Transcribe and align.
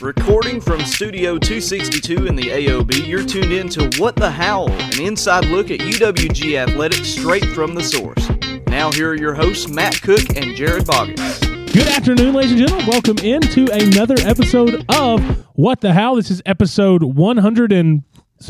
Recording 0.00 0.60
from 0.60 0.78
Studio 0.84 1.38
262 1.38 2.26
in 2.26 2.36
the 2.36 2.44
AOB, 2.50 3.04
you're 3.04 3.24
tuned 3.24 3.50
in 3.52 3.68
to 3.70 3.90
What 4.00 4.14
the 4.14 4.30
Howl, 4.30 4.70
an 4.70 5.00
inside 5.00 5.46
look 5.46 5.72
at 5.72 5.80
UWG 5.80 6.54
athletics 6.56 7.08
straight 7.08 7.44
from 7.46 7.74
the 7.74 7.82
source. 7.82 8.30
Now, 8.68 8.92
here 8.92 9.10
are 9.10 9.16
your 9.16 9.34
hosts, 9.34 9.68
Matt 9.68 10.00
Cook 10.00 10.36
and 10.36 10.54
Jared 10.54 10.86
Boggins. 10.86 11.40
Good 11.40 11.88
afternoon, 11.88 12.32
ladies 12.32 12.52
and 12.52 12.60
gentlemen. 12.60 12.86
Welcome 12.86 13.18
into 13.18 13.66
another 13.72 14.14
episode 14.20 14.84
of 14.88 15.20
What 15.56 15.80
the 15.80 15.92
Howl. 15.92 16.14
This 16.14 16.30
is 16.30 16.42
episode 16.46 17.02
107? 17.02 18.04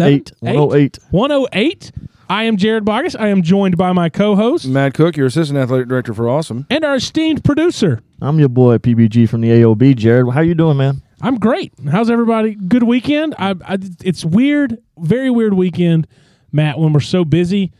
Eight. 0.06 0.32
108. 0.40 0.98
108. 1.10 1.92
I 2.28 2.42
am 2.42 2.58
Jared 2.58 2.84
Boggis. 2.84 3.18
I 3.18 3.28
am 3.28 3.40
joined 3.40 3.78
by 3.78 3.92
my 3.92 4.10
co-host 4.10 4.66
Matt 4.66 4.92
Cook, 4.92 5.16
your 5.16 5.28
assistant 5.28 5.58
athletic 5.58 5.88
director 5.88 6.12
for 6.12 6.28
Awesome. 6.28 6.66
and 6.68 6.84
our 6.84 6.96
esteemed 6.96 7.42
producer. 7.42 8.02
I'm 8.20 8.38
your 8.38 8.50
boy 8.50 8.76
PBG 8.76 9.26
from 9.30 9.40
the 9.40 9.48
AOB. 9.48 9.96
Jared, 9.96 10.34
how 10.34 10.42
you 10.42 10.54
doing, 10.54 10.76
man? 10.76 11.00
I'm 11.20 11.38
great. 11.38 11.72
How's 11.90 12.10
everybody? 12.10 12.54
Good 12.54 12.84
weekend? 12.84 13.34
I, 13.38 13.54
I, 13.66 13.78
it's 14.04 14.24
weird, 14.24 14.78
very 14.98 15.30
weird 15.30 15.54
weekend, 15.54 16.06
Matt, 16.52 16.78
when 16.78 16.92
we're 16.92 17.00
so 17.00 17.24
busy. 17.24 17.72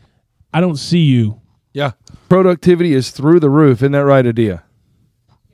I 0.53 0.61
don't 0.61 0.75
see 0.77 0.99
you. 0.99 1.39
Yeah. 1.73 1.91
Productivity 2.27 2.93
is 2.93 3.11
through 3.11 3.39
the 3.39 3.49
roof. 3.49 3.79
Isn't 3.79 3.93
that 3.93 3.99
right, 3.99 4.25
Adia? 4.25 4.63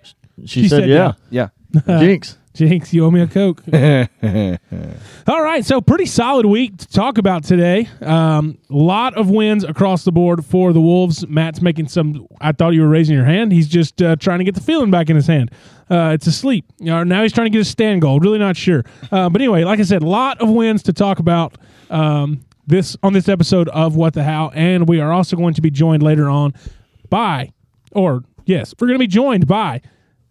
She, 0.03 0.47
She 0.47 0.67
said, 0.67 0.81
said 0.81 0.89
yeah. 0.89 1.13
Yeah. 1.29 1.49
Jinx. 1.99 2.37
Jinx, 2.55 2.93
you 2.93 3.05
owe 3.05 3.11
me 3.11 3.21
a 3.21 3.27
Coke. 3.27 3.61
All 5.27 5.43
right, 5.43 5.65
so 5.65 5.81
pretty 5.81 6.05
solid 6.05 6.45
week 6.45 6.77
to 6.77 6.87
talk 6.87 7.17
about 7.17 7.43
today. 7.43 7.89
A 7.99 8.09
um, 8.09 8.57
lot 8.69 9.13
of 9.15 9.29
wins 9.29 9.65
across 9.65 10.05
the 10.05 10.13
board 10.13 10.45
for 10.45 10.71
the 10.71 10.79
Wolves. 10.79 11.27
Matt's 11.27 11.61
making 11.61 11.89
some. 11.89 12.27
I 12.39 12.53
thought 12.53 12.69
you 12.69 12.81
were 12.81 12.87
raising 12.87 13.13
your 13.13 13.25
hand. 13.25 13.51
He's 13.51 13.67
just 13.67 14.01
uh, 14.01 14.15
trying 14.15 14.39
to 14.39 14.45
get 14.45 14.55
the 14.55 14.61
feeling 14.61 14.89
back 14.89 15.09
in 15.09 15.17
his 15.17 15.27
hand. 15.27 15.51
Uh, 15.89 16.11
it's 16.13 16.27
asleep. 16.27 16.65
Know, 16.79 17.03
now 17.03 17.23
he's 17.23 17.33
trying 17.33 17.47
to 17.47 17.51
get 17.51 17.59
a 17.59 17.65
stand 17.65 18.01
goal. 18.01 18.21
Really 18.21 18.39
not 18.39 18.55
sure. 18.55 18.85
Uh, 19.11 19.29
but 19.29 19.41
anyway, 19.41 19.65
like 19.65 19.81
I 19.81 19.83
said, 19.83 20.01
a 20.01 20.07
lot 20.07 20.39
of 20.39 20.49
wins 20.49 20.81
to 20.83 20.93
talk 20.93 21.19
about. 21.19 21.57
Um, 21.89 22.45
this 22.67 22.95
on 23.03 23.11
this 23.11 23.27
episode 23.27 23.67
of 23.69 23.95
What 23.95 24.13
the 24.13 24.23
Howl, 24.23 24.51
and 24.55 24.87
we 24.87 25.01
are 25.01 25.11
also 25.11 25.35
going 25.35 25.53
to 25.55 25.61
be 25.61 25.69
joined 25.69 26.01
later 26.01 26.29
on 26.29 26.53
by, 27.09 27.51
or 27.91 28.23
yes, 28.45 28.73
we're 28.79 28.87
going 28.87 28.97
to 28.97 29.03
be 29.03 29.07
joined 29.07 29.45
by 29.45 29.81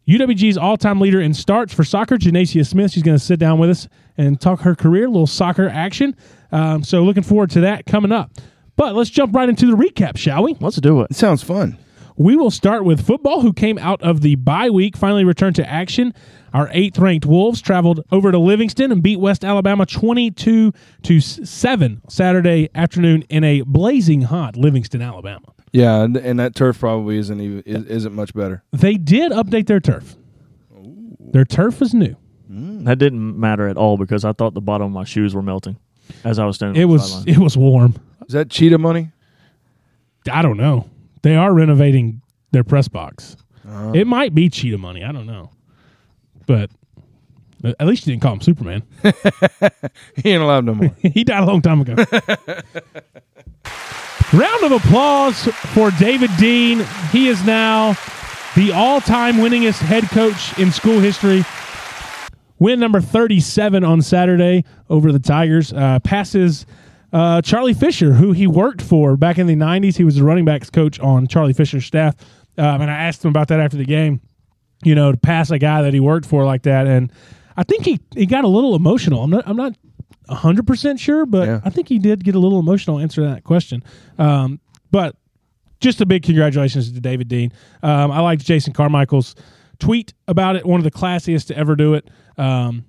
UWG's 0.06 0.58
all-time 0.58 1.00
leader 1.00 1.20
in 1.20 1.32
starts 1.32 1.72
for 1.72 1.82
soccer, 1.82 2.16
Janacia 2.16 2.66
Smith. 2.66 2.92
She's 2.92 3.02
going 3.02 3.16
to 3.16 3.24
sit 3.24 3.38
down 3.38 3.58
with 3.58 3.70
us 3.70 3.88
and 4.18 4.40
talk 4.40 4.60
her 4.60 4.74
career, 4.74 5.06
a 5.06 5.10
little 5.10 5.26
soccer 5.26 5.68
action. 5.68 6.14
Um, 6.52 6.84
so 6.84 7.02
looking 7.02 7.22
forward 7.22 7.50
to 7.52 7.60
that 7.62 7.86
coming 7.86 8.12
up. 8.12 8.30
But 8.76 8.94
let's 8.94 9.10
jump 9.10 9.34
right 9.34 9.48
into 9.48 9.66
the 9.66 9.76
recap, 9.76 10.16
shall 10.16 10.42
we? 10.42 10.56
Let's 10.60 10.76
do 10.76 11.00
it. 11.00 11.10
It 11.10 11.16
sounds 11.16 11.42
fun. 11.42 11.78
We 12.16 12.36
will 12.36 12.50
start 12.50 12.84
with 12.84 13.04
football, 13.04 13.40
who 13.40 13.52
came 13.52 13.76
out 13.78 14.00
of 14.02 14.20
the 14.20 14.36
bye 14.36 14.70
week, 14.70 14.96
finally 14.96 15.24
returned 15.24 15.56
to 15.56 15.68
action. 15.68 16.14
Our 16.52 16.68
eighth 16.72 16.98
ranked 16.98 17.26
Wolves 17.26 17.60
traveled 17.60 18.04
over 18.12 18.30
to 18.30 18.38
Livingston 18.38 18.92
and 18.92 19.02
beat 19.02 19.18
West 19.18 19.44
Alabama 19.44 19.84
22 19.84 20.72
to 21.02 21.20
7 21.20 22.02
Saturday 22.08 22.68
afternoon 22.74 23.22
in 23.22 23.42
a 23.42 23.62
blazing 23.62 24.22
hot 24.22 24.56
Livingston, 24.56 25.02
Alabama. 25.02 25.53
Yeah, 25.74 26.02
and, 26.04 26.16
and 26.16 26.38
that 26.38 26.54
turf 26.54 26.78
probably 26.78 27.18
isn't 27.18 27.40
even 27.40 27.60
is- 27.66 27.86
isn't 27.86 28.14
much 28.14 28.32
better. 28.32 28.62
They 28.72 28.94
did 28.94 29.32
update 29.32 29.66
their 29.66 29.80
turf. 29.80 30.14
Their 31.18 31.44
turf 31.44 31.82
is 31.82 31.92
new. 31.92 32.14
Mm. 32.48 32.84
That 32.84 32.98
didn't 32.98 33.40
matter 33.40 33.66
at 33.66 33.76
all 33.76 33.96
because 33.96 34.24
I 34.24 34.32
thought 34.32 34.54
the 34.54 34.60
bottom 34.60 34.86
of 34.86 34.92
my 34.92 35.02
shoes 35.02 35.34
were 35.34 35.42
melting 35.42 35.76
as 36.22 36.38
I 36.38 36.44
was 36.44 36.54
standing. 36.56 36.80
It 36.80 36.84
on 36.84 36.90
was 36.92 37.10
sideline. 37.10 37.28
it 37.34 37.38
was 37.38 37.56
warm. 37.56 37.96
Is 38.28 38.34
that 38.34 38.50
cheetah 38.50 38.78
money? 38.78 39.10
I 40.30 40.42
don't 40.42 40.56
know. 40.56 40.88
They 41.22 41.34
are 41.34 41.52
renovating 41.52 42.22
their 42.52 42.62
press 42.62 42.86
box. 42.86 43.36
Uh-huh. 43.66 43.92
It 43.96 44.06
might 44.06 44.32
be 44.32 44.48
cheetah 44.48 44.78
money. 44.78 45.02
I 45.02 45.10
don't 45.10 45.26
know, 45.26 45.50
but 46.46 46.70
at 47.64 47.86
least 47.88 48.06
you 48.06 48.12
didn't 48.12 48.22
call 48.22 48.34
him 48.34 48.40
Superman. 48.42 48.82
He 50.22 50.30
ain't 50.30 50.42
allowed 50.42 50.64
no 50.66 50.74
more. 50.74 50.94
he 51.02 51.24
died 51.24 51.42
a 51.42 51.46
long 51.46 51.62
time 51.62 51.80
ago. 51.80 51.96
Round 54.32 54.64
of 54.64 54.72
applause 54.72 55.44
for 55.74 55.90
David 55.92 56.30
Dean. 56.38 56.84
He 57.12 57.28
is 57.28 57.44
now 57.44 57.96
the 58.56 58.72
all-time 58.72 59.36
winningest 59.36 59.78
head 59.78 60.04
coach 60.04 60.58
in 60.58 60.72
school 60.72 61.00
history. 61.00 61.44
Win 62.58 62.80
number 62.80 63.00
37 63.00 63.84
on 63.84 64.02
Saturday 64.02 64.64
over 64.88 65.12
the 65.12 65.18
Tigers. 65.18 65.72
Uh, 65.72 65.98
passes 66.00 66.66
uh, 67.12 67.42
Charlie 67.42 67.74
Fisher, 67.74 68.12
who 68.12 68.32
he 68.32 68.46
worked 68.46 68.82
for 68.82 69.16
back 69.16 69.38
in 69.38 69.46
the 69.46 69.54
90s. 69.54 69.96
He 69.96 70.04
was 70.04 70.16
the 70.16 70.24
running 70.24 70.44
backs 70.44 70.70
coach 70.70 70.98
on 71.00 71.26
Charlie 71.26 71.52
Fisher's 71.52 71.84
staff. 71.84 72.16
Um, 72.58 72.80
and 72.80 72.90
I 72.90 72.94
asked 72.94 73.24
him 73.24 73.28
about 73.28 73.48
that 73.48 73.60
after 73.60 73.76
the 73.76 73.84
game, 73.84 74.20
you 74.82 74.94
know, 74.94 75.12
to 75.12 75.18
pass 75.18 75.50
a 75.50 75.58
guy 75.58 75.82
that 75.82 75.94
he 75.94 76.00
worked 76.00 76.26
for 76.26 76.44
like 76.44 76.62
that. 76.62 76.86
And 76.86 77.12
I 77.56 77.62
think 77.62 77.84
he, 77.84 78.00
he 78.14 78.26
got 78.26 78.44
a 78.44 78.48
little 78.48 78.74
emotional. 78.74 79.22
I'm 79.22 79.30
not, 79.30 79.46
I'm 79.46 79.56
not 79.56 79.74
100% 80.28 80.98
sure, 80.98 81.26
but 81.26 81.48
Yeah. 81.48 81.60
I 81.64 81.70
think 81.70 81.88
he 81.88 81.98
did 81.98 82.24
get 82.24 82.34
a 82.34 82.38
little 82.38 82.58
emotional 82.58 82.98
answering 82.98 83.30
that 83.32 83.44
question. 83.44 83.82
Um, 84.18 84.60
but 84.90 85.16
just 85.80 86.00
a 86.00 86.06
big 86.06 86.22
congratulations 86.22 86.90
to 86.92 87.00
David 87.00 87.28
Dean. 87.28 87.52
Um, 87.82 88.10
I 88.10 88.20
liked 88.20 88.44
Jason 88.44 88.72
Carmichael's 88.72 89.34
tweet 89.78 90.14
about 90.28 90.56
it, 90.56 90.64
one 90.64 90.80
of 90.80 90.84
the 90.84 90.90
classiest 90.90 91.48
to 91.48 91.56
ever 91.58 91.76
do 91.76 91.94
it, 91.94 92.08
um, 92.38 92.84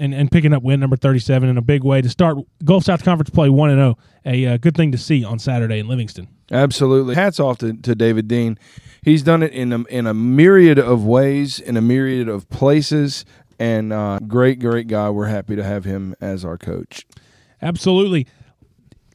and, 0.00 0.14
and 0.14 0.30
picking 0.30 0.52
up 0.54 0.62
win 0.62 0.80
number 0.80 0.96
37 0.96 1.48
in 1.48 1.58
a 1.58 1.62
big 1.62 1.82
way 1.82 2.00
to 2.00 2.08
start 2.08 2.38
Gulf 2.64 2.84
South 2.84 3.04
Conference 3.04 3.30
play 3.30 3.48
1 3.48 3.70
and 3.70 3.78
0. 3.78 3.98
A 4.24 4.46
uh, 4.46 4.56
good 4.56 4.76
thing 4.76 4.92
to 4.92 4.98
see 4.98 5.24
on 5.24 5.38
Saturday 5.38 5.78
in 5.78 5.88
Livingston. 5.88 6.28
Absolutely. 6.50 7.14
Hats 7.14 7.40
off 7.40 7.58
to, 7.58 7.74
to 7.74 7.94
David 7.94 8.28
Dean. 8.28 8.58
He's 9.02 9.22
done 9.22 9.42
it 9.42 9.52
in 9.52 9.72
a, 9.72 9.82
in 9.84 10.06
a 10.06 10.14
myriad 10.14 10.78
of 10.78 11.04
ways, 11.04 11.58
in 11.60 11.76
a 11.76 11.80
myriad 11.82 12.28
of 12.28 12.48
places, 12.48 13.24
and 13.58 13.92
uh, 13.92 14.18
great, 14.26 14.60
great 14.60 14.86
guy. 14.86 15.10
We're 15.10 15.26
happy 15.26 15.56
to 15.56 15.64
have 15.64 15.84
him 15.84 16.14
as 16.20 16.44
our 16.44 16.58
coach. 16.58 17.06
Absolutely. 17.60 18.26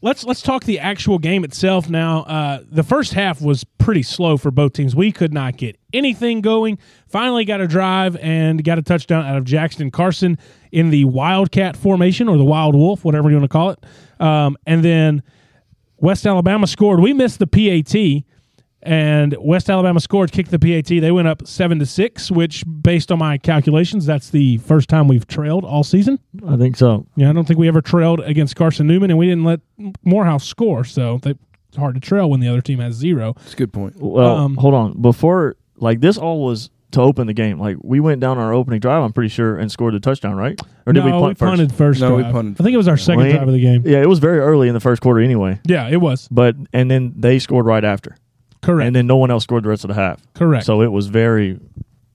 Let's 0.01 0.25
let's 0.25 0.41
talk 0.41 0.65
the 0.65 0.79
actual 0.79 1.17
game 1.17 1.45
itself 1.45 1.89
now. 1.89 2.23
Uh, 2.23 2.59
the 2.69 2.83
first 2.83 3.13
half 3.13 3.41
was 3.41 3.63
pretty 3.77 4.03
slow 4.03 4.35
for 4.35 4.51
both 4.51 4.73
teams. 4.73 4.97
We 4.97 5.13
could 5.13 5.33
not 5.33 5.55
get 5.55 5.77
anything 5.93 6.41
going. 6.41 6.77
Finally, 7.07 7.45
got 7.45 7.61
a 7.61 7.67
drive 7.67 8.17
and 8.17 8.61
got 8.65 8.77
a 8.77 8.81
touchdown 8.81 9.25
out 9.25 9.37
of 9.37 9.45
Jackson 9.45 9.91
Carson 9.91 10.37
in 10.73 10.89
the 10.89 11.05
Wildcat 11.05 11.77
formation 11.77 12.27
or 12.27 12.37
the 12.37 12.43
Wild 12.43 12.75
Wolf, 12.75 13.05
whatever 13.05 13.29
you 13.29 13.37
want 13.37 13.45
to 13.45 13.47
call 13.47 13.69
it. 13.69 13.85
Um, 14.19 14.57
and 14.67 14.83
then 14.83 15.23
West 15.95 16.25
Alabama 16.25 16.67
scored. 16.67 16.99
We 16.99 17.13
missed 17.13 17.39
the 17.39 17.47
PAT, 17.47 18.25
and 18.85 19.35
West 19.39 19.69
Alabama 19.69 19.99
scored, 19.99 20.31
kicked 20.31 20.51
the 20.51 20.59
PAT. 20.59 20.85
They 20.87 21.11
went 21.11 21.27
up 21.27 21.47
seven 21.47 21.79
to 21.79 21.85
six, 21.85 22.29
which, 22.31 22.63
based 22.81 23.11
on 23.11 23.19
my 23.19 23.37
calculations, 23.37 24.05
that's 24.05 24.29
the 24.29 24.57
first 24.59 24.89
time 24.89 25.07
we've 25.07 25.27
trailed 25.27 25.65
all 25.65 25.83
season. 25.83 26.19
I 26.47 26.57
think 26.57 26.75
so. 26.77 27.05
Yeah, 27.15 27.29
I 27.29 27.33
don't 27.33 27.45
think 27.45 27.59
we 27.59 27.67
ever 27.67 27.81
trailed 27.81 28.19
against 28.21 28.55
Carson 28.55 28.87
Newman, 28.87 29.09
and 29.09 29.17
we 29.17 29.25
didn't 29.27 29.43
let 29.45 29.59
Morehouse 30.03 30.45
score, 30.45 30.83
so 30.83 31.19
they, 31.23 31.35
it's 31.69 31.77
hard 31.77 31.95
to 31.95 32.01
trail 32.01 32.29
when 32.29 32.39
the 32.39 32.47
other 32.47 32.61
team 32.61 32.79
has 32.79 32.93
zero. 32.95 33.35
It's 33.43 33.53
a 33.53 33.57
good 33.57 33.73
point. 33.73 33.95
Well, 33.97 34.35
Um, 34.37 34.55
hold 34.55 34.73
on. 34.73 35.01
Before, 35.01 35.55
like, 35.77 36.01
this 36.01 36.17
all 36.17 36.43
was 36.45 36.69
to 36.91 37.01
open 37.01 37.25
the 37.25 37.33
game. 37.33 37.59
Like, 37.59 37.77
we 37.81 37.99
went 37.99 38.19
down 38.21 38.37
our 38.37 38.53
opening 38.53 38.79
drive, 38.79 39.01
I'm 39.01 39.13
pretty 39.13 39.29
sure, 39.29 39.57
and 39.57 39.71
scored 39.71 39.95
the 39.95 39.99
touchdown, 39.99 40.35
right? 40.35 40.59
Or 40.85 40.93
did 40.93 40.99
no, 40.99 41.05
we 41.07 41.11
punt 41.11 41.37
first? 41.39 41.49
punted 41.49 41.73
first. 41.73 42.01
No, 42.01 42.15
we 42.15 42.23
punted. 42.23 42.61
I 42.61 42.63
think 42.63 42.73
it 42.75 42.77
was 42.77 42.87
our 42.87 42.97
second 42.97 43.23
Well, 43.23 43.31
drive 43.33 43.47
of 43.47 43.53
the 43.53 43.59
game. 43.59 43.81
Yeah, 43.85 44.01
it 44.01 44.07
was 44.07 44.19
very 44.19 44.37
early 44.39 44.67
in 44.67 44.75
the 44.75 44.79
first 44.79 45.01
quarter 45.01 45.19
anyway. 45.19 45.59
Yeah, 45.65 45.89
it 45.89 45.97
was 46.01 46.27
But, 46.29 46.55
and 46.71 46.91
then 46.91 47.13
they 47.15 47.39
scored 47.39 47.65
right 47.65 47.83
after. 47.83 48.15
Correct. 48.63 48.87
And 48.87 48.95
then 48.95 49.05
no 49.05 49.17
one 49.17 49.29
else 49.29 49.43
scored 49.43 49.63
the 49.63 49.69
rest 49.69 49.83
of 49.83 49.89
the 49.89 49.93
half. 49.93 50.19
correct. 50.33 50.65
So 50.65 50.81
it 50.81 50.91
was 50.91 51.07
very, 51.07 51.59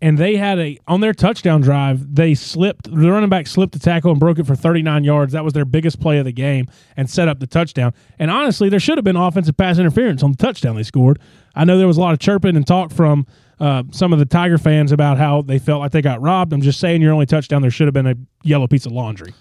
and 0.02 0.16
they 0.18 0.36
had 0.36 0.58
a 0.58 0.78
on 0.88 1.00
their 1.00 1.12
touchdown 1.12 1.60
drive. 1.60 2.14
They 2.14 2.34
slipped. 2.34 2.84
The 2.90 3.10
running 3.10 3.28
back 3.28 3.46
slipped 3.46 3.72
the 3.72 3.78
tackle 3.78 4.10
and 4.10 4.18
broke 4.20 4.38
it 4.38 4.46
for 4.46 4.54
39 4.56 5.04
yards. 5.04 5.32
That 5.32 5.44
was 5.44 5.52
their 5.52 5.64
biggest 5.64 6.00
play 6.00 6.18
of 6.18 6.24
the 6.24 6.32
game 6.32 6.66
and 6.96 7.08
set 7.08 7.28
up 7.28 7.38
the 7.40 7.46
touchdown. 7.46 7.92
And 8.18 8.30
honestly, 8.30 8.68
there 8.68 8.80
should 8.80 8.98
have 8.98 9.04
been 9.04 9.16
offensive 9.16 9.56
pass 9.56 9.78
interference 9.78 10.22
on 10.22 10.32
the 10.32 10.36
touchdown 10.38 10.76
they 10.76 10.82
scored. 10.82 11.18
I 11.54 11.64
know 11.64 11.78
there 11.78 11.86
was 11.88 11.96
a 11.96 12.00
lot 12.00 12.12
of 12.14 12.20
chirping 12.20 12.56
and 12.56 12.66
talk 12.66 12.92
from 12.92 13.26
uh, 13.58 13.82
some 13.90 14.12
of 14.12 14.20
the 14.20 14.24
Tiger 14.24 14.56
fans 14.58 14.92
about 14.92 15.18
how 15.18 15.42
they 15.42 15.58
felt 15.58 15.80
like 15.80 15.90
they 15.90 16.00
got 16.02 16.20
robbed. 16.22 16.52
I'm 16.52 16.60
just 16.62 16.78
saying, 16.78 17.02
your 17.02 17.12
only 17.12 17.26
touchdown 17.26 17.60
there 17.62 17.70
should 17.72 17.88
have 17.88 17.94
been 17.94 18.06
a 18.06 18.14
yellow 18.44 18.68
piece 18.68 18.86
of 18.86 18.92
laundry. 18.92 19.34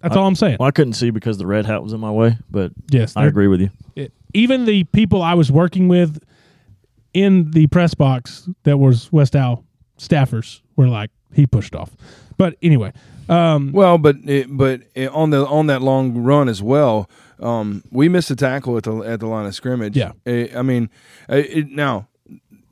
That's 0.00 0.16
all 0.16 0.26
I'm 0.26 0.34
saying. 0.36 0.58
well, 0.60 0.68
I 0.68 0.70
couldn't 0.70 0.92
see 0.92 1.10
because 1.10 1.36
the 1.36 1.46
red 1.46 1.66
hat 1.66 1.82
was 1.82 1.92
in 1.92 2.00
my 2.00 2.10
way, 2.10 2.38
but 2.50 2.70
Yes, 2.90 3.14
I 3.16 3.26
agree 3.26 3.48
with 3.48 3.60
you. 3.60 3.70
it- 3.96 4.12
even 4.36 4.66
the 4.66 4.84
people 4.84 5.22
I 5.22 5.34
was 5.34 5.50
working 5.50 5.88
with 5.88 6.22
in 7.12 7.50
the 7.52 7.66
press 7.68 7.94
box 7.94 8.48
that 8.64 8.78
was 8.78 9.10
West 9.10 9.34
Al 9.34 9.64
staffers 9.98 10.60
were 10.76 10.88
like, 10.88 11.10
he 11.32 11.46
pushed 11.46 11.74
off. 11.74 11.96
But 12.36 12.56
anyway, 12.62 12.92
um, 13.28 13.72
Well, 13.72 13.96
but 13.98 14.16
it, 14.26 14.46
but 14.50 14.82
it, 14.94 15.08
on 15.10 15.30
the 15.30 15.46
on 15.46 15.66
that 15.68 15.80
long 15.80 16.14
run 16.22 16.48
as 16.48 16.62
well, 16.62 17.08
um, 17.40 17.82
we 17.90 18.08
missed 18.08 18.30
a 18.30 18.36
tackle 18.36 18.76
at 18.76 18.84
the 18.84 18.96
at 18.98 19.20
the 19.20 19.26
line 19.26 19.46
of 19.46 19.54
scrimmage. 19.54 19.96
Yeah. 19.96 20.12
Eh, 20.26 20.48
I 20.54 20.62
mean, 20.62 20.90
it, 21.28 21.70
now 21.70 22.08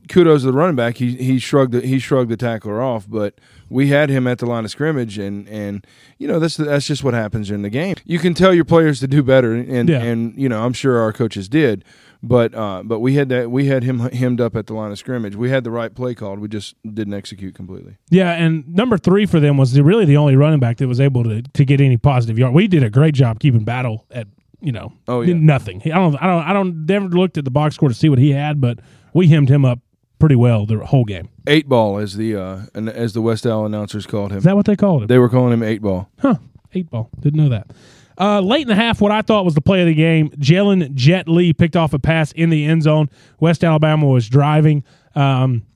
kudos 0.08 0.42
to 0.42 0.46
the 0.46 0.52
running 0.52 0.76
back. 0.76 0.96
He 0.96 1.16
he 1.16 1.38
shrugged 1.38 1.72
the, 1.72 1.80
he 1.80 1.98
shrugged 1.98 2.30
the 2.30 2.36
tackler 2.36 2.80
off, 2.82 3.06
but 3.08 3.38
we 3.68 3.88
had 3.88 4.10
him 4.10 4.26
at 4.26 4.38
the 4.38 4.46
line 4.46 4.64
of 4.64 4.70
scrimmage, 4.70 5.18
and 5.18 5.48
and 5.48 5.86
you 6.18 6.28
know 6.28 6.38
that's 6.38 6.56
that's 6.56 6.86
just 6.86 7.02
what 7.04 7.14
happens 7.14 7.50
in 7.50 7.62
the 7.62 7.70
game. 7.70 7.96
You 8.04 8.18
can 8.18 8.34
tell 8.34 8.52
your 8.54 8.64
players 8.64 9.00
to 9.00 9.06
do 9.06 9.22
better, 9.22 9.54
and 9.54 9.88
Yeah. 9.88 10.02
and 10.02 10.34
you 10.36 10.48
know 10.48 10.64
I'm 10.64 10.72
sure 10.72 10.98
our 10.98 11.12
coaches 11.12 11.48
did, 11.48 11.84
but 12.22 12.54
uh, 12.54 12.82
but 12.84 13.00
we 13.00 13.14
had 13.14 13.28
that 13.30 13.50
we 13.50 13.66
had 13.66 13.82
him 13.82 13.98
hemmed 14.00 14.40
up 14.40 14.54
at 14.56 14.66
the 14.66 14.74
line 14.74 14.92
of 14.92 14.98
scrimmage. 14.98 15.34
We 15.36 15.50
had 15.50 15.64
the 15.64 15.70
right 15.70 15.94
play 15.94 16.14
called. 16.14 16.38
We 16.38 16.48
just 16.48 16.74
didn't 16.84 17.14
execute 17.14 17.54
completely. 17.54 17.96
Yeah, 18.10 18.32
and 18.32 18.66
number 18.74 18.98
three 18.98 19.26
for 19.26 19.40
them 19.40 19.56
was 19.56 19.72
the, 19.72 19.82
really 19.82 20.04
the 20.04 20.16
only 20.16 20.36
running 20.36 20.60
back 20.60 20.76
that 20.78 20.88
was 20.88 21.00
able 21.00 21.24
to 21.24 21.42
to 21.42 21.64
get 21.64 21.80
any 21.80 21.96
positive 21.96 22.38
yard. 22.38 22.54
We 22.54 22.66
did 22.68 22.82
a 22.82 22.90
great 22.90 23.14
job 23.14 23.40
keeping 23.40 23.64
battle 23.64 24.04
at 24.10 24.26
you 24.60 24.72
know 24.72 24.92
Oh, 25.08 25.20
yeah. 25.20 25.34
nothing. 25.34 25.82
I 25.86 25.88
don't 25.96 26.16
I 26.16 26.26
don't 26.26 26.42
I 26.44 26.52
don't 26.52 26.86
never 26.86 27.08
looked 27.08 27.36
at 27.38 27.44
the 27.44 27.50
box 27.50 27.74
score 27.74 27.88
to 27.88 27.94
see 27.94 28.08
what 28.08 28.18
he 28.18 28.30
had, 28.30 28.60
but 28.60 28.78
we 29.12 29.28
hemmed 29.28 29.48
him 29.50 29.64
up 29.64 29.80
pretty 30.24 30.36
well 30.36 30.64
the 30.64 30.78
whole 30.78 31.04
game. 31.04 31.28
Eight 31.46 31.68
ball, 31.68 31.98
as 31.98 32.16
the 32.16 32.34
uh, 32.34 32.60
as 32.74 33.12
the 33.12 33.20
West 33.20 33.44
Al 33.44 33.66
announcers 33.66 34.06
called 34.06 34.32
him. 34.32 34.38
Is 34.38 34.44
that 34.44 34.56
what 34.56 34.64
they 34.64 34.74
called 34.74 35.02
him? 35.02 35.08
they 35.08 35.18
were 35.18 35.28
calling 35.28 35.52
him 35.52 35.62
eight 35.62 35.82
ball. 35.82 36.08
Huh. 36.18 36.36
Eight 36.72 36.88
ball. 36.88 37.10
Didn't 37.20 37.38
know 37.38 37.50
that. 37.50 37.70
Uh, 38.18 38.40
late 38.40 38.62
in 38.62 38.68
the 38.68 38.74
half, 38.74 39.02
what 39.02 39.12
I 39.12 39.20
thought 39.20 39.44
was 39.44 39.54
the 39.54 39.60
play 39.60 39.82
of 39.82 39.86
the 39.86 39.94
game, 39.94 40.30
Jalen 40.30 40.94
Jet 40.94 41.28
Lee 41.28 41.52
picked 41.52 41.76
off 41.76 41.92
a 41.92 41.98
pass 41.98 42.32
in 42.32 42.48
the 42.48 42.64
end 42.64 42.84
zone. 42.84 43.10
West 43.38 43.62
Alabama 43.62 44.06
was 44.06 44.26
driving. 44.26 44.82
Um, 45.14 45.66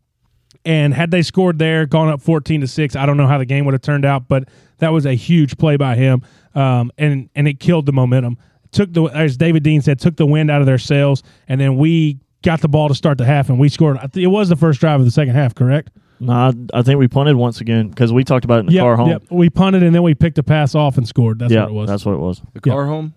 and 0.65 0.95
had 0.95 1.11
they 1.11 1.21
scored 1.21 1.59
there, 1.59 1.85
gone 1.85 2.09
up 2.09 2.23
14 2.23 2.63
to 2.63 2.67
6, 2.67 2.97
I 2.97 3.05
don't 3.05 3.19
know 3.19 3.27
how 3.27 3.37
the 3.37 3.45
game 3.45 3.67
would 3.67 3.75
have 3.75 3.83
turned 3.83 4.07
out, 4.07 4.29
but 4.29 4.49
that 4.79 4.95
was 4.95 5.05
a 5.05 5.13
huge 5.13 5.59
play 5.59 5.77
by 5.77 5.95
him. 5.95 6.23
Um, 6.55 6.91
and, 6.97 7.29
and 7.35 7.47
it 7.47 7.61
killed 7.61 7.85
the 7.85 7.93
momentum. 7.93 8.39
Took 8.73 8.95
the, 8.95 9.05
as 9.05 9.37
David 9.37 9.63
Dean 9.63 9.83
said, 9.83 10.01
took 10.01 10.17
the 10.17 10.27
wind 10.27 10.51
out 10.51 10.63
of 10.63 10.67
their 10.67 10.79
sails. 10.79 11.23
And 11.49 11.61
then 11.61 11.77
we 11.77 12.21
got 12.43 12.61
the 12.61 12.69
ball 12.69 12.89
to 12.89 12.95
start 12.95 13.19
the 13.19 13.25
half 13.25 13.49
and 13.49 13.59
we 13.59 13.69
scored. 13.69 13.99
I 13.99 14.09
It 14.15 14.27
was 14.29 14.49
the 14.49 14.57
first 14.57 14.81
drive 14.81 15.01
of 15.01 15.07
the 15.07 15.11
second 15.13 15.35
half, 15.35 15.55
correct? 15.55 15.91
Nah, 16.21 16.53
I, 16.75 16.79
I 16.81 16.83
think 16.83 16.99
we 16.99 17.07
punted 17.09 17.37
once 17.37 17.61
again 17.61 17.89
because 17.89 18.13
we 18.13 18.25
talked 18.25 18.45
about 18.45 18.57
it 18.59 18.61
in 18.61 18.67
the 18.67 18.73
Yep, 18.73 18.83
car 18.83 18.97
home. 18.97 19.09
yep. 19.11 19.23
We 19.31 19.51
punted 19.51 19.83
and 19.83 19.95
then 19.95 20.03
we 20.03 20.15
picked 20.15 20.39
a 20.39 20.43
pass 20.43 20.75
off 20.75 20.99
and 20.99 21.07
scored. 21.07 21.39
That's 21.39 21.53
yeah, 21.53 21.63
what 21.63 21.71
it 21.71 21.75
was. 21.75 21.91
that's 21.91 22.05
what 22.05 22.13
it 22.15 22.19
was. 22.19 22.41
The 22.55 22.61
Yeah. 22.67 22.73
car 22.73 22.87
home? 22.87 23.15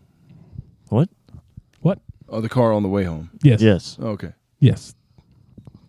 What? 0.89 1.09
what? 1.79 1.99
Oh, 2.29 2.41
the 2.41 2.49
car 2.49 2.71
on 2.73 2.83
the 2.83 2.89
way 2.89 3.03
home. 3.05 3.29
Yes. 3.43 3.61
Yes, 3.61 3.97
Okay, 3.99 4.33
Yes. 4.59 4.93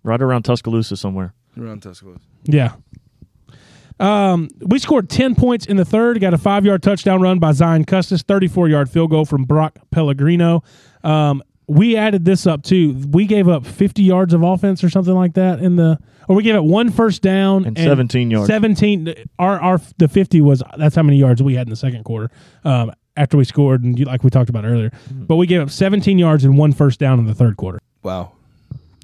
right 0.03 0.21
around 0.23 0.43
Tuscaloosa 0.45 0.97
somewhere. 0.97 1.35
around 1.59 1.83
Tuscaloosa. 1.83 2.21
Yeah. 2.45 2.73
Um, 4.01 4.49
we 4.67 4.79
scored 4.79 5.09
10 5.09 5.35
points 5.35 5.67
in 5.67 5.77
the 5.77 5.85
third, 5.85 6.21
got 6.21 6.35
a 6.35 6.39
five 6.39 6.65
yard 6.65 6.83
touchdown 6.83 7.21
run 7.21 7.39
by 7.39 7.53
Zion 7.53 7.85
Custis, 7.85 8.23
34 8.23 8.69
yard 8.69 8.91
field 8.91 9.11
goal 9.11 9.25
from 9.25 9.45
Brock 9.45 9.79
Pellegrino. 9.91 10.63
Um, 11.05 11.43
we 11.77 11.97
added 11.97 12.25
this 12.25 12.47
up 12.47 12.63
too. 12.63 12.95
We 13.11 13.27
gave 13.27 13.49
up 13.49 13.67
50 13.67 14.03
yards 14.03 14.35
of 14.35 14.43
offense 14.43 14.83
or 14.85 14.91
something 14.91 15.15
like 15.15 15.35
that 15.35 15.61
in 15.61 15.77
the, 15.77 15.99
or 16.29 16.37
we 16.37 16.43
gave 16.43 16.55
it 16.55 16.65
one 16.65 16.91
first 16.91 17.23
down 17.23 17.65
And 17.65 17.77
17 17.79 18.31
yards. 18.31 18.47
17. 18.49 19.15
Our, 19.39 19.61
our, 19.61 19.81
the 19.99 20.09
50 20.09 20.41
was, 20.41 20.63
that's 20.77 20.95
how 20.97 21.03
many 21.03 21.19
yards 21.19 21.43
we 21.43 21.55
had 21.55 21.67
in 21.67 21.71
the 21.71 21.77
second 21.77 22.05
quarter. 22.05 22.31
Um, 22.65 22.93
after 23.17 23.37
we 23.37 23.45
scored, 23.45 23.83
and 23.85 23.99
like 24.07 24.25
we 24.25 24.31
talked 24.31 24.49
about 24.49 24.65
earlier, 24.65 24.91
but 25.11 25.37
we 25.37 25.47
gave 25.47 25.61
up 25.61 25.69
17 25.71 26.19
yards 26.19 26.45
and 26.45 26.57
one 26.57 26.73
first 26.73 26.99
down 26.99 27.19
in 27.19 27.27
the 27.27 27.35
third 27.35 27.57
quarter. 27.59 27.79
Wow, 28.03 28.33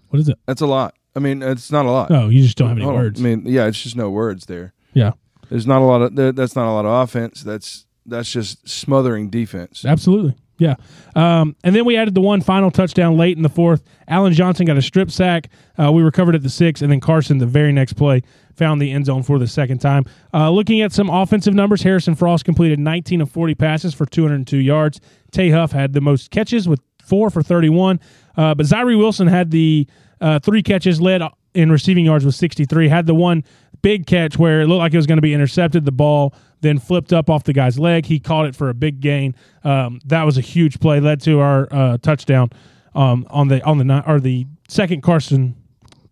What 0.09 0.19
is 0.21 0.29
it? 0.31 0.39
that's 0.47 0.63
a 0.63 0.67
lot. 0.67 0.95
I 1.15 1.21
mean, 1.21 1.43
it's 1.43 1.71
not 1.71 1.85
a 1.85 1.91
lot. 1.91 2.11
Oh, 2.11 2.29
you 2.29 2.43
just 2.43 2.57
don't 2.57 2.69
have 2.69 2.79
any 2.79 2.85
Hold 2.85 2.97
on. 2.97 3.03
words. 3.03 3.21
I 3.21 3.25
mean, 3.25 3.43
yeah, 3.45 3.67
it's 3.67 3.83
just 3.83 3.97
no 3.97 4.09
words 4.09 4.47
there. 4.47 4.73
yeah, 4.95 5.13
There's 5.51 5.67
not 5.67 5.83
a 5.83 5.85
lot 5.85 6.01
of 6.01 6.15
that's 6.37 6.57
not 6.57 6.71
a 6.71 6.73
lot 6.73 6.87
of 6.87 6.93
offense. 7.09 7.43
That's 7.43 7.85
that's 8.07 8.31
just 8.33 8.67
smothering 8.69 9.29
defense. 9.29 9.85
Absolutely. 9.85 10.35
Yeah. 10.59 10.75
Um, 11.15 11.55
and 11.63 11.75
then 11.75 11.85
we 11.85 11.97
added 11.97 12.15
the 12.15 12.21
one 12.21 12.41
final 12.41 12.71
touchdown 12.71 13.17
late 13.17 13.37
in 13.37 13.43
the 13.43 13.49
fourth. 13.49 13.83
Allen 14.09 14.33
Johnson 14.33 14.67
got 14.67 14.77
a 14.77 14.83
strip 14.83 15.11
sack. 15.11 15.49
Uh, 15.79 15.93
we 15.93 16.03
recovered 16.03 16.35
at 16.35 16.43
the 16.43 16.51
six, 16.51 16.83
and 16.83 16.91
then 16.91 17.01
Carson, 17.01 17.39
the 17.39 17.47
very 17.47 17.73
next 17.73 17.93
play, 17.93 18.23
found 18.55 18.83
the 18.83 18.91
end 18.91 19.07
zone 19.07 19.23
for 19.23 19.39
the 19.39 19.47
second 19.47 19.79
time. 19.79 20.05
Uh, 20.35 20.51
looking 20.51 20.81
at 20.81 20.93
some 20.93 21.09
offensive 21.09 21.55
numbers, 21.55 21.83
Harrison 21.83 22.17
Frost 22.17 22.45
completed 22.45 22.81
19 22.81 23.21
of 23.21 23.31
40 23.31 23.55
passes 23.55 23.95
for 23.95 24.05
202 24.05 24.57
yards. 24.57 25.01
Tay 25.31 25.51
Huff 25.51 25.71
had 25.71 25.93
the 25.93 26.01
most 26.01 26.31
catches 26.33 26.69
with 26.69 26.81
four 27.05 27.31
for 27.31 27.43
31. 27.43 28.01
Uh, 28.37 28.55
but 28.55 28.67
Zyree 28.67 28.99
Wilson 28.99 29.29
had 29.29 29.51
the 29.51 29.87
uh, 30.21 30.39
three 30.41 30.63
catches, 30.63 31.01
led 31.01 31.23
in 31.55 31.71
receiving 31.71 32.05
yards 32.05 32.25
with 32.25 32.35
63. 32.35 32.89
Had 32.89 33.07
the 33.07 33.15
one 33.15 33.45
big 33.89 34.07
catch 34.07 34.39
where 34.39 34.61
it 34.61 34.67
looked 34.67 34.81
like 34.81 34.93
it 34.93 34.99
was 34.99 35.07
going 35.07 35.17
to 35.17 35.23
be 35.23 35.33
intercepted. 35.33 35.85
The 35.87 35.93
ball 35.93 36.35
then 36.61 36.79
flipped 36.79 37.13
up 37.13 37.31
off 37.31 37.45
the 37.45 37.55
guy's 37.55 37.79
leg. 37.79 38.05
He 38.05 38.19
caught 38.21 38.45
it 38.47 38.55
for 38.55 38.69
a 38.69 38.75
big 38.75 39.01
gain. 39.01 39.35
Um, 39.65 40.01
that 40.05 40.25
was 40.25 40.37
a 40.37 40.43
huge 40.43 40.79
play, 40.79 41.01
led 41.01 41.23
to 41.23 41.41
our 41.41 41.69
uh, 41.71 41.97
touchdown 41.99 42.51
um, 42.95 43.27
on 43.31 43.49
the 43.49 43.65
on 43.65 43.79
the 43.79 43.85
ni- 43.85 44.03
or 44.07 44.21
the 44.21 44.47
second 44.69 45.03
Carson 45.03 45.55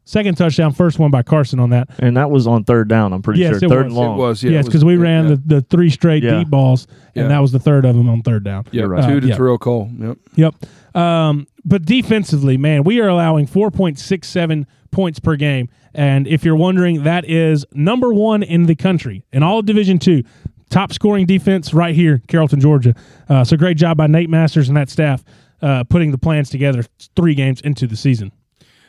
second 0.05 0.37
touchdown, 0.37 0.73
first 0.73 0.99
one 1.01 1.11
by 1.11 1.23
Carson 1.23 1.59
on 1.59 1.71
that. 1.71 1.89
And 1.99 2.17
that 2.17 2.31
was 2.31 2.47
on 2.47 2.63
third 2.65 2.87
down, 2.89 3.13
I'm 3.13 3.23
pretty 3.23 3.41
Yes, 3.41 3.59
sure. 3.59 3.67
it 3.67 3.69
Third 3.69 3.87
was. 3.87 3.93
and 3.93 3.93
It 3.93 4.07
long. 4.09 4.19
was 4.19 4.43
yeah, 4.43 4.51
yes, 4.53 4.65
because 4.67 4.85
we 4.85 4.95
yeah, 4.95 5.03
ran 5.03 5.25
yeah. 5.25 5.31
the, 5.31 5.43
the 5.57 5.61
three 5.63 5.91
straight 5.91 6.23
Yeah. 6.23 6.39
deep 6.39 6.49
balls, 6.49 6.87
and 7.17 7.25
Yeah. 7.25 7.29
that 7.29 7.41
was 7.41 7.51
the 7.51 7.59
third 7.59 7.85
of 7.85 7.97
them 7.97 8.09
on 8.09 8.23
third 8.23 8.45
down. 8.45 8.65
yeah, 8.71 8.81
You're 8.83 8.89
right. 8.89 9.05
two 9.09 9.19
to 9.21 9.27
Uh, 9.27 9.31
yeah. 9.31 9.37
Terrell 9.37 9.59
Cole. 9.59 9.91
Yep. 9.99 10.19
Yep. 10.37 10.55
Um, 10.97 11.47
but 11.65 11.85
defensively, 11.85 12.57
man, 12.57 12.83
we 12.83 13.01
are 13.01 13.09
allowing 13.09 13.47
4.67 13.47 14.65
points 14.91 15.21
per 15.21 15.37
game. 15.37 15.69
And 15.95 16.27
if 16.27 16.45
you're 16.45 16.57
wondering, 16.57 17.05
that 17.05 17.29
is 17.29 17.67
number 17.73 18.13
one 18.13 18.43
in 18.43 18.65
the 18.65 18.75
country 18.75 19.25
in 19.33 19.43
all 19.43 19.59
of 19.59 19.67
Division 19.67 19.99
Two. 19.99 20.25
Top 20.69 20.93
scoring 20.93 21.27
defense 21.27 21.73
right 21.73 21.95
here, 21.95 22.21
Carrollton, 22.27 22.61
Georgia. 22.61 22.95
Uh, 23.29 23.45
so 23.45 23.57
great 23.57 23.77
job 23.77 23.97
by 23.97 24.09
Nate 24.09 24.29
Masters 24.29 24.69
and 24.69 24.77
that 24.77 24.91
staff 24.91 25.23
uh, 25.63 25.85
putting 25.85 26.11
the 26.11 26.19
plans 26.19 26.51
together 26.51 26.85
three 27.15 27.35
games 27.35 27.61
into 27.61 27.87
the 27.87 27.97
season. 27.97 28.33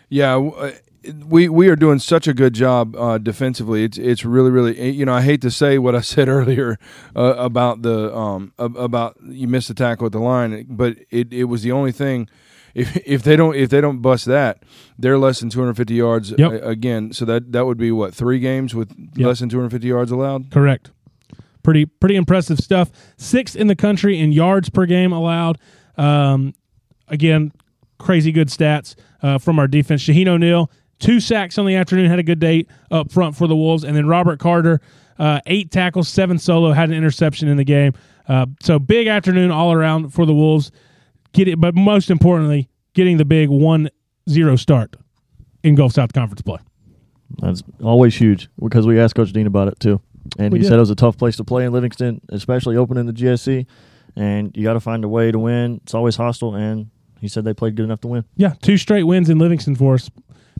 Yeah, 0.09 0.37
uh, 0.37 0.71
we 1.27 1.49
we 1.49 1.67
are 1.69 1.75
doing 1.75 1.99
such 1.99 2.27
a 2.27 2.33
good 2.33 2.53
job 2.53 2.95
uh, 2.95 3.17
defensively. 3.17 3.83
It's 3.83 3.97
it's 3.97 4.25
really 4.25 4.49
really 4.51 4.91
you 4.91 5.05
know 5.05 5.13
I 5.13 5.21
hate 5.21 5.41
to 5.41 5.51
say 5.51 5.77
what 5.77 5.95
I 5.95 6.01
said 6.13 6.27
earlier 6.29 6.77
uh, 7.15 7.35
about 7.37 7.81
the 7.81 8.15
um 8.15 8.53
about 8.57 9.17
you 9.23 9.47
missed 9.47 9.67
the 9.67 9.73
tackle 9.73 10.05
at 10.05 10.11
the 10.11 10.19
line, 10.19 10.65
but 10.69 10.97
it, 11.09 11.31
it 11.33 11.45
was 11.45 11.61
the 11.63 11.71
only 11.71 11.91
thing. 11.91 12.27
If, 12.77 12.95
if 13.07 13.23
they 13.23 13.35
don't 13.35 13.55
if 13.55 13.71
they 13.71 13.81
don't 13.81 14.03
bust 14.03 14.25
that, 14.25 14.61
they're 14.99 15.17
less 15.17 15.39
than 15.39 15.49
250 15.49 15.95
yards 15.95 16.31
Yep. 16.37 16.51
a- 16.51 16.67
again. 16.67 17.11
So 17.11 17.25
that 17.25 17.51
that 17.53 17.65
would 17.65 17.77
be 17.79 17.91
what 17.91 18.13
three 18.13 18.37
games 18.37 18.75
with 18.75 18.91
Yep. 19.15 19.25
less 19.27 19.39
than 19.39 19.49
250 19.49 19.87
yards 19.87 20.11
allowed. 20.11 20.51
Correct. 20.51 20.91
Pretty 21.63 21.87
pretty 21.87 22.15
impressive 22.15 22.59
stuff. 22.59 22.91
Sixth 23.17 23.55
in 23.55 23.65
the 23.65 23.75
country 23.75 24.19
in 24.19 24.31
yards 24.31 24.69
per 24.69 24.85
game 24.85 25.11
allowed. 25.11 25.57
Um, 25.97 26.53
again, 27.07 27.51
crazy 27.97 28.31
good 28.31 28.49
stats 28.49 28.93
uh, 29.23 29.39
from 29.39 29.57
our 29.57 29.67
defense. 29.67 30.03
Shaheen 30.03 30.27
O'Neal, 30.27 30.69
two 30.99 31.19
sacks 31.19 31.57
on 31.57 31.65
the 31.65 31.75
afternoon, 31.75 32.09
had 32.09 32.19
a 32.19 32.23
good 32.23 32.39
day 32.39 32.65
up 32.91 33.11
front 33.11 33.35
for 33.35 33.47
the 33.47 33.55
Wolves, 33.55 33.83
and 33.83 33.95
then 33.95 34.07
Robert 34.07 34.39
Carter, 34.39 34.81
uh, 35.19 35.39
eight 35.45 35.71
tackles, 35.71 36.07
seven 36.07 36.37
solo, 36.37 36.71
had 36.71 36.89
an 36.89 36.95
interception 36.95 37.47
in 37.47 37.57
the 37.57 37.63
game. 37.63 37.93
Uh, 38.27 38.45
so 38.61 38.77
big 38.79 39.07
afternoon 39.07 39.51
all 39.51 39.71
around 39.71 40.09
for 40.13 40.25
the 40.25 40.33
Wolves. 40.33 40.71
Get 41.33 41.47
it, 41.47 41.59
but 41.61 41.75
most 41.75 42.09
importantly, 42.09 42.69
getting 42.93 43.17
the 43.17 43.25
big 43.25 43.49
1-0 43.49 44.59
start 44.59 44.95
in 45.63 45.75
Gulf 45.75 45.93
South 45.93 46.13
Conference 46.13 46.41
play. 46.41 46.57
That's 47.41 47.61
always 47.83 48.15
huge 48.15 48.49
because 48.61 48.87
we 48.87 48.99
asked 48.99 49.15
Coach 49.15 49.33
Dean 49.33 49.47
about 49.47 49.67
it 49.67 49.79
too. 49.79 50.01
And 50.39 50.51
We 50.51 50.59
he 50.59 50.63
did. 50.63 50.69
said 50.69 50.77
it 50.77 50.81
was 50.81 50.89
a 50.89 50.95
tough 50.95 51.17
place 51.17 51.35
to 51.37 51.43
play 51.43 51.65
in 51.65 51.71
Livingston, 51.73 52.21
especially 52.29 52.75
opening 52.77 53.05
the 53.05 53.13
GSC. 53.13 53.65
And 54.15 54.55
you 54.55 54.63
got 54.63 54.73
to 54.73 54.79
find 54.79 55.03
a 55.03 55.07
way 55.07 55.31
to 55.31 55.37
win. 55.39 55.79
It's 55.83 55.93
always 55.93 56.15
hostile. 56.15 56.55
And 56.55 56.89
he 57.21 57.27
said 57.27 57.43
they 57.43 57.53
played 57.53 57.75
good 57.75 57.83
enough 57.83 58.01
to 58.01 58.07
win. 58.07 58.25
Yeah, 58.35 58.53
two 58.61 58.77
straight 58.77 59.03
wins 59.03 59.29
in 59.29 59.37
Livingston 59.39 59.75
for 59.75 59.93
us, 59.95 60.09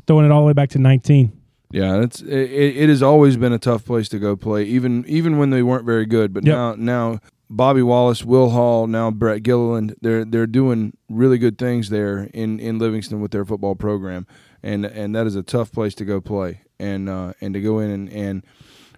throwing 0.08 0.26
it 0.26 0.32
all 0.32 0.42
the 0.42 0.48
way 0.48 0.54
back 0.54 0.70
to 0.70 0.80
19. 0.80 1.32
Yeah, 1.70 2.02
it's 2.02 2.22
it, 2.22 2.30
it 2.52 2.90
has 2.90 3.04
always 3.04 3.36
been 3.36 3.52
a 3.52 3.60
tough 3.60 3.84
place 3.86 4.08
to 4.10 4.20
go 4.20 4.36
play, 4.38 4.64
even 4.64 5.04
even 5.08 5.38
when 5.38 5.50
they 5.50 5.62
weren't 5.62 5.86
very 5.86 6.06
good. 6.06 6.34
But 6.34 6.46
Yep. 6.46 6.56
now 6.56 6.76
now 6.78 7.20
Bobby 7.50 7.82
Wallace, 7.82 8.24
Will 8.24 8.50
Hall, 8.52 8.88
now 8.88 9.12
Brett 9.12 9.44
Gilliland, 9.44 9.94
they're 10.02 10.24
they're 10.24 10.48
doing 10.48 10.96
really 11.10 11.38
good 11.38 11.58
things 11.58 11.90
there 11.90 12.30
in, 12.34 12.60
in 12.60 12.80
Livingston 12.80 13.20
with 13.20 13.32
their 13.32 13.44
football 13.46 13.76
program, 13.76 14.26
and 14.64 14.86
and 14.86 15.14
that 15.16 15.28
is 15.28 15.36
a 15.36 15.44
tough 15.44 15.72
place 15.74 15.94
to 15.96 16.06
go 16.06 16.22
play, 16.22 16.62
and 16.80 17.10
uh, 17.10 17.34
and 17.42 17.54
to 17.54 17.60
go 17.62 17.80
in 17.80 17.90
and, 17.92 18.10
and 18.12 18.44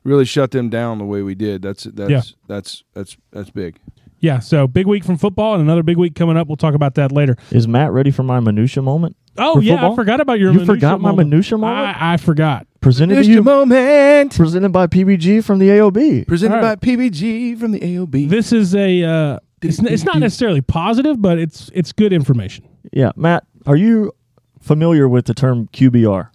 really 0.04 0.26
shut 0.26 0.52
them 0.52 0.70
down 0.70 1.00
the 1.00 1.06
way 1.06 1.24
we 1.24 1.34
did. 1.34 1.64
That's 1.64 1.86
that's 1.86 2.10
Yeah. 2.12 2.22
that's 2.48 2.84
that's 2.94 3.18
that's 3.32 3.50
big. 3.50 3.80
Yeah, 4.20 4.40
so 4.40 4.68
big 4.68 4.86
week 4.86 5.06
from 5.06 5.18
football 5.18 5.54
and 5.54 5.64
another 5.64 5.82
big 5.82 5.96
week 5.98 6.14
coming 6.14 6.36
up. 6.38 6.48
We'll 6.48 6.58
talk 6.58 6.76
about 6.76 6.96
that 6.96 7.12
later. 7.12 7.38
Is 7.52 7.68
Matt 7.70 7.94
ready 7.94 8.12
for 8.12 8.22
my 8.24 8.40
minutia 8.42 8.84
moment? 8.84 9.16
Oh 9.40 9.56
For 9.56 9.62
yeah, 9.62 9.90
I 9.90 9.96
forgot 9.96 10.20
about 10.22 10.40
your. 10.40 10.52
You 10.52 10.60
minutia 10.60 10.76
forgot 10.76 11.02
my 11.02 11.10
moment. 11.12 11.30
minutia 11.30 11.58
moment? 11.58 11.98
I, 12.02 12.14
I 12.14 12.18
forgot. 12.18 12.68
Presented 12.82 13.16
to 13.16 13.26
you, 13.26 13.44
moment 13.44 14.36
presented 14.36 14.70
by 14.70 14.88
PBG 14.88 15.44
from 15.44 15.60
the 15.60 15.68
AOB. 15.70 16.28
presented 16.28 16.56
All 16.58 16.62
right. 16.64 16.80
by 16.80 16.86
PBG 16.88 17.60
from 17.60 17.72
the 17.72 17.80
AOB. 17.80 18.30
This 18.30 18.52
is 18.54 18.74
a. 18.76 19.04
Uh, 19.04 19.40
it's, 19.62 19.80
it's 19.80 20.04
not 20.06 20.20
necessarily 20.20 20.62
positive, 20.62 21.22
but 21.22 21.38
it's 21.38 21.70
it's 21.74 21.92
good 21.92 22.14
information. 22.14 22.66
Yeah, 22.94 23.12
Matt, 23.18 23.46
are 23.66 23.76
you 23.76 24.14
familiar 24.62 25.10
with 25.10 25.26
the 25.26 25.34
term 25.34 25.68
QBR? 25.74 26.30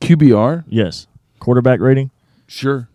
QBR, 0.00 0.64
Yes, 0.68 1.06
quarterback 1.38 1.78
rating. 1.80 2.10
sure. 2.48 2.88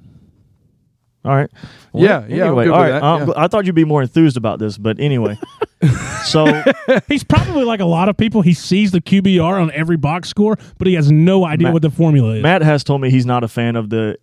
All 1.24 1.36
right. 1.36 1.50
Yeah, 1.94 2.25
yeah, 2.27 2.44
I'm 2.44 2.50
Anyway, 2.50 2.65
good 2.65 2.74
all 2.74 2.84
that, 2.84 3.04
um, 3.04 3.27
yeah. 3.30 3.34
I 3.38 3.48
thought 3.48 3.65
you'd 3.65 3.74
be 3.74 3.84
more 3.86 4.01
enthused 4.04 4.38
about 4.38 4.60
this, 4.60 4.77
but 4.77 5.00
anyway, 5.00 5.39
So 6.25 6.63
He's 7.08 7.24
probably 7.24 7.63
like 7.63 7.80
a 7.80 7.86
lot 7.86 8.10
of 8.10 8.18
people. 8.18 8.42
He 8.42 8.54
sees 8.54 8.92
the 8.92 9.01
QBR 9.01 9.62
on 9.62 9.72
every 9.72 9.98
box 9.98 10.30
score, 10.30 10.58
but 10.77 10.88
he 10.88 10.94
has 10.96 11.12
no 11.12 11.46
idea 11.46 11.65
Matt- 11.68 11.74
what 11.74 11.82
the 11.82 11.89
formula 11.92 12.36
is. 12.36 12.44
Matt 12.44 12.62
has 12.62 12.84
told 12.84 13.01
me 13.01 13.10
he's 13.10 13.25
not 13.25 13.44
a 13.44 13.48
fan 13.48 13.75
of 13.75 13.89
the 13.89 14.18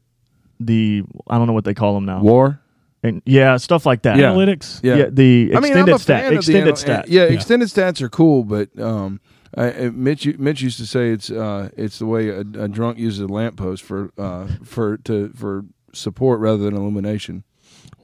the 0.60 1.02
I 1.28 1.38
don't 1.38 1.46
know 1.46 1.52
what 1.52 1.64
they 1.64 1.74
call 1.74 1.94
them 1.94 2.04
now. 2.04 2.20
War. 2.22 2.60
And 3.04 3.20
yeah, 3.26 3.56
stuff 3.56 3.84
like 3.84 4.02
that. 4.02 4.16
Yeah. 4.16 4.32
Analytics. 4.32 4.80
Yeah. 4.82 4.94
Yeah, 4.96 5.04
the 5.10 5.50
I 5.56 5.60
mean, 5.60 5.72
extended 5.72 5.90
I'm 5.90 5.96
a 5.96 5.98
stat, 5.98 6.22
fan 6.22 6.32
of 6.32 6.38
extended 6.38 6.62
anal- 6.62 6.76
stat. 6.76 7.08
Yeah, 7.08 7.24
Yeah. 7.24 7.30
extended 7.32 7.68
stats 7.68 8.00
are 8.00 8.08
cool, 8.08 8.44
but 8.44 8.78
um, 8.78 9.20
I, 9.56 9.72
I- 9.72 9.90
Mitch 9.90 10.26
Mitch 10.38 10.60
used 10.62 10.78
to 10.78 10.86
say 10.86 11.10
it's 11.10 11.28
uh, 11.30 11.70
it's 11.76 11.98
the 11.98 12.06
way 12.06 12.28
a, 12.28 12.40
a 12.40 12.68
drunk 12.68 12.98
uses 12.98 13.20
a 13.20 13.26
lamppost 13.26 13.82
for 13.82 14.12
uh, 14.16 14.46
for 14.62 14.98
to 14.98 15.30
for 15.34 15.64
support 15.92 16.38
rather 16.38 16.58
than 16.62 16.76
illumination. 16.76 17.42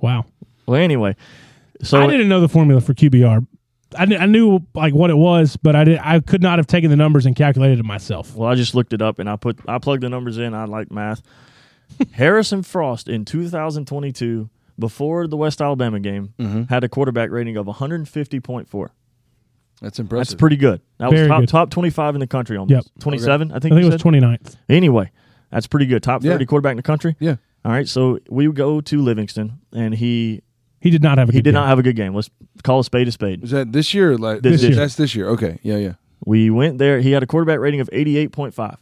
Wow. 0.01 0.25
Well, 0.67 0.81
anyway, 0.81 1.15
so 1.83 2.01
I 2.01 2.07
didn't 2.07 2.29
know 2.29 2.41
the 2.41 2.49
formula 2.49 2.81
for 2.81 2.95
QBR. 2.95 3.47
I, 3.97 4.07
kn- 4.07 4.21
I 4.21 4.27
knew 4.27 4.61
like 4.75 4.93
what 4.95 5.09
it 5.11 5.17
was, 5.17 5.57
but 5.57 5.75
I 5.75 5.85
did. 5.85 5.99
I 6.03 6.21
could 6.21 6.43
not 6.43 6.59
have 6.59 6.67
taken 6.67 6.91
the 6.91 6.97
numbers 6.97 7.25
and 7.27 7.35
calculated 7.35 7.79
it 7.79 7.85
myself. 7.85 8.35
well, 8.35 8.49
I 8.49 8.55
just 8.55 8.75
looked 8.75 8.93
it 8.93 9.01
up 9.01 9.19
and 9.19 9.29
I 9.31 9.37
put 9.37 9.59
I 9.67 9.79
plugged 9.79 10.03
the 10.03 10.09
numbers 10.11 10.37
in. 10.39 10.53
I 10.55 10.65
like 10.67 10.91
math. 10.91 11.23
Harrison 12.13 12.63
Frost 12.63 13.09
in 13.09 13.25
2022, 13.25 14.51
before 14.79 15.27
the 15.27 15.37
West 15.39 15.61
Alabama 15.63 15.99
game, 16.01 16.35
Mm-hmm. 16.39 16.63
had 16.65 16.85
a 16.85 16.89
quarterback 16.89 17.31
rating 17.31 17.57
of 17.57 17.67
150.4. 17.67 18.89
That's 19.81 19.99
impressive. 19.99 20.29
That's 20.29 20.35
pretty 20.39 20.57
good. 20.57 20.81
That 20.99 21.11
was 21.11 21.27
top 21.29 21.41
good. 21.41 21.49
top 21.49 21.71
25 21.71 22.17
in 22.17 22.21
the 22.21 22.27
country 22.27 22.57
almost. 22.57 22.71
Yep. 22.73 22.85
27, 23.01 23.53
I 23.53 23.57
I 23.57 23.59
think. 23.59 23.63
think 23.63 23.73
it 23.81 23.85
you 23.87 23.91
was 23.93 24.01
said? 24.03 24.11
29th. 24.13 24.57
Anyway, 24.69 25.11
that's 25.51 25.67
pretty 25.67 25.87
good. 25.87 26.03
Top 26.03 26.23
Yeah. 26.25 26.33
30 26.33 26.47
quarterback 26.47 26.73
in 26.73 26.77
the 26.79 26.83
country. 26.83 27.17
Yeah. 27.21 27.37
All 27.65 27.73
right, 27.73 27.89
so 27.89 28.19
we 28.29 28.51
go 28.53 28.81
to 28.81 29.03
Livingston, 29.03 29.61
and 29.73 29.95
he 29.95 30.43
He 30.81 30.91
did 30.91 31.03
not 31.03 31.19
have 31.19 31.29
a 31.29 31.33
he 31.33 31.39
good 31.39 31.45
did 31.45 31.51
game. 31.51 31.55
not 31.55 31.69
have 31.69 31.79
a 31.79 31.83
good 31.83 31.97
game. 31.97 32.15
Let's 32.15 32.31
call 32.63 32.81
a 32.81 32.85
spade 32.85 33.09
a 33.09 33.13
spade. 33.13 33.43
Is 33.45 33.51
that 33.51 33.73
this 33.73 33.93
year? 33.95 34.13
Or 34.13 34.19
like 34.19 34.43
This 34.43 34.63
year. 34.63 34.75
That's 34.75 34.95
this 34.97 35.15
year. 35.15 35.29
Okay. 35.31 35.59
Yeah. 35.63 35.77
Yeah. 35.77 35.93
We 36.25 36.51
went 36.51 36.79
there. 36.79 37.01
He 37.01 37.13
had 37.13 37.23
a 37.23 37.27
quarterback 37.27 37.59
rating 37.61 37.81
of 37.81 37.89
88.5. 37.93 38.77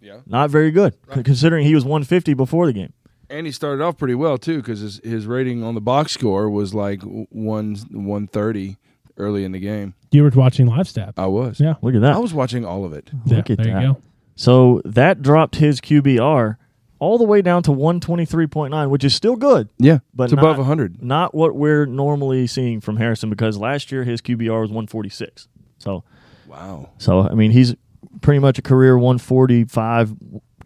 Yeah. 0.00 0.18
Not 0.26 0.50
very 0.50 0.70
good, 0.72 0.94
c- 1.14 1.22
considering 1.22 1.64
he 1.66 1.74
was 1.74 1.84
150 1.84 2.34
before 2.34 2.66
the 2.66 2.72
game. 2.72 2.92
And 3.30 3.46
he 3.46 3.52
started 3.52 3.82
off 3.82 3.96
pretty 3.96 4.14
well 4.16 4.36
too, 4.36 4.56
because 4.58 4.80
his 4.80 5.00
his 5.04 5.26
rating 5.26 5.62
on 5.62 5.74
the 5.74 5.80
box 5.80 6.12
score 6.12 6.50
was 6.50 6.74
like 6.74 7.00
one 7.02 7.76
one 7.90 8.26
thirty 8.26 8.76
early 9.16 9.44
in 9.44 9.52
the 9.52 9.58
game. 9.60 9.94
You 10.10 10.22
were 10.24 10.30
watching 10.34 10.66
live 10.66 10.86
stat. 10.88 11.14
I 11.16 11.26
was. 11.26 11.58
Yeah. 11.60 11.74
Look 11.82 11.94
at 11.94 12.00
that. 12.02 12.14
I 12.14 12.18
was 12.18 12.34
watching 12.34 12.64
all 12.66 12.84
of 12.84 12.92
it. 12.92 13.10
Yeah, 13.26 13.36
Look 13.38 13.48
at 13.50 13.56
there 13.58 13.72
that. 13.74 13.82
you 13.82 13.88
go. 13.94 14.02
So 14.36 14.82
that 14.84 15.22
dropped 15.22 15.56
his 15.56 15.80
QBR 15.80 16.56
all 17.02 17.18
the 17.18 17.24
way 17.24 17.42
down 17.42 17.62
to 17.64 17.72
123.9, 17.72 18.88
which 18.90 19.02
is 19.02 19.12
still 19.14 19.34
good, 19.34 19.68
Yeah, 19.78 19.98
But 20.14 20.24
it's 20.24 20.32
above 20.34 20.58
not- 20.58 20.66
hundred. 20.66 21.02
not 21.02 21.34
what 21.34 21.56
we're 21.56 21.84
normally 21.84 22.46
seeing 22.46 22.80
from 22.80 22.96
Harrison 22.96 23.28
because 23.28 23.58
last 23.58 23.90
year 23.90 24.04
his 24.04 24.20
QBR 24.20 24.60
was 24.60 24.70
146. 24.70 25.48
So, 25.78 26.04
Wow. 26.48 26.90
so 26.98 27.20
I 27.28 27.34
mean, 27.34 27.50
he's 27.50 27.74
pretty 28.20 28.38
much 28.38 28.58
a 28.58 28.62
career 28.62 28.96
145 28.96 30.14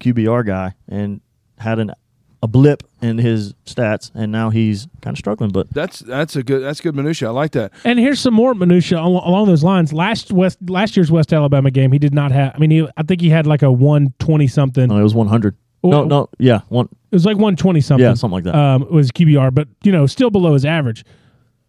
QBR 0.01 0.45
guy 0.45 0.75
and 0.89 1.21
had 1.59 1.79
an 1.79 1.93
a 2.43 2.47
blip 2.49 2.83
in 3.01 3.17
his 3.17 3.55
stats, 3.65 4.11
and 4.15 4.31
now 4.31 4.51
he's 4.51 4.87
kind 5.01 5.15
of 5.15 5.19
struggling. 5.19 5.51
But 5.51 5.71
That's 5.73 6.01
that's 6.01 6.37
a 6.37 6.43
good 6.43 6.63
that's 6.63 6.83
good 6.83 6.95
minutia. 6.95 7.29
I 7.29 7.31
like 7.31 7.53
that. 7.53 7.73
And 7.83 7.99
here's 7.99 8.21
some 8.21 8.35
more 8.35 8.53
minutia 8.55 8.99
along 9.01 9.47
those 9.47 9.65
lines. 9.65 9.91
Last 9.93 10.31
West 10.33 10.59
last 10.69 10.97
year's 10.99 11.11
West 11.11 11.33
Alabama 11.33 11.71
game, 11.71 11.93
he 11.93 11.99
did 11.99 12.13
not 12.13 12.31
have. 12.33 12.53
I 12.55 12.59
mean, 12.59 12.71
he, 12.71 12.87
I 12.97 13.03
think 13.05 13.23
he 13.23 13.31
had 13.31 13.47
like 13.47 13.63
a 13.63 13.73
one 13.73 14.13
twenty 14.19 14.47
something. 14.49 14.89
no, 14.89 14.99
it 14.99 15.03
was 15.03 15.15
100. 15.15 15.57
No, 15.85 16.05
no, 16.05 16.29
yeah, 16.39 16.61
one, 16.69 16.87
It 16.87 17.15
was 17.15 17.25
like 17.27 17.37
one 17.37 17.57
twenty 17.57 17.81
something. 17.81 18.05
yeah, 18.05 18.15
something 18.15 18.35
like 18.35 18.45
that. 18.45 18.55
um, 18.55 18.87
was 18.91 19.11
QBR, 19.13 19.55
but 19.55 19.69
you 19.85 19.93
know, 19.93 20.07
still 20.07 20.31
below 20.31 20.55
his 20.55 20.65
average. 20.65 21.05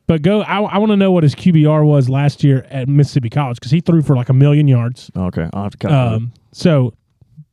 But 0.07 0.21
go, 0.21 0.41
I, 0.41 0.61
I 0.61 0.77
want 0.77 0.91
to 0.91 0.95
know 0.95 1.11
what 1.11 1.23
his 1.23 1.35
QBR 1.35 1.85
was 1.85 2.09
last 2.09 2.41
year 2.43 2.65
at 2.69 2.87
Mississippi 2.87 3.29
College 3.29 3.57
because 3.59 3.71
he 3.71 3.81
threw 3.81 4.01
for 4.01 4.15
like 4.15 4.29
a 4.29 4.33
million 4.33 4.67
yards. 4.67 5.11
okay, 5.15 5.49
I'll 5.53 5.63
have 5.63 5.73
to 5.73 5.77
cut. 5.77 5.91
Um, 5.91 6.31
so 6.53 6.93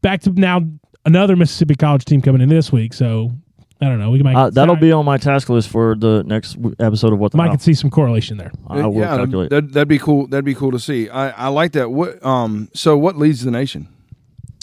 back 0.02 0.20
to 0.22 0.30
now 0.30 0.60
another 1.04 1.34
Mississippi 1.36 1.74
College 1.74 2.04
team 2.04 2.22
coming 2.22 2.40
in 2.40 2.48
this 2.48 2.70
week. 2.70 2.94
So 2.94 3.32
I 3.80 3.86
don't 3.86 3.98
know. 3.98 4.12
We 4.12 4.22
might 4.22 4.36
uh, 4.36 4.50
that'll 4.50 4.76
be 4.76 4.92
on 4.92 5.04
my 5.04 5.18
task 5.18 5.48
list 5.48 5.68
for 5.68 5.96
the 5.96 6.22
next 6.24 6.52
w- 6.54 6.76
episode 6.78 7.12
of 7.12 7.18
what 7.18 7.32
the 7.32 7.38
might 7.38 7.46
Hell. 7.46 7.54
could 7.54 7.62
see 7.62 7.74
some 7.74 7.90
correlation 7.90 8.36
there. 8.36 8.52
I 8.68 8.86
will 8.86 9.00
yeah, 9.00 9.16
calculate. 9.16 9.50
That, 9.50 9.72
that'd 9.72 9.88
be 9.88 9.98
cool. 9.98 10.28
That'd 10.28 10.44
be 10.44 10.54
cool 10.54 10.70
to 10.70 10.78
see. 10.78 11.08
I, 11.10 11.30
I 11.30 11.48
like 11.48 11.72
that. 11.72 11.90
What 11.90 12.24
um 12.24 12.68
so 12.72 12.96
what 12.96 13.16
leads 13.18 13.42
the 13.44 13.50
nation? 13.50 13.88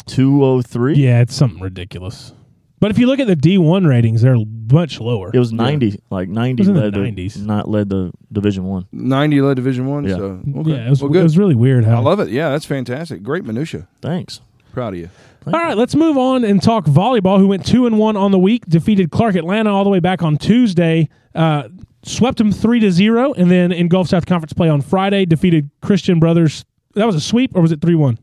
203. 0.03 0.95
Yeah, 0.95 1.21
it's 1.21 1.35
something 1.35 1.61
ridiculous. 1.61 2.33
But 2.79 2.89
if 2.89 2.97
you 2.97 3.05
look 3.05 3.19
at 3.19 3.27
the 3.27 3.35
D 3.35 3.59
one 3.59 3.85
ratings, 3.85 4.23
they're 4.23 4.37
much 4.71 4.99
lower. 4.99 5.29
It 5.31 5.37
was 5.37 5.53
90, 5.53 6.01
like 6.09 6.29
90 6.29 6.61
was 6.61 6.67
in 6.67 6.73
the 6.73 6.81
led 6.81 6.93
90s. 6.95 7.33
the 7.35 7.41
not 7.41 7.69
led 7.69 7.89
the 7.89 8.11
Division 8.31 8.63
1. 8.65 8.87
Ninety 8.91 9.39
led 9.39 9.55
Division 9.55 9.85
One. 9.85 10.03
Yeah. 10.05 10.15
So 10.15 10.41
okay. 10.57 10.71
Yeah, 10.71 10.87
it 10.87 10.89
was, 10.89 11.03
well, 11.03 11.15
it 11.15 11.21
was 11.21 11.37
really 11.37 11.53
weird 11.53 11.85
how. 11.85 11.97
I 11.97 11.99
love 11.99 12.19
it. 12.19 12.29
Yeah, 12.29 12.49
that's 12.49 12.65
fantastic. 12.65 13.21
Great 13.21 13.45
minutia. 13.45 13.87
Thanks. 14.01 14.41
Proud 14.73 14.93
of 14.93 14.99
you. 14.99 15.09
All 15.47 15.53
right, 15.53 15.75
let's 15.77 15.95
move 15.95 16.17
on 16.17 16.43
and 16.43 16.61
talk 16.61 16.85
volleyball. 16.85 17.37
Who 17.37 17.47
went 17.47 17.65
two 17.65 17.85
and 17.85 17.97
one 17.99 18.15
on 18.15 18.31
the 18.31 18.39
week, 18.39 18.65
defeated 18.67 19.11
Clark 19.11 19.35
Atlanta 19.35 19.71
all 19.71 19.83
the 19.83 19.89
way 19.89 19.99
back 19.99 20.21
on 20.23 20.37
Tuesday, 20.37 21.09
uh, 21.35 21.67
swept 22.03 22.37
them 22.37 22.51
three 22.51 22.79
to 22.79 22.91
zero, 22.91 23.33
and 23.33 23.49
then 23.49 23.71
in 23.71 23.87
Gulf 23.89 24.07
South 24.07 24.25
Conference 24.25 24.53
play 24.53 24.69
on 24.69 24.81
Friday, 24.81 25.25
defeated 25.25 25.69
Christian 25.81 26.19
Brothers. 26.19 26.63
That 26.93 27.05
was 27.05 27.15
a 27.15 27.21
sweep, 27.21 27.55
or 27.55 27.61
was 27.61 27.71
it 27.71 27.81
three 27.81 27.95
one? 27.95 28.17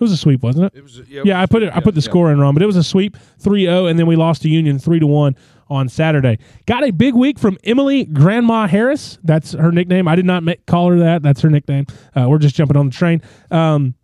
It 0.00 0.04
was 0.04 0.12
a 0.12 0.16
sweep, 0.16 0.42
wasn't 0.42 0.66
it? 0.66 0.78
It 0.78 0.82
was 0.82 1.02
Yeah, 1.08 1.40
I 1.40 1.44
put 1.44 1.62
it. 1.62 1.76
I 1.76 1.80
put 1.80 1.94
the 1.94 2.00
score 2.00 2.32
in 2.32 2.40
wrong, 2.40 2.54
but 2.54 2.62
it 2.62 2.66
was 2.66 2.76
a 2.76 2.82
sweep 2.82 3.18
3-0, 3.42 3.90
and 3.90 3.98
then 3.98 4.06
we 4.06 4.16
lost 4.16 4.40
to 4.42 4.48
Union 4.48 4.78
three 4.78 4.98
to 4.98 5.06
one 5.06 5.36
on 5.68 5.88
Saturday. 5.90 6.38
Got 6.66 6.84
a 6.84 6.90
big 6.90 7.14
week 7.14 7.38
from 7.38 7.58
Emily 7.64 8.06
Grandma 8.06 8.66
Harris. 8.66 9.18
That's 9.22 9.52
her 9.52 9.70
nickname. 9.70 10.08
I 10.08 10.16
did 10.16 10.24
not 10.24 10.42
ma- 10.42 10.54
call 10.66 10.90
her 10.90 10.98
that. 11.00 11.22
That's 11.22 11.42
her 11.42 11.50
nickname. 11.50 11.86
Uh, 12.16 12.26
we're 12.30 12.38
just 12.38 12.54
jumping 12.54 12.76
on 12.78 12.86
the 12.86 12.92
train. 12.92 13.20
Um, 13.50 13.94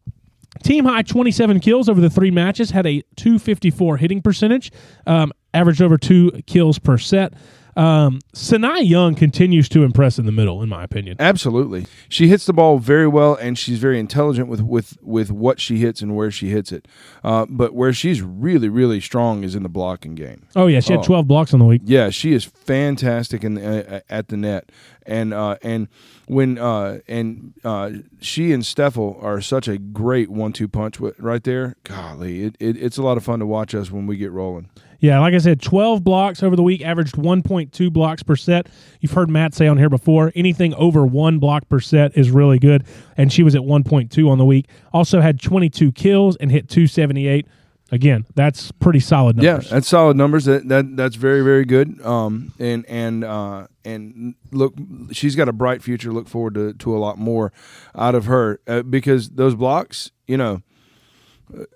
Team 0.62 0.84
high 0.84 1.02
27 1.02 1.60
kills 1.60 1.88
over 1.88 2.00
the 2.00 2.10
three 2.10 2.30
matches, 2.30 2.70
had 2.70 2.86
a 2.86 3.02
254 3.16 3.98
hitting 3.98 4.22
percentage, 4.22 4.72
um, 5.06 5.32
averaged 5.52 5.82
over 5.82 5.98
two 5.98 6.30
kills 6.46 6.78
per 6.78 6.98
set. 6.98 7.34
Um, 7.76 8.20
Sinai 8.32 8.78
Young 8.78 9.14
continues 9.14 9.68
to 9.68 9.82
impress 9.84 10.18
in 10.18 10.24
the 10.26 10.32
middle, 10.32 10.62
in 10.62 10.68
my 10.68 10.82
opinion. 10.82 11.16
Absolutely. 11.20 11.86
She 12.08 12.28
hits 12.28 12.46
the 12.46 12.52
ball 12.54 12.78
very 12.78 13.06
well, 13.06 13.34
and 13.34 13.58
she's 13.58 13.78
very 13.78 14.00
intelligent 14.00 14.48
with 14.48 14.62
with 14.62 14.96
with 15.02 15.30
what 15.30 15.60
she 15.60 15.78
hits 15.78 16.00
and 16.00 16.16
where 16.16 16.30
she 16.30 16.48
hits 16.48 16.72
it. 16.72 16.88
Uh, 17.22 17.44
but 17.48 17.74
where 17.74 17.92
she's 17.92 18.22
really 18.22 18.68
really 18.68 19.00
strong 19.00 19.44
is 19.44 19.54
in 19.54 19.62
the 19.62 19.68
blocking 19.68 20.14
game. 20.14 20.46
Oh, 20.56 20.66
yeah, 20.68 20.80
she 20.80 20.92
had 20.94 21.00
Oh. 21.00 21.04
12 21.04 21.28
blocks 21.28 21.52
on 21.52 21.58
the 21.60 21.66
week. 21.66 21.82
Yeah, 21.84 22.08
she 22.10 22.32
is 22.32 22.44
fantastic 22.44 23.44
in 23.44 23.54
the, 23.54 23.96
uh, 23.96 24.00
at 24.08 24.28
the 24.28 24.36
net, 24.36 24.70
and 25.04 25.34
uh, 25.34 25.56
and 25.62 25.88
when 26.26 26.58
uh, 26.58 27.00
and 27.06 27.52
uh, 27.62 27.90
she 28.20 28.52
and 28.52 28.62
Steffel 28.62 29.22
are 29.22 29.40
such 29.40 29.68
a 29.68 29.76
great 29.78 30.30
one-two 30.30 30.68
punch 30.68 30.98
right 31.18 31.44
there. 31.44 31.76
Golly, 31.84 32.44
it, 32.44 32.56
it, 32.58 32.76
it's 32.82 32.96
a 32.96 33.02
lot 33.02 33.16
of 33.16 33.24
fun 33.24 33.38
to 33.40 33.46
watch 33.46 33.74
us 33.74 33.90
when 33.90 34.06
we 34.06 34.16
get 34.16 34.32
rolling. 34.32 34.70
Yeah, 35.00 35.20
like 35.20 35.34
I 35.34 35.38
said, 35.38 35.60
12 35.60 36.02
blocks 36.02 36.42
over 36.42 36.56
the 36.56 36.62
week, 36.62 36.82
averaged 36.82 37.16
1.2 37.16 37.92
blocks 37.92 38.22
per 38.22 38.36
set. 38.36 38.68
You've 39.00 39.12
heard 39.12 39.28
Matt 39.28 39.54
say 39.54 39.66
on 39.66 39.78
here 39.78 39.90
before, 39.90 40.32
anything 40.34 40.74
over 40.74 41.04
one 41.04 41.38
block 41.38 41.68
per 41.68 41.80
set 41.80 42.16
is 42.16 42.30
really 42.30 42.58
good. 42.58 42.84
And 43.16 43.32
she 43.32 43.42
was 43.42 43.54
at 43.54 43.62
1.2 43.62 44.28
on 44.28 44.38
the 44.38 44.44
week. 44.44 44.66
Also 44.92 45.20
had 45.20 45.40
22 45.40 45.92
kills 45.92 46.36
and 46.36 46.50
hit 46.50 46.68
278. 46.68 47.46
Again, 47.92 48.26
that's 48.34 48.72
pretty 48.72 48.98
solid 48.98 49.36
numbers. 49.36 49.66
Yeah, 49.66 49.70
that's 49.70 49.86
solid 49.86 50.16
numbers. 50.16 50.46
That 50.46 50.68
that 50.68 50.96
that's 50.96 51.14
very 51.14 51.42
very 51.42 51.64
good. 51.64 52.04
Um, 52.04 52.52
and 52.58 52.84
and 52.88 53.22
uh, 53.22 53.68
and 53.84 54.34
look, 54.50 54.74
she's 55.12 55.36
got 55.36 55.48
a 55.48 55.52
bright 55.52 55.84
future. 55.84 56.12
Look 56.12 56.26
forward 56.26 56.54
to 56.54 56.72
to 56.72 56.96
a 56.96 56.98
lot 56.98 57.16
more 57.16 57.52
out 57.94 58.16
of 58.16 58.24
her 58.24 58.58
uh, 58.66 58.82
because 58.82 59.30
those 59.30 59.54
blocks, 59.54 60.10
you 60.26 60.36
know, 60.36 60.62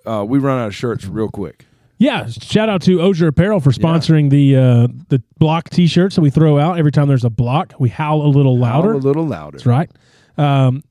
uh, 0.04 0.24
we 0.26 0.40
run 0.40 0.58
out 0.58 0.66
of 0.66 0.74
shirts 0.74 1.04
real 1.04 1.28
quick. 1.28 1.66
Yeah, 2.00 2.28
shout 2.28 2.70
out 2.70 2.80
to 2.82 3.02
Ozier 3.02 3.28
Apparel 3.28 3.60
for 3.60 3.72
sponsoring 3.72 4.30
the 4.30 4.56
uh, 4.56 4.88
the 5.10 5.22
block 5.38 5.68
T-shirts 5.68 6.16
that 6.16 6.22
we 6.22 6.30
throw 6.30 6.58
out 6.58 6.78
every 6.78 6.90
time 6.90 7.08
there's 7.08 7.26
a 7.26 7.30
block. 7.30 7.74
We 7.78 7.90
howl 7.90 8.22
a 8.22 8.28
little 8.28 8.58
louder. 8.58 8.92
Howl 8.92 8.96
a 8.96 9.06
little 9.06 9.26
louder. 9.26 9.58
That's 9.58 9.66
right. 9.66 9.90
Um, 10.38 10.82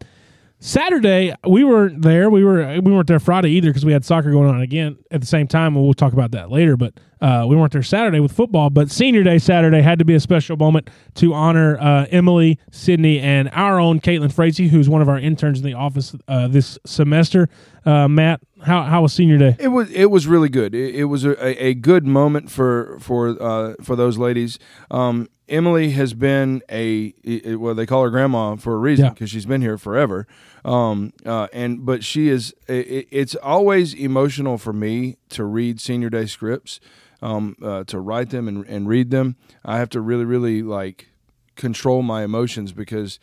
Saturday 0.60 1.34
we 1.48 1.63
weren't 1.63 2.01
there. 2.01 2.30
We 2.30 2.44
were 2.44 2.82
we 2.82 2.92
weren't 2.92 3.08
there 3.08 3.20
Friday 3.20 3.51
either 3.51 3.70
because 3.70 3.86
we 3.86 3.94
had 3.94 4.04
soccer 4.04 4.30
going 4.32 4.50
on 4.50 4.62
again 4.62 4.98
at 5.10 5.22
the 5.22 5.28
same 5.28 5.48
time. 5.48 5.75
and 5.75 5.86
We'll 5.86 5.94
talk 5.94 6.12
about 6.12 6.32
that 6.32 6.51
later. 6.51 6.75
But 6.75 7.00
uh, 7.22 7.46
we 7.48 7.56
weren't 7.56 7.72
there 7.72 7.84
Saturday 7.84 8.20
with 8.20 8.34
football. 8.34 8.70
But 8.70 8.92
Senior 8.92 9.24
Day 9.24 9.38
Saturday 9.38 9.82
had 9.82 10.00
to 10.00 10.06
be 10.06 10.16
a 10.16 10.20
special 10.20 10.58
moment 10.58 10.89
to 11.16 11.34
honor 11.34 11.78
uh, 11.80 12.08
Emily, 12.12 12.60
Sydney, 12.72 13.20
and 13.20 13.50
our 13.54 13.80
own 13.80 14.01
Caitlin 14.01 14.34
Frazee, 14.34 14.68
who's 14.68 14.89
one 14.89 15.01
of 15.01 15.08
our 15.08 15.18
interns 15.18 15.60
in 15.60 15.66
the 15.66 15.74
office 15.74 16.13
uh, 16.28 16.50
this 16.50 16.78
semester. 16.86 17.48
Uh, 17.86 18.10
Matt, 18.10 18.42
how 18.62 18.84
how 18.84 19.01
was 19.01 19.13
Senior 19.13 19.38
Day? 19.38 19.56
It 19.60 19.70
was 19.70 19.89
it 19.92 20.12
was 20.12 20.28
really 20.28 20.50
good. 20.50 20.75
It, 20.75 20.96
it 20.96 21.06
was 21.06 21.24
a, 21.24 21.63
a 21.63 21.74
good 21.74 22.06
moment 22.06 22.51
for 22.51 22.98
for 23.00 23.42
uh, 23.42 23.75
for 23.82 23.96
those 23.96 24.18
ladies. 24.18 24.60
Um, 24.92 25.30
Emily 25.50 25.91
has 25.91 26.13
been 26.13 26.62
a 26.72 27.13
well 27.56 27.75
they 27.75 27.86
call 27.86 28.03
her 28.03 28.10
grandma 28.10 28.56
for 28.56 28.74
a 28.74 28.77
reason 28.77 29.06
Yeah. 29.06 29.12
because 29.12 29.29
she's 29.29 29.46
been 29.46 29.62
here 29.62 29.77
forever. 29.77 30.27
Um, 30.63 31.13
uh, 31.25 31.48
and 31.53 31.86
but 31.86 32.03
she 32.03 32.29
is 32.29 32.53
i 32.68 32.74
i- 32.74 33.06
it's 33.12 33.36
always 33.36 33.94
emotional 33.94 34.58
for 34.58 34.74
me 34.74 35.18
to 35.29 35.44
read 35.44 35.79
senior 35.82 36.10
day 36.10 36.25
scripts, 36.25 36.79
um, 37.22 37.56
uh, 37.62 37.84
to 37.86 38.00
write 38.00 38.29
them 38.29 38.48
and, 38.48 38.65
and 38.68 38.88
read 38.88 39.10
them. 39.12 39.36
I 39.65 39.77
have 39.77 39.89
to 39.89 40.01
really 40.01 40.25
really 40.25 40.62
like 40.62 41.08
control 41.56 42.01
my 42.01 42.24
emotions 42.24 42.72
because 42.72 43.20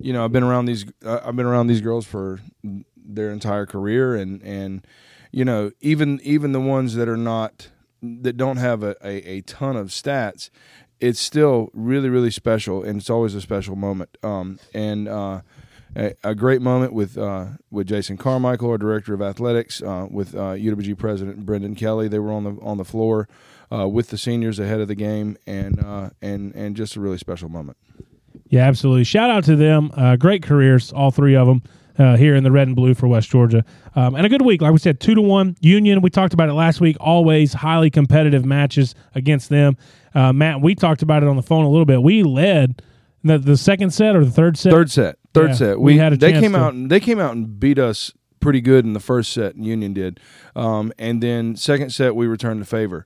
you 0.00 0.12
know, 0.12 0.24
I've 0.24 0.32
been 0.32 0.42
around 0.42 0.64
these. 0.66 0.84
I've 1.06 1.36
been 1.36 1.46
around 1.46 1.68
these 1.68 1.80
girls 1.80 2.04
for 2.04 2.40
their 2.96 3.30
entire 3.30 3.64
career, 3.64 4.16
and 4.16 4.42
and 4.42 4.84
you 5.30 5.44
know, 5.44 5.70
even 5.80 6.18
even 6.24 6.50
the 6.52 6.60
ones 6.60 6.94
that 6.96 7.08
are 7.08 7.16
not 7.16 7.68
that 8.02 8.36
don't 8.36 8.56
have 8.56 8.82
a, 8.82 8.96
a, 9.04 9.16
a 9.36 9.40
ton 9.42 9.76
of 9.76 9.88
stats, 9.88 10.50
it's 11.00 11.20
still 11.20 11.70
really 11.72 12.08
really 12.08 12.30
special, 12.30 12.82
and 12.82 13.00
it's 13.00 13.10
always 13.10 13.34
a 13.34 13.40
special 13.40 13.76
moment. 13.76 14.16
Um, 14.22 14.58
and 14.74 15.08
uh, 15.08 15.40
a, 15.96 16.14
a 16.24 16.34
great 16.34 16.62
moment 16.62 16.92
with 16.92 17.16
uh, 17.18 17.46
with 17.70 17.86
Jason 17.86 18.16
Carmichael, 18.16 18.70
our 18.70 18.78
director 18.78 19.14
of 19.14 19.22
athletics, 19.22 19.82
uh, 19.82 20.06
with 20.10 20.34
uh, 20.34 20.54
UWG 20.54 20.96
president 20.98 21.44
Brendan 21.44 21.74
Kelly. 21.74 22.08
They 22.08 22.18
were 22.18 22.32
on 22.32 22.44
the 22.44 22.56
on 22.62 22.78
the 22.78 22.84
floor 22.84 23.28
uh, 23.72 23.88
with 23.88 24.08
the 24.08 24.18
seniors 24.18 24.58
ahead 24.58 24.80
of 24.80 24.88
the 24.88 24.94
game, 24.94 25.36
and 25.46 25.82
uh, 25.82 26.10
and 26.22 26.54
and 26.54 26.76
just 26.76 26.96
a 26.96 27.00
really 27.00 27.18
special 27.18 27.48
moment. 27.48 27.76
Yeah, 28.48 28.66
absolutely. 28.66 29.04
Shout 29.04 29.30
out 29.30 29.44
to 29.44 29.56
them. 29.56 29.90
Uh, 29.94 30.16
great 30.16 30.42
careers, 30.42 30.92
all 30.92 31.10
three 31.10 31.36
of 31.36 31.46
them. 31.46 31.62
Uh, 31.98 32.16
here 32.16 32.36
in 32.36 32.44
the 32.44 32.52
red 32.52 32.68
and 32.68 32.76
blue 32.76 32.94
for 32.94 33.08
West 33.08 33.28
Georgia, 33.28 33.64
um, 33.96 34.14
and 34.14 34.24
a 34.24 34.28
good 34.28 34.42
week. 34.42 34.62
Like 34.62 34.70
we 34.70 34.78
said, 34.78 35.00
two 35.00 35.16
to 35.16 35.20
one 35.20 35.56
Union. 35.60 36.00
We 36.00 36.10
talked 36.10 36.32
about 36.32 36.48
it 36.48 36.52
last 36.52 36.80
week. 36.80 36.96
Always 37.00 37.52
highly 37.52 37.90
competitive 37.90 38.44
matches 38.44 38.94
against 39.16 39.48
them. 39.48 39.76
Uh, 40.14 40.32
Matt, 40.32 40.60
we 40.60 40.74
talked 40.74 41.02
about 41.02 41.22
it 41.22 41.28
on 41.28 41.36
the 41.36 41.42
phone 41.42 41.64
a 41.64 41.68
little 41.70 41.84
bit. 41.86 42.02
We 42.02 42.22
led 42.22 42.82
the, 43.24 43.38
the 43.38 43.56
second 43.56 43.90
set 43.92 44.16
or 44.16 44.24
the 44.24 44.30
third 44.30 44.56
set. 44.56 44.72
Third 44.72 44.90
set, 44.90 45.18
third 45.34 45.50
Yeah, 45.50 45.54
set. 45.56 45.80
we 45.80 45.94
We, 45.94 45.98
had 45.98 46.12
a 46.12 46.16
they 46.16 46.32
came 46.32 46.52
to- 46.52 46.58
out 46.58 46.74
and 46.74 46.90
they 46.90 47.00
came 47.00 47.18
out 47.18 47.32
and 47.34 47.58
beat 47.60 47.78
us 47.78 48.12
pretty 48.40 48.60
good 48.60 48.84
in 48.84 48.92
the 48.92 49.00
first 49.00 49.32
set. 49.32 49.54
And 49.56 49.64
Union 49.66 49.92
did, 49.92 50.20
um, 50.54 50.92
and 50.98 51.22
then 51.22 51.56
second 51.56 51.90
set 51.90 52.14
we 52.14 52.26
returned 52.26 52.60
the 52.62 52.66
favor, 52.66 53.04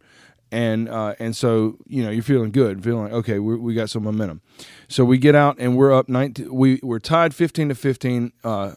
and 0.51 0.89
uh, 0.89 1.15
and 1.19 1.35
so 1.35 1.79
you 1.87 2.03
know 2.05 2.11
you're 2.11 2.23
feeling 2.23 2.51
good, 2.53 2.85
feeling 2.85 3.05
like 3.05 3.13
okay 3.13 3.39
we 3.39 3.57
we 3.57 3.75
got 3.75 3.89
some 3.91 4.05
momentum. 4.05 4.43
So 4.89 5.05
we 5.05 5.17
get 5.19 5.35
out 5.35 5.57
and 5.59 5.77
we're 5.77 5.93
up 5.93 6.09
19. 6.09 6.55
We 6.55 6.79
we're 6.83 6.99
tied 6.99 7.35
15 7.35 7.71
to 7.71 7.75
15. 7.75 8.33
Uh, 8.45 8.75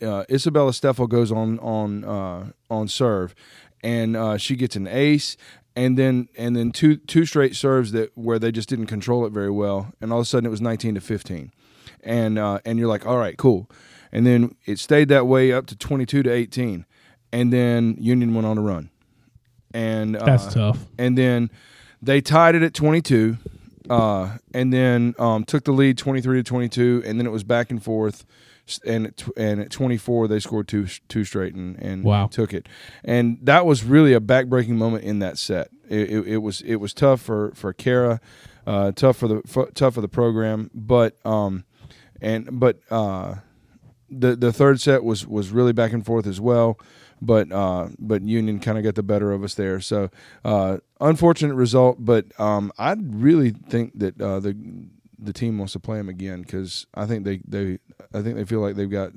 uh, 0.00 0.24
Isabella 0.30 0.70
Steffel 0.72 1.08
goes 1.08 1.30
on 1.30 1.58
on 1.58 2.04
uh, 2.04 2.52
on 2.70 2.88
serve, 2.88 3.34
and 3.82 4.16
uh, 4.16 4.38
she 4.38 4.56
gets 4.56 4.76
an 4.76 4.86
ace, 4.86 5.36
and 5.78 5.96
then 5.96 6.28
and 6.36 6.56
then 6.56 6.72
two 6.72 6.96
two 6.96 7.24
straight 7.24 7.54
serves 7.54 7.92
that 7.92 8.10
where 8.16 8.38
they 8.38 8.50
just 8.50 8.68
didn't 8.68 8.86
control 8.88 9.24
it 9.24 9.30
very 9.32 9.50
well, 9.50 9.92
and 10.00 10.12
all 10.12 10.18
of 10.18 10.22
a 10.22 10.26
sudden 10.26 10.44
it 10.46 10.50
was 10.50 10.60
19 10.60 10.96
to 10.96 11.00
15, 11.00 11.52
and 12.02 12.38
uh, 12.38 12.58
and 12.64 12.78
you're 12.78 12.88
like, 12.88 13.06
all 13.06 13.16
right, 13.16 13.36
cool, 13.38 13.70
and 14.12 14.26
then 14.26 14.54
it 14.66 14.78
stayed 14.80 15.08
that 15.08 15.26
way 15.26 15.52
up 15.52 15.66
to 15.66 15.76
22 15.76 16.24
to 16.24 16.30
18, 16.30 16.84
and 17.32 17.52
then 17.52 17.96
Union 18.00 18.34
went 18.34 18.46
on 18.46 18.58
a 18.58 18.60
run, 18.60 18.90
and 19.72 20.16
uh, 20.16 20.24
That's 20.24 20.52
tough. 20.52 20.78
and 20.98 21.16
then 21.16 21.48
they 22.02 22.20
tied 22.20 22.54
it 22.56 22.62
at 22.62 22.74
22 22.74 23.36
uh, 23.90 24.36
and 24.54 24.72
then 24.72 25.14
um, 25.18 25.44
took 25.44 25.64
the 25.64 25.72
lead 25.72 25.98
23 25.98 26.38
to 26.38 26.42
22 26.44 27.02
and 27.06 27.18
then 27.18 27.26
it 27.26 27.30
was 27.30 27.42
back 27.42 27.70
and 27.70 27.82
forth 27.82 28.24
and 28.86 29.06
at, 29.06 29.16
tw- 29.16 29.30
and 29.36 29.60
at 29.60 29.70
24 29.70 30.28
they 30.28 30.38
scored 30.40 30.68
two 30.68 30.86
two 31.08 31.24
straight 31.24 31.54
and, 31.54 31.76
and 31.82 32.04
Wow. 32.04 32.26
took 32.26 32.52
it 32.52 32.68
and 33.04 33.38
that 33.42 33.64
was 33.66 33.84
really 33.84 34.12
a 34.14 34.20
backbreaking 34.20 34.76
moment 34.76 35.04
in 35.04 35.18
that 35.20 35.38
set 35.38 35.68
it, 35.88 36.10
it, 36.10 36.26
it 36.28 36.36
was 36.38 36.60
it 36.62 36.76
was 36.76 36.92
tough 36.94 37.20
for 37.20 37.52
for 37.54 37.72
Kara 37.72 38.20
uh, 38.66 38.92
tough 38.92 39.16
for 39.16 39.28
the 39.28 39.42
for, 39.46 39.70
tough 39.72 39.94
for 39.94 40.00
the 40.02 40.08
program 40.08 40.70
but 40.74 41.16
um 41.24 41.64
and 42.20 42.60
but 42.60 42.80
uh 42.90 43.36
the 44.10 44.34
the 44.36 44.52
third 44.52 44.80
set 44.80 45.04
was 45.04 45.26
was 45.26 45.50
really 45.50 45.72
back 45.72 45.92
and 45.92 46.04
forth 46.04 46.26
as 46.26 46.40
well, 46.40 46.78
but 47.20 47.52
uh, 47.52 47.88
but 47.98 48.22
Union 48.22 48.58
kind 48.58 48.78
of 48.78 48.84
got 48.84 48.94
the 48.94 49.02
better 49.02 49.32
of 49.32 49.44
us 49.44 49.54
there. 49.54 49.80
So 49.80 50.08
uh, 50.46 50.78
unfortunate 50.98 51.54
result, 51.54 51.98
but 52.00 52.24
um, 52.40 52.72
I 52.78 52.96
really 52.98 53.50
think 53.50 53.98
that 53.98 54.18
uh, 54.18 54.40
the 54.40 54.56
the 55.18 55.32
team 55.32 55.58
wants 55.58 55.72
to 55.74 55.80
play 55.80 55.98
them 55.98 56.08
again 56.08 56.42
because 56.42 56.86
I 56.94 57.06
think 57.06 57.24
they, 57.24 57.40
they 57.46 57.78
I 58.14 58.22
think 58.22 58.36
they 58.36 58.44
feel 58.44 58.60
like 58.60 58.76
they've 58.76 58.90
got 58.90 59.12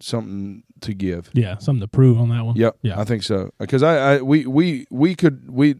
something 0.00 0.62
to 0.80 0.94
give. 0.94 1.30
Yeah, 1.32 1.58
something 1.58 1.80
to 1.80 1.88
prove 1.88 2.18
on 2.18 2.28
that 2.30 2.44
one. 2.44 2.56
Yep, 2.56 2.76
Yeah. 2.82 2.98
I 3.00 3.04
think 3.04 3.22
so 3.22 3.52
because 3.58 3.82
I, 3.82 4.14
I 4.16 4.22
we 4.22 4.46
we 4.46 4.86
we 4.90 5.14
could 5.14 5.50
we 5.50 5.74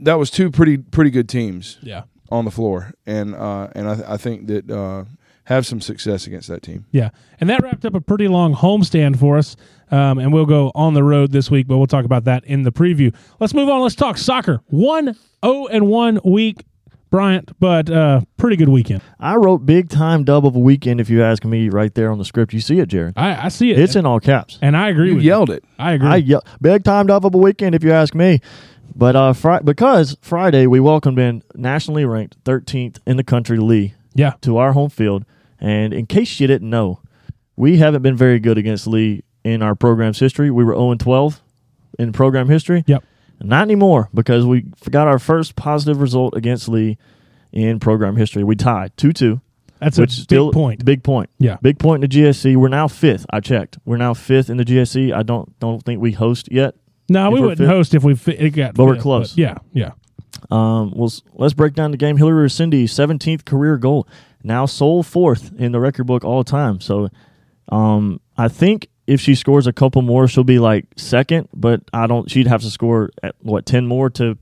that 0.00 0.14
was 0.14 0.30
two 0.30 0.50
pretty 0.50 0.76
pretty 0.78 1.10
good 1.10 1.28
teams 1.28 1.78
Yeah. 1.82 2.02
on 2.30 2.44
the 2.44 2.50
floor, 2.50 2.92
and 3.06 3.34
uh, 3.34 3.68
and 3.74 3.88
I, 3.88 4.14
I 4.14 4.16
think 4.16 4.46
that 4.48 4.70
uh, 4.70 5.04
have 5.44 5.66
some 5.66 5.80
success 5.80 6.26
against 6.26 6.48
that 6.48 6.62
team. 6.62 6.86
Yeah, 6.90 7.10
and 7.40 7.48
that 7.50 7.62
wrapped 7.62 7.84
up 7.84 7.94
a 7.94 8.00
pretty 8.00 8.28
long 8.28 8.54
homestand 8.54 9.18
for 9.18 9.38
us. 9.38 9.56
Um, 9.90 10.18
and 10.18 10.34
we'll 10.34 10.44
go 10.44 10.70
on 10.74 10.92
the 10.92 11.02
road 11.02 11.32
this 11.32 11.50
week, 11.50 11.66
but 11.66 11.78
we'll 11.78 11.86
talk 11.86 12.04
about 12.04 12.24
that 12.24 12.44
in 12.44 12.62
the 12.62 12.70
preview. 12.72 13.14
Let's 13.40 13.54
move 13.54 13.70
on. 13.70 13.80
Let's 13.80 13.94
talk 13.94 14.18
soccer. 14.18 14.60
One 14.66 15.16
zero 15.42 15.66
and 15.68 15.86
one 15.88 16.20
week, 16.24 16.64
Bryant, 17.10 17.58
but 17.58 17.88
uh, 17.90 18.20
pretty 18.36 18.56
good 18.56 18.68
weekend. 18.68 19.00
I 19.18 19.36
wrote 19.36 19.64
big 19.64 19.88
time 19.88 20.24
dub 20.24 20.44
of 20.46 20.54
a 20.54 20.58
weekend. 20.58 21.00
If 21.00 21.08
you 21.08 21.22
ask 21.22 21.44
me, 21.44 21.68
right 21.70 21.94
there 21.94 22.10
on 22.10 22.18
the 22.18 22.24
script, 22.24 22.52
you 22.52 22.60
see 22.60 22.80
it, 22.80 22.88
Jared. 22.88 23.14
I, 23.16 23.46
I 23.46 23.48
see 23.48 23.70
it. 23.70 23.78
It's 23.78 23.96
in 23.96 24.04
all 24.04 24.20
caps. 24.20 24.58
and 24.60 24.76
I 24.76 24.88
agree 24.90 25.08
You 25.10 25.14
with 25.16 25.24
yelled 25.24 25.50
it. 25.50 25.64
I 25.78 25.92
agree. 25.92 26.08
I 26.08 26.16
yell, 26.16 26.44
big 26.60 26.84
time 26.84 27.06
dub 27.06 27.24
of 27.24 27.34
a 27.34 27.38
weekend, 27.38 27.74
if 27.74 27.82
you 27.82 27.92
ask 27.92 28.14
me. 28.14 28.40
But 28.94 29.16
uh, 29.16 29.32
fri- 29.32 29.60
because 29.64 30.16
Friday 30.20 30.66
we 30.66 30.80
welcomed 30.80 31.18
in 31.18 31.42
nationally 31.54 32.04
ranked 32.04 32.42
13th 32.44 32.98
in 33.06 33.16
the 33.16 33.24
country 33.24 33.56
Lee 33.58 33.94
yeah, 34.14 34.32
to 34.42 34.56
our 34.58 34.72
home 34.72 34.90
field, 34.90 35.24
and 35.60 35.94
in 35.94 36.06
case 36.06 36.40
you 36.40 36.46
didn't 36.46 36.68
know, 36.68 37.00
we 37.56 37.76
haven't 37.78 38.02
been 38.02 38.16
very 38.16 38.38
good 38.40 38.58
against 38.58 38.86
Lee 38.86 39.22
in 39.44 39.62
our 39.62 39.74
program's 39.74 40.18
history. 40.18 40.50
We 40.50 40.64
were 40.64 40.74
0 40.74 40.94
12 40.96 41.40
in 41.98 42.12
program 42.12 42.48
history. 42.48 42.84
Yep. 42.86 43.04
Not 43.40 43.62
anymore 43.62 44.08
because 44.12 44.44
we 44.44 44.62
got 44.90 45.06
our 45.08 45.18
first 45.18 45.54
positive 45.56 46.00
result 46.00 46.36
against 46.36 46.68
Lee 46.68 46.98
in 47.52 47.78
program 47.80 48.16
history. 48.16 48.42
We 48.44 48.56
tied 48.56 48.96
2 48.96 49.12
2. 49.12 49.40
that's 49.80 49.96
a 49.98 50.02
big 50.02 50.10
still 50.10 50.52
point. 50.52 50.84
Big 50.84 51.02
point. 51.02 51.30
Yeah. 51.38 51.56
Big 51.62 51.78
point 51.78 52.02
in 52.02 52.10
the 52.10 52.16
GSC. 52.16 52.56
We're 52.56 52.68
now 52.68 52.88
fifth. 52.88 53.26
I 53.30 53.40
checked. 53.40 53.78
We're 53.84 53.96
now 53.96 54.12
fifth 54.14 54.50
in 54.50 54.56
the 54.56 54.64
GSC. 54.64 55.14
I 55.14 55.22
don't 55.22 55.58
don't 55.60 55.82
think 55.84 56.00
we 56.00 56.12
host 56.12 56.50
yet. 56.50 56.74
no, 57.08 57.30
we 57.30 57.40
wouldn't 57.40 57.58
fit- 57.58 57.68
host 57.68 57.94
if 57.94 58.02
we 58.02 58.14
fi- 58.16 58.50
got. 58.50 58.74
But 58.74 58.84
we're 58.86 58.94
fifth, 58.94 59.02
close. 59.02 59.36
yeah, 59.36 59.58
yeah. 59.72 59.92
Um, 60.50 60.92
well, 60.94 61.10
let's 61.34 61.54
break 61.54 61.74
down 61.74 61.90
the 61.90 61.96
game. 61.96 62.16
Hillary 62.16 62.48
Cindy, 62.50 62.86
17th 62.86 63.44
career 63.44 63.76
goal, 63.76 64.06
now 64.42 64.66
sole 64.66 65.02
fourth 65.02 65.52
in 65.58 65.72
the 65.72 65.80
record 65.80 66.04
book 66.04 66.24
all 66.24 66.44
time. 66.44 66.80
So, 66.80 67.08
um, 67.70 68.20
I 68.36 68.48
think 68.48 68.88
if 69.08 69.20
she 69.20 69.34
scores 69.34 69.66
a 69.66 69.72
couple 69.72 70.02
more, 70.02 70.28
she'll 70.28 70.44
be 70.44 70.58
like 70.58 70.86
second. 70.96 71.48
But 71.54 71.80
I 71.92 72.06
don't. 72.06 72.30
She'd 72.30 72.46
have 72.46 72.60
to 72.62 72.70
score 72.70 73.10
at 73.22 73.34
what 73.40 73.66
10 73.66 73.86
more 73.86 74.10
to 74.10 74.36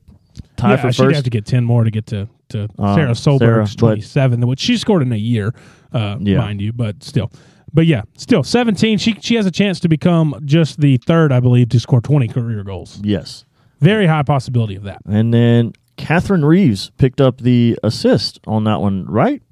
tie 0.56 0.70
yeah, 0.70 0.76
for 0.82 0.92
she'd 0.92 1.02
first. 1.04 1.14
have 1.16 1.24
to 1.24 1.30
get 1.30 1.46
ten 1.46 1.64
more 1.64 1.84
to 1.84 1.90
get 1.90 2.06
to 2.08 2.28
to 2.50 2.68
Sarah 2.78 3.14
Sarah, 3.14 3.38
Solberg's 3.38 3.74
twenty 3.76 4.00
seven, 4.02 4.46
which 4.46 4.60
she 4.60 4.76
scored 4.76 5.02
in 5.02 5.12
a 5.12 5.16
year, 5.16 5.54
uh, 5.92 6.16
Yeah. 6.20 6.38
mind 6.38 6.60
you. 6.60 6.72
But 6.72 7.02
still, 7.02 7.30
but 7.72 7.86
yeah, 7.86 8.02
still 8.16 8.42
seventeen. 8.42 8.98
She 8.98 9.14
she 9.20 9.34
has 9.36 9.46
a 9.46 9.50
chance 9.50 9.80
to 9.80 9.88
become 9.88 10.34
just 10.44 10.80
the 10.80 10.98
third, 10.98 11.32
I 11.32 11.40
believe, 11.40 11.68
to 11.70 11.80
score 11.80 12.00
twenty 12.00 12.28
career 12.28 12.62
goals. 12.64 13.00
yes. 13.02 13.44
Very 13.80 14.06
high 14.06 14.22
possibility 14.22 14.74
of 14.74 14.84
that. 14.84 15.02
And 15.06 15.34
then 15.34 15.72
Catherine 15.98 16.44
Reeves 16.46 16.90
picked 16.96 17.20
up 17.20 17.42
the 17.42 17.78
assist 17.82 18.40
on 18.46 18.64
that 18.64 18.80
one, 18.80 19.04
right? 19.04 19.42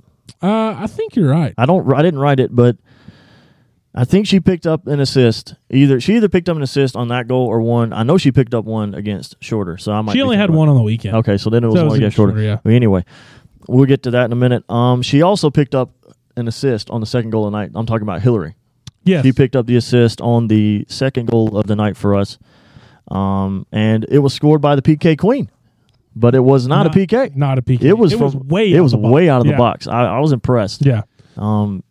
Uh, 0.42 0.74
I 0.78 0.86
think 0.86 1.14
you're 1.14 1.28
right. 1.30 1.52
I 1.58 1.66
don't. 1.66 1.90
I 1.92 2.00
didn't 2.02 2.20
write 2.20 2.40
it, 2.40 2.54
but 2.54 2.76
I 3.96 4.04
think 4.04 4.26
she 4.26 4.40
picked 4.40 4.66
up 4.66 4.86
an 4.88 4.98
assist. 4.98 5.54
Either 5.70 6.00
she 6.00 6.16
either 6.16 6.28
picked 6.28 6.48
up 6.48 6.56
an 6.56 6.62
assist 6.62 6.96
on 6.96 7.08
that 7.08 7.28
goal 7.28 7.46
or 7.46 7.60
one. 7.60 7.92
I 7.92 8.02
know 8.02 8.18
she 8.18 8.32
picked 8.32 8.52
up 8.52 8.64
one 8.64 8.92
against 8.94 9.36
Shorter. 9.40 9.78
So 9.78 9.92
I 9.92 10.00
might. 10.00 10.12
She 10.14 10.22
only 10.22 10.36
had 10.36 10.50
one 10.50 10.68
on 10.68 10.74
the 10.76 10.82
weekend. 10.82 11.14
Okay, 11.16 11.36
so 11.38 11.48
then 11.50 11.62
it 11.62 11.68
was 11.68 11.76
So 11.76 11.80
it 11.82 11.84
was 11.84 11.90
one 11.92 11.98
against 12.00 12.16
Shorter. 12.16 12.32
Shorter, 12.32 12.42
yeah. 12.44 12.58
But 12.64 12.72
anyway, 12.72 13.04
we'll 13.68 13.86
get 13.86 14.02
to 14.04 14.10
that 14.12 14.24
in 14.24 14.32
a 14.32 14.36
minute. 14.36 14.68
Um, 14.68 15.02
she 15.02 15.22
also 15.22 15.48
picked 15.50 15.74
up 15.76 15.90
an 16.36 16.48
assist 16.48 16.90
on 16.90 17.00
the 17.00 17.06
second 17.06 17.30
goal 17.30 17.46
of 17.46 17.52
the 17.52 17.58
night. 17.58 17.70
I'm 17.74 17.86
talking 17.86 18.02
about 18.02 18.20
Hillary. 18.20 18.56
Yes. 19.04 19.24
She 19.24 19.32
picked 19.32 19.54
up 19.54 19.66
the 19.66 19.76
assist 19.76 20.20
on 20.20 20.48
the 20.48 20.86
second 20.88 21.28
goal 21.28 21.56
of 21.56 21.66
the 21.66 21.76
night 21.76 21.96
for 21.96 22.16
us, 22.16 22.38
um, 23.10 23.66
and 23.70 24.04
it 24.08 24.18
was 24.18 24.32
scored 24.34 24.60
by 24.60 24.74
the 24.76 24.82
PK 24.82 25.16
Queen, 25.18 25.50
but 26.16 26.34
it 26.34 26.40
was 26.40 26.66
not, 26.66 26.86
a 26.86 26.90
PK. 26.90 27.36
Not 27.36 27.58
a 27.58 27.62
PK. 27.62 27.82
It 27.82 27.98
was 27.98 28.12
It 28.12 28.16
from 28.16 28.24
was 28.24 28.34
way. 28.36 28.72
It 28.72 28.78
out 28.78 28.82
was 28.82 28.96
way 28.96 29.28
out 29.28 29.40
of 29.42 29.46
the 29.46 29.52
Yeah. 29.52 29.58
box. 29.58 29.86
I, 29.86 30.06
I 30.06 30.18
was 30.20 30.32
impressed. 30.32 30.84
Yeah. 30.86 31.02
Um, 31.36 31.84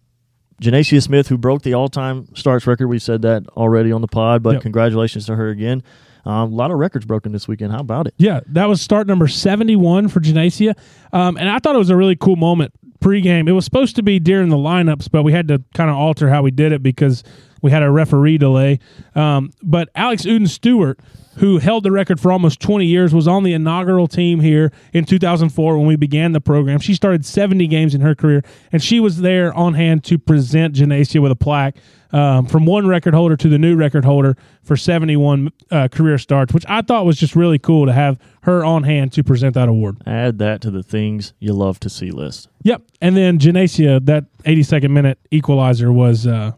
Janacia 0.61 1.01
Smith, 1.01 1.27
who 1.27 1.37
broke 1.37 1.61
the 1.63 1.73
all-time 1.73 2.27
starts 2.35 2.65
record, 2.67 2.87
we 2.87 2.99
said 2.99 3.21
that 3.23 3.47
already 3.49 3.91
on 3.91 4.01
the 4.01 4.07
pod, 4.07 4.43
but 4.43 4.53
Yep. 4.53 4.61
congratulations 4.61 5.25
to 5.25 5.35
her 5.35 5.49
again. 5.49 5.83
Um, 6.25 6.53
a 6.53 6.55
lot 6.55 6.71
of 6.71 6.77
records 6.77 7.05
broken 7.05 7.31
this 7.33 7.47
weekend. 7.47 7.73
How 7.73 7.79
about 7.79 8.07
it? 8.07 8.13
Yeah, 8.17 8.39
that 8.47 8.69
was 8.69 8.79
start 8.81 9.07
number 9.07 9.27
71 9.27 10.07
for 10.07 10.21
Janacia. 10.21 10.73
Um, 11.11 11.35
and 11.37 11.49
I 11.49 11.59
thought 11.59 11.75
it 11.75 11.79
was 11.79 11.89
a 11.89 11.97
really 11.97 12.15
cool 12.15 12.37
moment 12.37 12.73
pregame. 13.01 13.49
It 13.49 13.51
was 13.51 13.65
supposed 13.65 13.97
to 13.97 14.03
be 14.03 14.19
during 14.19 14.47
the 14.47 14.55
lineups, 14.55 15.09
but 15.11 15.23
we 15.23 15.33
had 15.33 15.49
to 15.49 15.61
kind 15.73 15.89
of 15.89 15.97
alter 15.97 16.29
how 16.29 16.41
we 16.41 16.51
did 16.51 16.71
it 16.71 16.81
because 16.81 17.23
we 17.61 17.71
had 17.71 17.83
a 17.83 17.91
referee 17.91 18.37
delay. 18.37 18.79
Um, 19.15 19.51
but 19.61 19.89
Alex 19.95 20.23
Uden 20.23 20.47
Stewart 20.47 20.97
who 21.37 21.57
held 21.57 21.83
the 21.83 21.91
record 21.91 22.19
for 22.19 22.31
almost 22.31 22.59
20 22.59 22.85
years, 22.85 23.13
was 23.13 23.27
on 23.27 23.43
the 23.43 23.53
inaugural 23.53 24.07
team 24.07 24.39
here 24.39 24.71
in 24.93 25.05
2004 25.05 25.77
when 25.77 25.87
we 25.87 25.95
began 25.95 26.31
the 26.31 26.41
program. 26.41 26.79
She 26.79 26.93
started 26.93 27.25
70 27.25 27.67
games 27.67 27.95
in 27.95 28.01
her 28.01 28.15
career, 28.15 28.43
and 28.71 28.83
she 28.83 28.99
was 28.99 29.21
there 29.21 29.53
on 29.53 29.73
hand 29.73 30.03
to 30.05 30.17
present 30.17 30.75
Janacia 30.75 31.21
with 31.21 31.31
a 31.31 31.35
plaque 31.35 31.75
um, 32.13 32.45
from 32.45 32.65
one 32.65 32.87
record 32.87 33.13
holder 33.13 33.35
to 33.35 33.49
the 33.49 33.57
new 33.57 33.75
record 33.75 34.05
holder 34.05 34.37
for 34.63 34.77
71 34.77 35.51
uh, 35.71 35.87
career 35.87 36.17
starts, 36.17 36.53
which 36.53 36.65
I 36.69 36.81
thought 36.81 37.05
was 37.05 37.17
just 37.17 37.35
really 37.35 37.59
cool 37.59 37.87
to 37.87 37.93
have 37.93 38.19
her 38.43 38.63
on 38.63 38.83
hand 38.83 39.11
to 39.13 39.23
present 39.23 39.55
that 39.55 39.67
award. 39.67 39.97
Add 40.05 40.37
that 40.37 40.61
to 40.61 40.71
the 40.71 40.83
things 40.83 41.33
you 41.39 41.53
love 41.53 41.79
to 41.81 41.89
see 41.89 42.11
list. 42.11 42.49
Yep. 42.61 42.83
And 43.01 43.17
then 43.17 43.39
Janacia, 43.39 44.05
that 44.05 44.25
82nd 44.43 44.91
minute 44.91 45.19
equalizer 45.31 45.91
was 45.91 46.27
uh, 46.27 46.51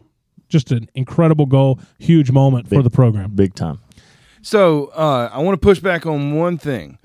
just 0.48 0.72
an 0.72 0.88
incredible 0.94 1.46
goal, 1.46 1.80
huge 1.98 2.30
moment 2.30 2.68
for 2.68 2.82
the 2.82 2.90
program. 2.90 3.30
Big 3.30 3.54
time. 3.54 3.80
So 4.46 4.92
uh, 4.94 5.28
I 5.32 5.40
want 5.40 5.60
to 5.60 5.66
push 5.66 5.80
back 5.80 6.06
on 6.06 6.36
one 6.36 6.56
thing 6.56 6.98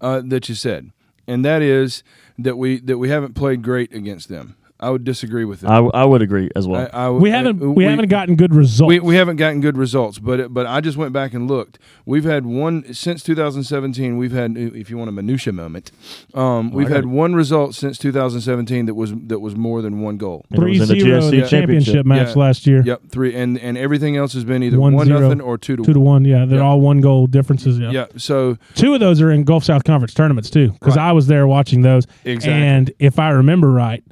uh, 0.00 0.20
that 0.24 0.48
you 0.48 0.56
said, 0.56 0.90
and 1.28 1.44
that 1.44 1.62
is 1.62 2.02
that 2.36 2.58
we 2.58 2.80
that 2.80 2.98
we 2.98 3.08
haven't 3.08 3.34
played 3.34 3.62
great 3.62 3.94
against 3.94 4.28
them. 4.28 4.56
I 4.82 4.90
would 4.90 5.04
disagree 5.04 5.44
with 5.44 5.60
that. 5.60 5.70
I, 5.70 5.78
I 5.78 6.04
would 6.04 6.22
agree 6.22 6.50
as 6.56 6.66
well. 6.66 6.88
I, 6.92 7.04
I, 7.06 7.10
We 7.10 7.30
haven't 7.30 7.62
I- 7.62 7.66
we, 7.66 7.84
haven't 7.84 8.08
gotten 8.08 8.34
good 8.36 8.54
results. 8.54 8.88
we, 8.88 8.98
we 9.00 9.14
haven't 9.16 9.36
gotten 9.36 9.60
good 9.60 9.76
results, 9.78 10.18
but 10.18 10.52
but 10.52 10.66
I 10.66 10.80
just 10.80 10.96
went 10.96 11.12
back 11.12 11.32
and 11.34 11.48
looked. 11.48 11.78
We've 12.04 12.24
had 12.24 12.44
one 12.44 12.92
since 12.92 13.22
2017. 13.22 14.16
We've 14.16 14.32
had, 14.32 14.56
if 14.56 14.90
you 14.90 14.98
want 14.98 15.08
a 15.08 15.12
minutia 15.12 15.52
moment, 15.52 15.92
um, 16.34 16.70
we've 16.72 16.88
had 16.88 17.04
it. 17.04 17.06
one 17.06 17.34
result 17.34 17.74
since 17.74 17.96
2017 17.98 18.86
that 18.86 18.94
was 18.94 19.12
that 19.28 19.38
was 19.40 19.54
more 19.56 19.82
than 19.82 20.00
one 20.00 20.16
goal. 20.16 20.44
And 20.50 20.62
it 20.64 20.80
was 20.80 20.90
in 20.90 20.98
the 20.98 21.04
3-0 21.04 21.06
GSC 21.06 21.30
the 21.30 21.36
championship 21.48 21.48
championship. 21.50 22.06
match 22.06 22.28
Yeah. 22.36 22.42
last 22.42 22.66
year. 22.66 22.82
Yep, 22.84 23.02
three 23.08 23.34
and 23.34 23.58
and 23.58 23.78
everything 23.78 24.16
else 24.16 24.32
has 24.34 24.44
been 24.44 24.62
either 24.62 24.80
One 24.80 24.94
one, 24.94 25.06
zero, 25.06 25.20
nothing 25.20 25.40
or 25.40 25.56
two 25.58 25.76
to 25.76 25.82
Two 25.84 25.92
to 25.92 26.00
one, 26.00 26.24
yeah. 26.24 26.44
They're 26.44 26.58
Yeah. 26.58 26.64
all 26.64 26.80
one 26.80 27.00
goal 27.00 27.26
differences. 27.26 27.78
Yeah. 27.78 27.90
Yeah, 27.92 28.06
so 28.16 28.56
Two 28.74 28.94
of 28.94 29.00
those 29.00 29.20
are 29.20 29.30
in 29.30 29.44
Gulf 29.44 29.64
South 29.64 29.84
Conference 29.84 30.14
tournaments 30.14 30.50
too, 30.50 30.70
because 30.72 30.96
Right. 30.96 31.08
I 31.08 31.12
was 31.12 31.26
there 31.28 31.46
watching 31.46 31.82
those. 31.82 32.06
Exactly. 32.24 32.52
And 32.52 32.92
if 32.98 33.18
I 33.18 33.30
remember 33.30 33.70
right, 33.70 34.02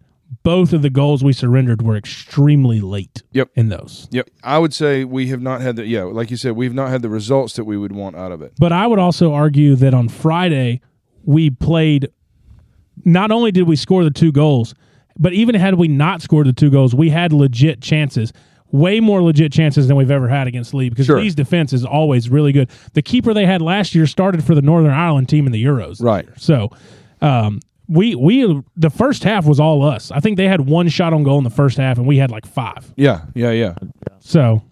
both 0.42 0.72
of 0.72 0.83
the 0.83 0.90
goals 0.90 1.22
we 1.22 1.33
surrendered 1.33 1.83
were 1.83 1.96
extremely 1.96 2.81
late. 2.81 3.22
Yep. 3.33 3.50
In 3.57 3.68
those, 3.68 4.09
Yep, 4.11 4.31
I 4.42 4.59
would 4.59 4.72
say 4.74 5.05
we 5.05 5.26
have 5.29 5.40
not 5.42 5.61
had 5.61 5.76
the 5.76 5.87
yeah, 5.87 6.05
like 6.05 6.31
you 6.31 6.37
said, 6.37 6.53
we've 6.53 6.74
not 6.74 6.88
had 6.90 7.03
the 7.03 7.09
results 7.11 7.55
that 7.55 7.64
we 7.64 7.76
would 7.76 7.92
want 7.92 8.16
out 8.16 8.33
of 8.33 8.40
it. 8.42 8.53
but 8.59 8.72
I 8.72 8.87
would 8.87 8.98
also 8.98 9.33
argue 9.33 9.74
that 9.76 9.92
on 9.94 10.09
Friday 10.09 10.81
we 11.24 11.50
played. 11.50 12.09
Not 13.05 13.31
only 13.31 13.50
did 13.50 13.62
we 13.66 13.76
score 13.76 14.05
the 14.05 14.11
two 14.11 14.31
goals, 14.33 14.74
but 15.18 15.33
even 15.33 15.55
had 15.55 15.74
we 15.76 15.88
not 15.88 16.20
scored 16.22 16.46
the 16.46 16.53
two 16.53 16.70
goals, 16.70 16.94
we 16.94 17.09
had 17.11 17.33
legit 17.33 17.81
chances. 17.81 18.33
Way 18.72 19.00
more 19.00 19.20
legit 19.20 19.53
chances 19.53 19.88
than 19.88 19.96
we've 19.96 20.12
ever 20.12 20.29
had 20.29 20.46
against 20.46 20.74
Lee 20.74 20.90
because 20.90 21.07
Sure. 21.07 21.18
Lee's 21.20 21.35
defense 21.35 21.72
is 21.72 21.85
always 21.85 22.31
really 22.31 22.53
good. 22.53 22.70
The 22.92 23.03
keeper 23.03 23.35
they 23.35 23.44
had 23.46 23.61
last 23.61 23.94
year 23.96 24.07
started 24.07 24.44
for 24.44 24.55
the 24.55 24.62
Northern 24.62 24.92
Ireland 24.92 25.29
team 25.29 25.46
in 25.46 25.53
the 25.53 25.64
Euros. 25.64 26.00
Right. 26.00 26.29
So, 26.37 26.70
um, 27.20 27.59
we 27.90 28.14
we 28.14 28.62
the 28.76 28.88
first 28.90 29.24
half 29.24 29.44
was 29.44 29.59
all 29.59 29.83
us. 29.85 30.11
I 30.11 30.20
think 30.20 30.37
they 30.37 30.46
had 30.48 30.62
one 30.62 30.88
shot 30.88 31.12
on 31.12 31.24
goal 31.24 31.38
in 31.38 31.44
the 31.44 31.50
first 31.50 31.76
half, 31.76 31.98
and 31.98 32.07
we 32.07 32.16
had 32.18 32.31
like 32.31 32.46
five. 32.46 32.92
Yeah, 32.96 33.22
yeah, 33.35 33.50
yeah. 33.50 33.74
So, 34.20 34.62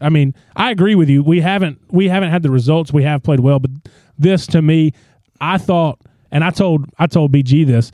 I 0.00 0.08
mean, 0.08 0.34
I 0.56 0.70
agree 0.70 0.94
with 0.94 1.08
you. 1.10 1.22
We 1.22 1.40
haven't 1.40 1.78
we 1.90 2.08
haven't 2.08 2.30
had 2.30 2.42
the 2.42 2.50
results. 2.50 2.92
We 2.92 3.02
have 3.02 3.22
played 3.22 3.40
well, 3.40 3.58
but 3.58 3.70
this 4.18 4.46
to 4.48 4.62
me, 4.62 4.92
I 5.40 5.58
thought, 5.58 6.00
and 6.30 6.42
I 6.42 6.50
told 6.50 6.86
I 6.98 7.06
told 7.06 7.30
BG 7.32 7.66
this 7.66 7.92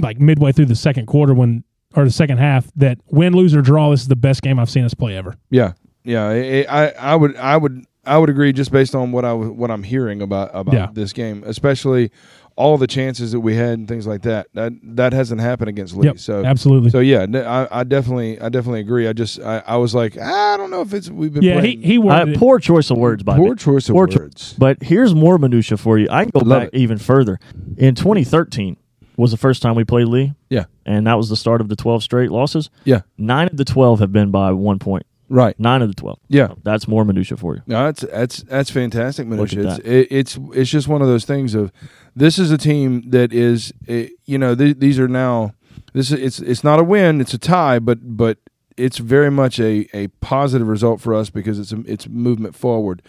like 0.00 0.18
midway 0.18 0.52
through 0.52 0.66
the 0.66 0.74
second 0.76 1.06
quarter 1.06 1.34
when 1.34 1.62
or 1.94 2.04
the 2.04 2.10
second 2.10 2.38
half 2.38 2.70
that 2.76 2.98
win, 3.10 3.32
lose 3.32 3.54
or 3.54 3.62
draw, 3.62 3.90
this 3.90 4.02
is 4.02 4.08
the 4.08 4.16
best 4.16 4.42
game 4.42 4.58
I've 4.58 4.70
seen 4.70 4.84
us 4.84 4.92
play 4.94 5.16
ever. 5.16 5.36
Yeah, 5.50 5.72
yeah. 6.04 6.26
I, 6.26 6.66
I, 6.68 6.88
I 7.12 7.16
would, 7.16 7.36
I 7.36 7.56
would, 7.56 7.84
I 8.04 8.18
would 8.18 8.28
agree 8.28 8.52
just 8.52 8.70
based 8.72 8.94
on 8.94 9.12
what 9.12 9.24
I 9.24 9.32
what 9.32 9.70
I'm 9.70 9.82
hearing 9.82 10.20
about 10.20 10.50
about 10.52 10.74
Yeah. 10.74 10.88
this 10.92 11.12
game, 11.12 11.42
especially 11.46 12.10
all 12.58 12.76
the 12.76 12.88
chances 12.88 13.30
that 13.32 13.38
we 13.40 13.54
had 13.54 13.78
and 13.78 13.86
things 13.86 14.04
like 14.06 14.22
that. 14.22 14.48
That 14.54 14.72
that 14.82 15.12
hasn't 15.12 15.40
happened 15.40 15.68
against 15.68 15.94
Lee. 15.94 16.06
Yep, 16.08 16.18
so 16.18 16.44
absolutely. 16.44 16.90
So 16.90 16.98
yeah, 16.98 17.24
I 17.72 17.84
definitely, 17.84 18.40
I 18.40 18.48
definitely 18.48 18.80
agree. 18.80 19.06
I 19.06 19.12
just, 19.12 19.38
I, 19.40 19.62
I 19.66 19.76
was 19.76 19.94
like, 19.94 20.18
I 20.18 20.56
don't 20.56 20.70
know 20.70 20.80
if 20.80 20.92
it's 20.92 21.08
we've 21.08 21.32
been 21.32 21.42
yeah, 21.44 21.60
he 21.62 21.76
playing 21.78 21.82
he 21.82 21.98
Uh, 22.34 22.38
poor 22.38 22.58
choice 22.58 22.90
of 22.90 22.98
words 22.98 23.22
by 23.22 23.36
poor 23.36 23.50
me. 23.50 23.56
choice 23.56 23.88
of 23.88 23.94
Poor 23.94 24.06
cho- 24.08 24.18
words. 24.20 24.54
But 24.58 24.82
here's 24.82 25.14
more 25.14 25.38
minutia 25.38 25.76
for 25.78 25.98
you. 25.98 26.08
I 26.10 26.24
can 26.24 26.30
go 26.30 26.40
Love 26.40 26.62
back 26.64 26.68
it. 26.72 26.78
even 26.78 26.98
further. 26.98 27.38
In 27.76 27.94
2013 27.94 28.76
was 29.16 29.30
the 29.30 29.36
first 29.36 29.62
time 29.62 29.74
we 29.76 29.84
played 29.84 30.08
Lee, 30.08 30.34
yeah, 30.50 30.64
and 30.84 31.06
that 31.06 31.14
was 31.16 31.28
the 31.28 31.36
start 31.36 31.60
of 31.60 31.68
the 31.68 31.76
12 31.76 32.02
straight 32.02 32.30
losses. 32.30 32.70
yeah, 32.84 33.02
Nine 33.16 33.46
of 33.46 33.56
the 33.56 33.64
12 33.64 34.00
have 34.00 34.12
been 34.12 34.30
by 34.30 34.52
one 34.52 34.78
point. 34.78 35.06
Right. 35.28 35.58
Nine 35.58 35.82
of 35.82 35.88
the 35.88 35.94
12. 35.94 36.18
Yeah, 36.28 36.54
That's 36.62 36.88
more 36.88 37.04
minutia 37.04 37.36
for 37.36 37.56
you. 37.56 37.62
No, 37.66 37.84
that's 37.84 38.02
that's 38.02 38.42
that's 38.42 38.70
fantastic, 38.70 39.26
Look 39.28 39.52
Minutia. 39.52 39.76
It's, 39.76 39.78
it, 39.80 40.08
it's 40.10 40.38
it's 40.54 40.70
just 40.70 40.88
one 40.88 41.02
of 41.02 41.08
those 41.08 41.24
things 41.24 41.54
of 41.54 41.72
this 42.16 42.38
is 42.38 42.50
a 42.50 42.58
team 42.58 43.10
that 43.10 43.32
is 43.32 43.72
eh, 43.88 44.08
you 44.24 44.38
know 44.38 44.54
th- 44.54 44.78
these 44.78 44.98
are 44.98 45.08
now 45.08 45.52
this 45.92 46.10
is 46.10 46.20
it's 46.20 46.38
it's 46.40 46.64
not 46.64 46.78
a 46.78 46.84
win, 46.84 47.20
it's 47.20 47.34
a 47.34 47.38
tie, 47.38 47.78
but 47.78 48.16
but 48.16 48.38
it's 48.76 48.98
very 48.98 49.30
much 49.30 49.58
a, 49.58 49.88
a 49.92 50.08
positive 50.20 50.68
result 50.68 51.00
for 51.00 51.12
us 51.14 51.30
because 51.30 51.58
it's 51.58 51.72
a, 51.72 51.82
it's 51.86 52.08
movement 52.08 52.54
forward, 52.54 53.02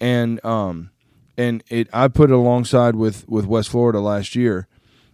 and 0.00 0.44
um 0.44 0.90
and 1.36 1.62
it 1.68 1.88
I 1.92 2.08
put 2.08 2.30
it 2.30 2.34
alongside 2.34 2.96
with 2.96 3.28
with 3.28 3.46
West 3.46 3.68
Florida 3.70 4.00
last 4.00 4.34
year, 4.34 4.66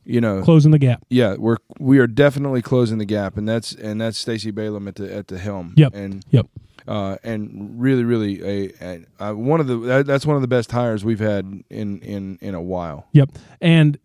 you 0.07 0.21
know 0.21 0.41
closing 0.43 0.71
the 0.71 0.79
gap. 0.79 1.03
yeah 1.11 1.35
we're 1.37 1.57
we 1.81 1.99
are 1.99 2.07
definitely 2.07 2.63
closing 2.63 2.99
the 2.99 3.05
gap 3.05 3.37
and 3.37 3.47
that's 3.49 3.73
and 3.73 4.01
that's 4.01 4.17
Stacey 4.17 4.51
Balaam 4.53 4.87
at 4.89 4.95
the 4.95 5.13
at 5.13 5.27
the 5.29 5.37
helm 5.39 5.75
Yep. 5.77 5.95
and 5.95 6.25
Yep. 6.31 6.47
uh, 6.87 7.17
and 7.25 7.81
really, 7.81 8.05
really 8.05 8.41
a, 8.43 8.73
a, 8.81 9.05
uh 9.19 9.33
one 9.35 9.59
of 9.61 9.67
the 9.67 10.03
that's 10.07 10.25
one 10.25 10.37
of 10.37 10.43
the 10.43 10.49
best 10.49 10.71
hires 10.71 11.05
we've 11.05 11.19
had 11.21 11.45
in 11.71 11.99
in 12.01 12.39
in 12.41 12.55
a 12.55 12.63
while. 12.63 13.07
Yep. 13.13 13.31
And 13.61 13.99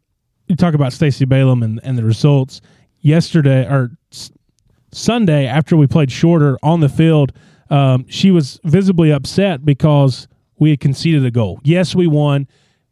you 0.47 0.55
talk 0.55 0.73
about 0.73 0.91
Stacey 0.91 1.25
Balaam 1.25 1.61
and, 1.63 1.79
and 1.83 1.97
the 1.97 2.03
results 2.03 2.59
yesterday 3.01 3.63
or 3.65 3.91
s- 4.11 4.31
Sunday 4.91 5.45
after 5.45 5.77
we 5.77 5.87
played 5.87 6.11
shorter 6.11 6.57
on 6.63 6.79
the 6.79 6.89
field. 6.89 7.31
Um, 7.69 8.05
she 8.09 8.31
was 8.31 8.59
visibly 8.65 9.11
upset 9.13 9.63
because 9.63 10.27
we 10.59 10.71
had 10.71 10.79
conceded 10.81 11.23
a 11.25 11.31
goal. 11.31 11.61
Yes, 11.63 11.95
we 11.95 12.05
won. 12.07 12.47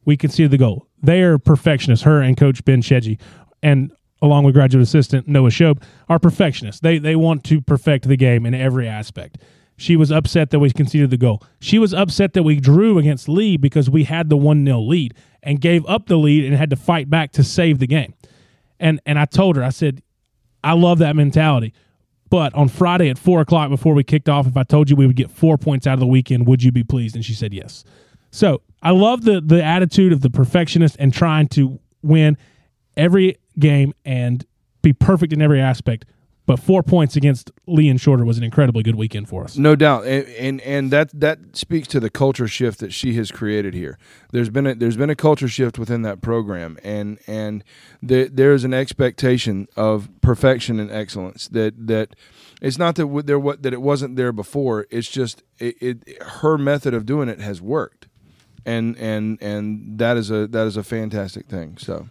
We 0.05 0.15
conceded 0.15 0.51
the 0.51 0.57
goal. 0.57 0.87
They 1.01 1.21
are 1.21 1.37
perfectionists. 1.37 2.03
Her 2.03 2.21
and 2.21 2.35
Coach 2.35 2.63
Ben 2.65 2.81
Shedgy, 2.81 3.19
and 3.63 3.91
along 4.21 4.43
with 4.43 4.53
graduate 4.53 4.83
assistant 4.83 5.27
Noah 5.27 5.51
Shope, 5.51 5.83
are 6.07 6.19
perfectionists. 6.19 6.81
They 6.81 6.97
they 6.97 7.15
want 7.15 7.43
to 7.45 7.61
perfect 7.61 8.07
the 8.07 8.17
game 8.17 8.45
in 8.45 8.53
every 8.53 8.87
aspect. 8.87 9.37
She 9.77 9.95
was 9.95 10.11
upset 10.11 10.49
that 10.49 10.59
we 10.59 10.71
conceded 10.71 11.09
the 11.09 11.17
goal. 11.17 11.41
She 11.61 11.79
was 11.79 11.93
upset 11.93 12.33
that 12.33 12.43
we 12.43 12.59
drew 12.59 12.97
against 12.97 13.29
Lee 13.29 13.55
because 13.55 13.89
we 13.89 14.03
had 14.03 14.27
the 14.27 14.35
1 14.35 14.65
0 14.65 14.79
lead 14.81 15.13
and 15.41 15.61
gave 15.61 15.85
up 15.85 16.07
the 16.07 16.17
lead 16.17 16.43
and 16.43 16.53
had 16.53 16.69
to 16.71 16.75
fight 16.75 17.09
back 17.09 17.31
to 17.33 17.43
save 17.45 17.79
the 17.79 17.87
game. 17.87 18.13
And 18.79 18.99
and 19.05 19.17
I 19.17 19.25
told 19.25 19.55
her, 19.55 19.63
I 19.63 19.69
said, 19.69 20.01
I 20.63 20.73
love 20.73 20.99
that 20.99 21.15
mentality. 21.15 21.73
But 22.29 22.53
on 22.53 22.67
Friday 22.67 23.09
at 23.09 23.17
four 23.17 23.41
o'clock 23.41 23.69
before 23.69 23.93
we 23.93 24.03
kicked 24.03 24.29
off, 24.29 24.45
if 24.45 24.55
I 24.55 24.63
told 24.63 24.89
you 24.89 24.95
we 24.95 25.07
would 25.07 25.15
get 25.15 25.31
four 25.31 25.57
points 25.57 25.87
out 25.87 25.93
of 25.93 25.99
the 25.99 26.07
weekend, 26.07 26.45
would 26.47 26.61
you 26.61 26.71
be 26.71 26.83
pleased? 26.83 27.15
And 27.15 27.25
she 27.25 27.33
said 27.33 27.53
yes. 27.53 27.83
So 28.31 28.61
I 28.81 28.91
love 28.91 29.23
the 29.23 29.41
the 29.41 29.63
attitude 29.63 30.13
of 30.13 30.21
the 30.21 30.29
perfectionist 30.29 30.95
and 30.99 31.13
trying 31.13 31.47
to 31.49 31.79
win 32.01 32.37
every 32.95 33.37
game 33.57 33.93
and 34.05 34.45
be 34.81 34.93
perfect 34.93 35.33
in 35.33 35.41
every 35.41 35.61
aspect. 35.61 36.05
But 36.45 36.59
four 36.59 36.81
points 36.81 37.15
against 37.15 37.51
Lee 37.67 37.89
and 37.89 38.01
Shorter 38.01 38.25
was 38.25 38.39
an 38.39 38.43
incredibly 38.43 38.81
good 38.81 38.95
weekend 38.95 39.29
for 39.29 39.43
us. 39.43 39.55
No 39.55 39.75
doubt, 39.75 40.07
and, 40.07 40.27
and 40.29 40.61
and 40.61 40.89
that 40.89 41.11
that 41.13 41.55
speaks 41.55 41.87
to 41.89 41.99
the 41.99 42.09
culture 42.09 42.47
shift 42.47 42.79
that 42.79 42.91
she 42.91 43.13
has 43.13 43.29
created 43.29 43.75
here. 43.75 43.99
There's 44.31 44.49
been 44.49 44.65
a 44.65 44.73
there's 44.73 44.97
been 44.97 45.11
a 45.11 45.15
culture 45.15 45.47
shift 45.47 45.77
within 45.77 46.01
that 46.01 46.21
program, 46.21 46.79
and 46.83 47.19
and 47.27 47.63
there 48.01 48.27
there 48.27 48.53
is 48.53 48.63
an 48.63 48.73
expectation 48.73 49.67
of 49.77 50.09
perfection 50.21 50.79
and 50.79 50.89
excellence. 50.89 51.47
That 51.49 51.85
that 51.85 52.15
it's 52.63 52.79
not 52.79 52.95
that 52.95 53.23
there 53.27 53.37
what 53.37 53.61
that 53.61 53.73
it 53.73 53.81
wasn't 53.83 54.15
there 54.15 54.31
before. 54.31 54.87
It's 54.89 55.07
just 55.07 55.43
it, 55.59 55.75
it 55.79 56.23
her 56.23 56.57
method 56.57 56.95
of 56.95 57.05
doing 57.05 57.29
it 57.29 57.39
has 57.41 57.61
worked, 57.61 58.07
and 58.65 58.97
and 58.97 59.41
and 59.41 59.97
that 59.99 60.17
is 60.17 60.31
a 60.31 60.47
that 60.47 60.67
is 60.67 60.77
a 60.77 60.83
fantastic 60.83 61.47
thing. 61.47 61.77
So. 61.77 62.09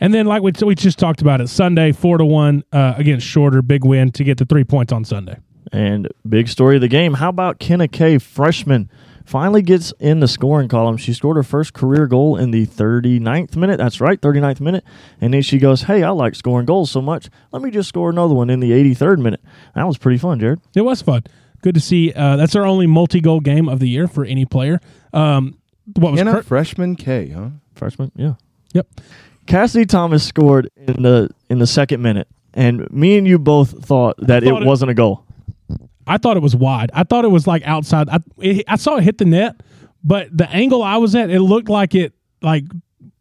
And 0.00 0.14
then, 0.14 0.26
like 0.26 0.42
we, 0.42 0.52
we 0.64 0.76
just 0.76 0.96
talked 0.96 1.22
about 1.22 1.40
it, 1.40 1.48
Sunday 1.48 1.90
four 1.90 2.18
to 2.18 2.24
one 2.24 2.62
uh, 2.72 2.94
against 2.96 3.26
Shorter, 3.26 3.62
big 3.62 3.84
win 3.84 4.12
to 4.12 4.22
get 4.22 4.38
the 4.38 4.44
three 4.44 4.62
points 4.62 4.92
on 4.92 5.04
Sunday. 5.04 5.38
And 5.72 6.08
big 6.28 6.48
story 6.48 6.76
of 6.76 6.82
the 6.82 6.88
game. 6.88 7.14
How 7.14 7.30
about 7.30 7.58
Kenna 7.58 7.88
K, 7.88 8.18
freshman, 8.18 8.88
finally 9.28 9.60
gets 9.60 9.92
in 10.00 10.20
the 10.20 10.28
scoring 10.28 10.68
column. 10.68 10.96
She 10.96 11.12
scored 11.12 11.36
her 11.36 11.42
first 11.42 11.74
career 11.74 12.06
goal 12.06 12.36
in 12.36 12.50
the 12.50 12.66
39th 12.66 13.56
minute. 13.56 13.76
That's 13.76 14.00
right, 14.00 14.20
39th 14.20 14.60
minute. 14.60 14.84
And 15.20 15.34
then 15.34 15.42
she 15.42 15.58
goes, 15.58 15.82
Hey, 15.82 16.02
I 16.02 16.10
like 16.10 16.34
scoring 16.34 16.66
goals 16.66 16.90
so 16.90 17.02
much. 17.02 17.28
Let 17.52 17.62
me 17.62 17.70
just 17.70 17.88
score 17.88 18.10
another 18.10 18.34
one 18.34 18.50
in 18.50 18.60
the 18.60 18.70
83rd 18.70 19.18
minute. 19.18 19.40
That 19.74 19.86
was 19.86 19.98
pretty 19.98 20.18
fun, 20.18 20.40
Jared. 20.40 20.60
It 20.74 20.82
was 20.82 21.02
fun. 21.02 21.24
Good 21.60 21.74
to 21.74 21.80
see. 21.80 22.12
Uh, 22.12 22.36
that's 22.36 22.54
our 22.56 22.64
only 22.64 22.86
multi-goal 22.86 23.40
game 23.40 23.68
of 23.68 23.80
the 23.80 23.88
year 23.88 24.06
for 24.06 24.24
any 24.24 24.44
player. 24.44 24.80
Um, 25.12 25.58
what 25.96 26.12
was 26.12 26.20
Kenna 26.20 26.32
cur- 26.32 26.42
freshman 26.42 26.96
K, 26.96 27.28
huh? 27.28 27.48
Freshman, 27.74 28.12
yeah. 28.16 28.34
Yep. 28.74 28.86
Cassidy 29.46 29.86
Thomas 29.86 30.22
scored 30.24 30.70
in 30.76 31.02
the 31.02 31.30
in 31.48 31.58
the 31.58 31.66
second 31.66 32.02
minute, 32.02 32.28
and 32.54 32.90
me 32.90 33.16
and 33.16 33.26
you 33.26 33.38
both 33.38 33.84
thought 33.84 34.16
that 34.18 34.42
thought 34.42 34.60
it 34.60 34.62
it- 34.62 34.66
wasn't 34.66 34.90
a 34.90 34.94
goal. 34.94 35.24
I 36.06 36.16
thought 36.18 36.36
it 36.38 36.42
was 36.42 36.56
wide. 36.56 36.90
I 36.94 37.04
thought 37.04 37.24
it 37.26 37.28
was 37.30 37.46
like 37.46 37.62
outside. 37.66 38.08
I, 38.08 38.18
it, 38.38 38.64
I 38.66 38.76
saw 38.76 38.96
it 38.96 39.04
hit 39.04 39.18
the 39.18 39.26
net, 39.26 39.62
but 40.02 40.34
the 40.36 40.48
angle 40.50 40.82
I 40.82 40.96
was 40.96 41.14
at, 41.14 41.28
it 41.28 41.40
looked 41.40 41.68
like 41.68 41.94
it 41.94 42.14
like 42.40 42.64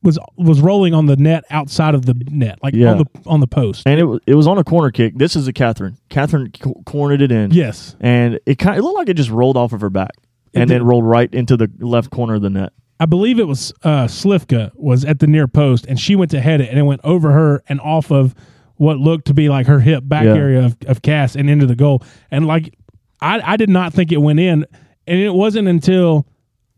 was 0.04 0.18
was 0.38 0.62
rolling 0.62 0.94
on 0.94 1.06
the 1.06 1.18
net 1.18 1.44
outside 1.50 1.96
of 1.96 2.06
the 2.06 2.14
net, 2.32 2.60
like 2.64 2.74
Yeah. 2.74 2.92
on 2.92 2.98
the 3.00 3.06
on 3.26 3.40
the 3.42 3.48
post. 3.48 3.84
and 3.86 4.00
it 4.00 4.22
it 4.26 4.36
was 4.36 4.48
on 4.48 4.58
a 4.58 4.64
corner 4.64 4.90
kick. 4.92 5.18
This 5.18 5.36
is 5.36 5.48
a 5.50 5.54
Catherine. 5.54 5.98
Catherine 6.10 6.52
cornered 6.86 7.22
it 7.22 7.32
in. 7.32 7.52
Yes, 7.52 7.96
and 8.00 8.40
it 8.46 8.58
kind 8.58 8.78
it 8.78 8.84
looked 8.84 8.98
like 8.98 9.10
it 9.10 9.16
just 9.16 9.32
rolled 9.32 9.58
off 9.58 9.74
of 9.74 9.82
her 9.82 9.90
back 9.90 10.12
It 10.24 10.27
and 10.62 10.70
then 10.70 10.84
rolled 10.84 11.06
right 11.06 11.34
into 11.34 11.58
the 11.58 11.70
left 11.80 12.10
corner 12.12 12.36
of 12.36 12.42
the 12.42 12.50
net. 12.50 12.74
I 13.00 13.06
believe 13.06 13.40
it 13.40 13.48
was 13.48 13.72
uh, 13.84 14.06
Slivka 14.06 14.72
was 14.76 15.06
at 15.06 15.20
the 15.20 15.28
near 15.28 15.48
post, 15.48 15.86
and 15.88 16.00
she 16.00 16.16
went 16.16 16.32
to 16.32 16.42
head 16.42 16.62
it, 16.62 16.70
and 16.70 16.80
it 16.80 16.84
went 16.84 17.02
over 17.04 17.32
her 17.32 17.64
and 17.70 17.80
off 17.82 18.12
of 18.12 18.34
what 18.78 18.98
looked 18.98 19.26
to 19.28 19.34
be 19.34 19.50
like 19.50 19.68
her 19.68 19.80
hip 19.80 20.04
back 20.08 20.26
Yeah. 20.26 20.34
area 20.36 20.66
of, 20.66 20.78
of 20.88 21.02
Cass 21.02 21.36
and 21.36 21.50
into 21.50 21.66
the 21.66 21.76
goal. 21.76 22.04
And 22.32 22.46
like, 22.48 22.76
I, 23.22 23.54
I 23.54 23.58
did 23.58 23.70
not 23.70 23.94
think 23.94 24.12
it 24.12 24.18
went 24.18 24.40
in, 24.40 24.66
and 25.06 25.20
it 25.20 25.34
wasn't 25.34 25.68
until 25.68 26.28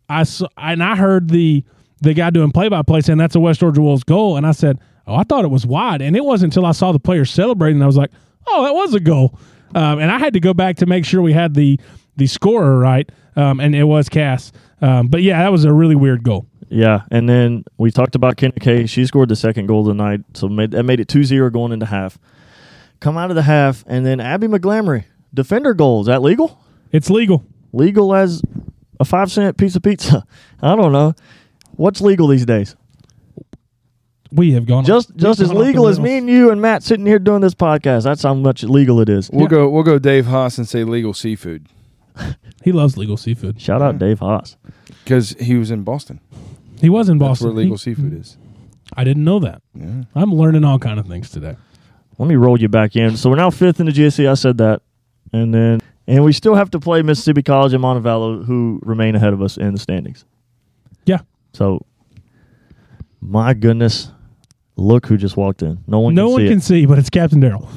I 0.09 0.23
saw, 0.23 0.47
and 0.57 0.83
I 0.83 0.95
heard 0.95 1.29
the 1.29 1.63
the 2.01 2.13
guy 2.13 2.29
doing 2.29 2.51
play 2.51 2.69
by 2.69 2.81
play 2.81 3.01
saying 3.01 3.17
that's 3.17 3.35
a 3.35 3.39
West 3.41 3.59
Georgia 3.59 3.81
Wolves 3.81 4.03
goal, 4.03 4.37
and 4.37 4.45
I 4.47 4.51
said, 4.51 4.79
oh, 5.07 5.15
I 5.15 5.23
thought 5.23 5.43
it 5.45 5.49
was 5.51 5.65
wide, 5.65 6.01
and 6.01 6.15
it 6.15 6.23
wasn't 6.23 6.53
until 6.53 6.65
I 6.65 6.71
saw 6.71 6.91
the 6.93 6.99
players 6.99 7.29
celebrating, 7.31 7.81
I 7.81 7.85
was 7.85 7.97
like, 7.97 8.11
oh, 8.47 8.63
that 8.63 8.73
was 8.73 8.93
a 8.93 8.99
goal, 9.01 9.37
um, 9.75 9.99
and 9.99 10.09
I 10.11 10.17
had 10.19 10.33
to 10.33 10.39
go 10.39 10.53
back 10.53 10.77
to 10.77 10.85
make 10.85 11.03
sure 11.05 11.21
we 11.21 11.33
had 11.33 11.53
the 11.53 11.77
the 12.19 12.27
scorer 12.27 12.77
right, 12.77 13.09
um, 13.35 13.59
and 13.59 13.73
it 13.75 13.85
was 13.85 14.07
Cass. 14.09 14.51
Um, 14.81 15.07
but 15.07 15.23
yeah, 15.23 15.41
that 15.41 15.51
was 15.51 15.65
a 15.65 15.73
really 15.73 15.95
weird 15.95 16.23
goal. 16.23 16.45
Yeah, 16.69 17.01
and 17.09 17.27
then 17.27 17.63
we 17.77 17.89
talked 17.91 18.13
about 18.13 18.37
Kenna 18.37 18.53
Kay. 18.59 18.85
She 18.85 19.05
scored 19.07 19.29
the 19.29 19.35
second 19.35 19.65
goal 19.65 19.81
of 19.81 19.87
the 19.87 19.93
night, 19.95 20.21
so 20.35 20.47
made, 20.47 20.71
that 20.71 20.83
made 20.83 20.99
it 20.99 21.07
2-0 21.07 21.51
going 21.51 21.71
into 21.71 21.87
half. 21.87 22.19
Come 22.99 23.17
out 23.17 23.31
of 23.31 23.35
the 23.35 23.41
half, 23.43 23.83
and 23.87 24.05
then 24.05 24.19
Abby 24.19 24.47
McGlamory, 24.47 25.05
defender 25.33 25.73
goal. 25.73 26.01
Is 26.01 26.07
that 26.07 26.21
legal? 26.21 26.61
It's 26.91 27.09
legal. 27.09 27.43
Legal 27.73 28.13
as 28.13 28.41
a 28.99 29.05
five 29.05 29.31
cent 29.31 29.57
piece 29.57 29.75
of 29.75 29.81
pizza? 29.81 30.25
I 30.61 30.75
don't 30.75 30.91
know. 30.91 31.15
What's 31.71 32.01
legal 32.01 32.27
these 32.27 32.45
days? 32.45 32.75
We 34.31 34.51
have 34.51 34.67
gone 34.67 34.85
Just 34.85 35.09
we've 35.09 35.17
just 35.17 35.39
as 35.39 35.47
gone 35.47 35.57
off 35.57 35.61
the 35.63 35.67
legal 35.67 35.87
as 35.87 35.99
me 35.99 36.17
and 36.19 36.29
you 36.29 36.51
and 36.51 36.61
Matt 36.61 36.83
sitting 36.83 37.05
here 37.05 37.17
doing 37.17 37.41
this 37.41 37.55
podcast. 37.55 38.03
That's 38.03 38.21
how 38.21 38.35
much 38.35 38.63
legal 38.63 38.99
it 39.01 39.09
is. 39.09 39.29
We'll 39.31 39.43
Yeah. 39.43 39.47
go. 39.47 39.69
We'll 39.69 39.81
go. 39.83 39.97
Dave 39.97 40.27
Haas 40.27 40.57
and 40.59 40.67
say 40.67 40.83
legal 40.83 41.13
seafood 41.15 41.67
He 42.63 42.71
loves 42.73 42.97
legal 42.97 43.15
seafood. 43.17 43.59
Shout 43.61 43.81
out 43.81 43.99
Dave 43.99 44.19
Haas. 44.19 44.57
because 45.03 45.29
he 45.39 45.55
was 45.55 45.71
in 45.71 45.83
Boston. 45.83 46.19
He 46.81 46.89
was 46.89 47.07
in 47.09 47.17
That's 47.17 47.29
Boston. 47.29 47.47
where 47.47 47.55
legal 47.55 47.77
He- 47.77 47.81
seafood 47.81 48.13
is. 48.13 48.37
I 48.97 49.03
didn't 49.03 49.23
know 49.23 49.39
that. 49.39 49.61
Yeah. 49.73 50.03
I'm 50.15 50.33
learning 50.33 50.63
all 50.65 50.79
kind 50.79 50.99
of 50.99 51.07
things 51.07 51.29
today. 51.29 51.55
Let 52.17 52.27
me 52.27 52.35
roll 52.35 52.59
you 52.59 52.67
back 52.67 52.95
in. 52.95 53.15
So 53.17 53.29
we're 53.29 53.35
now 53.37 53.49
fifth 53.49 53.79
in 53.79 53.85
the 53.85 53.91
GSC. 53.93 54.27
I 54.29 54.33
said 54.33 54.57
that, 54.57 54.81
and 55.31 55.53
then 55.53 55.79
and 56.07 56.23
we 56.25 56.33
still 56.33 56.55
have 56.55 56.69
to 56.71 56.79
play 56.79 57.01
Mississippi 57.01 57.43
College 57.43 57.73
and 57.73 57.83
Montevallo, 57.83 58.43
who 58.45 58.79
remain 58.83 59.15
ahead 59.15 59.31
of 59.31 59.41
us 59.41 59.57
in 59.57 59.73
the 59.73 59.79
standings. 59.79 60.25
Yeah. 61.05 61.19
So, 61.53 61.85
my 63.21 63.53
goodness, 63.53 64.11
look 64.75 65.05
who 65.05 65.17
just 65.17 65.37
walked 65.37 65.61
in. 65.61 65.83
No 65.87 65.99
one. 65.99 66.15
no 66.15 66.25
can 66.27 66.31
one 66.33 66.41
see 66.41 66.47
can 66.49 66.57
it. 66.57 66.63
see, 66.63 66.85
but 66.85 66.97
it's 66.99 67.09
Captain 67.09 67.39
Daryl. 67.41 67.69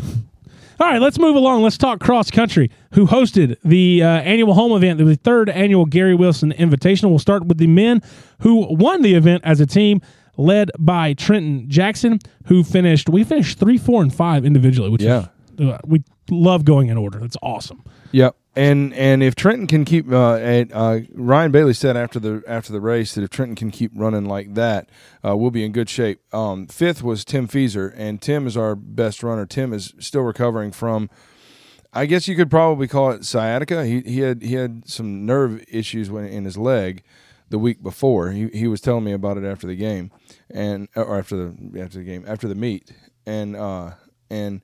All 0.82 0.88
right, 0.88 1.00
let's 1.00 1.16
move 1.16 1.36
along. 1.36 1.62
Let's 1.62 1.78
talk 1.78 2.00
cross 2.00 2.28
country. 2.28 2.68
Who 2.94 3.06
hosted 3.06 3.56
the 3.64 4.02
uh, 4.02 4.06
annual 4.08 4.52
home 4.52 4.72
event, 4.72 4.98
the 4.98 5.14
third 5.14 5.48
annual 5.48 5.86
Gary 5.86 6.16
Wilson 6.16 6.52
Invitational? 6.58 7.10
We'll 7.10 7.20
start 7.20 7.46
with 7.46 7.58
the 7.58 7.68
men 7.68 8.02
who 8.40 8.66
won 8.74 9.02
the 9.02 9.14
event 9.14 9.42
as 9.44 9.60
a 9.60 9.66
team, 9.66 10.00
led 10.36 10.72
by 10.80 11.12
Trenton 11.12 11.70
Jackson, 11.70 12.18
who 12.46 12.64
finished. 12.64 13.08
We 13.08 13.22
finished 13.22 13.60
three, 13.60 13.78
four, 13.78 14.02
and 14.02 14.12
five 14.12 14.44
individually, 14.44 14.90
which 14.90 15.02
Yeah. 15.02 15.26
is, 15.56 15.68
uh, 15.68 15.78
we 15.86 16.02
love 16.32 16.64
going 16.64 16.88
in 16.88 16.96
order. 16.98 17.20
That's 17.20 17.36
awesome. 17.42 17.84
Yep. 18.10 18.34
And 18.54 18.92
and 18.92 19.22
if 19.22 19.34
Trenton 19.34 19.66
can 19.66 19.86
keep, 19.86 20.12
uh, 20.12 20.34
uh, 20.72 21.00
Ryan 21.14 21.52
Bailey 21.52 21.72
said 21.72 21.96
after 21.96 22.20
the 22.20 22.42
after 22.46 22.70
the 22.70 22.82
race 22.82 23.14
that 23.14 23.24
if 23.24 23.30
Trenton 23.30 23.56
can 23.56 23.70
keep 23.70 23.92
running 23.94 24.26
like 24.26 24.52
that, 24.54 24.90
uh, 25.26 25.34
we'll 25.34 25.50
be 25.50 25.64
in 25.64 25.72
good 25.72 25.88
shape. 25.88 26.20
Um, 26.34 26.66
fifth 26.66 27.02
was 27.02 27.24
Tim 27.24 27.48
Feeser, 27.48 27.94
and 27.96 28.20
Tim 28.20 28.46
is 28.46 28.54
our 28.54 28.74
best 28.74 29.22
runner. 29.22 29.46
Tim 29.46 29.72
is 29.72 29.94
still 29.98 30.20
recovering 30.20 30.70
from, 30.70 31.08
I 31.94 32.04
guess 32.04 32.28
you 32.28 32.36
could 32.36 32.50
probably 32.50 32.86
call 32.88 33.10
it 33.12 33.24
sciatica. 33.24 33.86
He 33.86 34.02
he 34.02 34.20
had 34.20 34.42
he 34.42 34.54
had 34.54 34.86
some 34.86 35.24
nerve 35.24 35.64
issues 35.68 36.10
when 36.10 36.26
in 36.26 36.44
his 36.44 36.58
leg 36.58 37.02
the 37.48 37.58
week 37.58 37.82
before. 37.82 38.32
He 38.32 38.48
he 38.48 38.68
was 38.68 38.82
telling 38.82 39.04
me 39.04 39.12
about 39.12 39.38
it 39.38 39.44
after 39.44 39.66
the 39.66 39.76
game, 39.76 40.10
and 40.50 40.88
or 40.94 41.18
after 41.18 41.36
the 41.36 41.80
after 41.80 41.98
the 42.00 42.04
game 42.04 42.24
after 42.28 42.48
the 42.48 42.54
meet, 42.54 42.92
and 43.24 43.56
uh 43.56 43.92
and. 44.28 44.60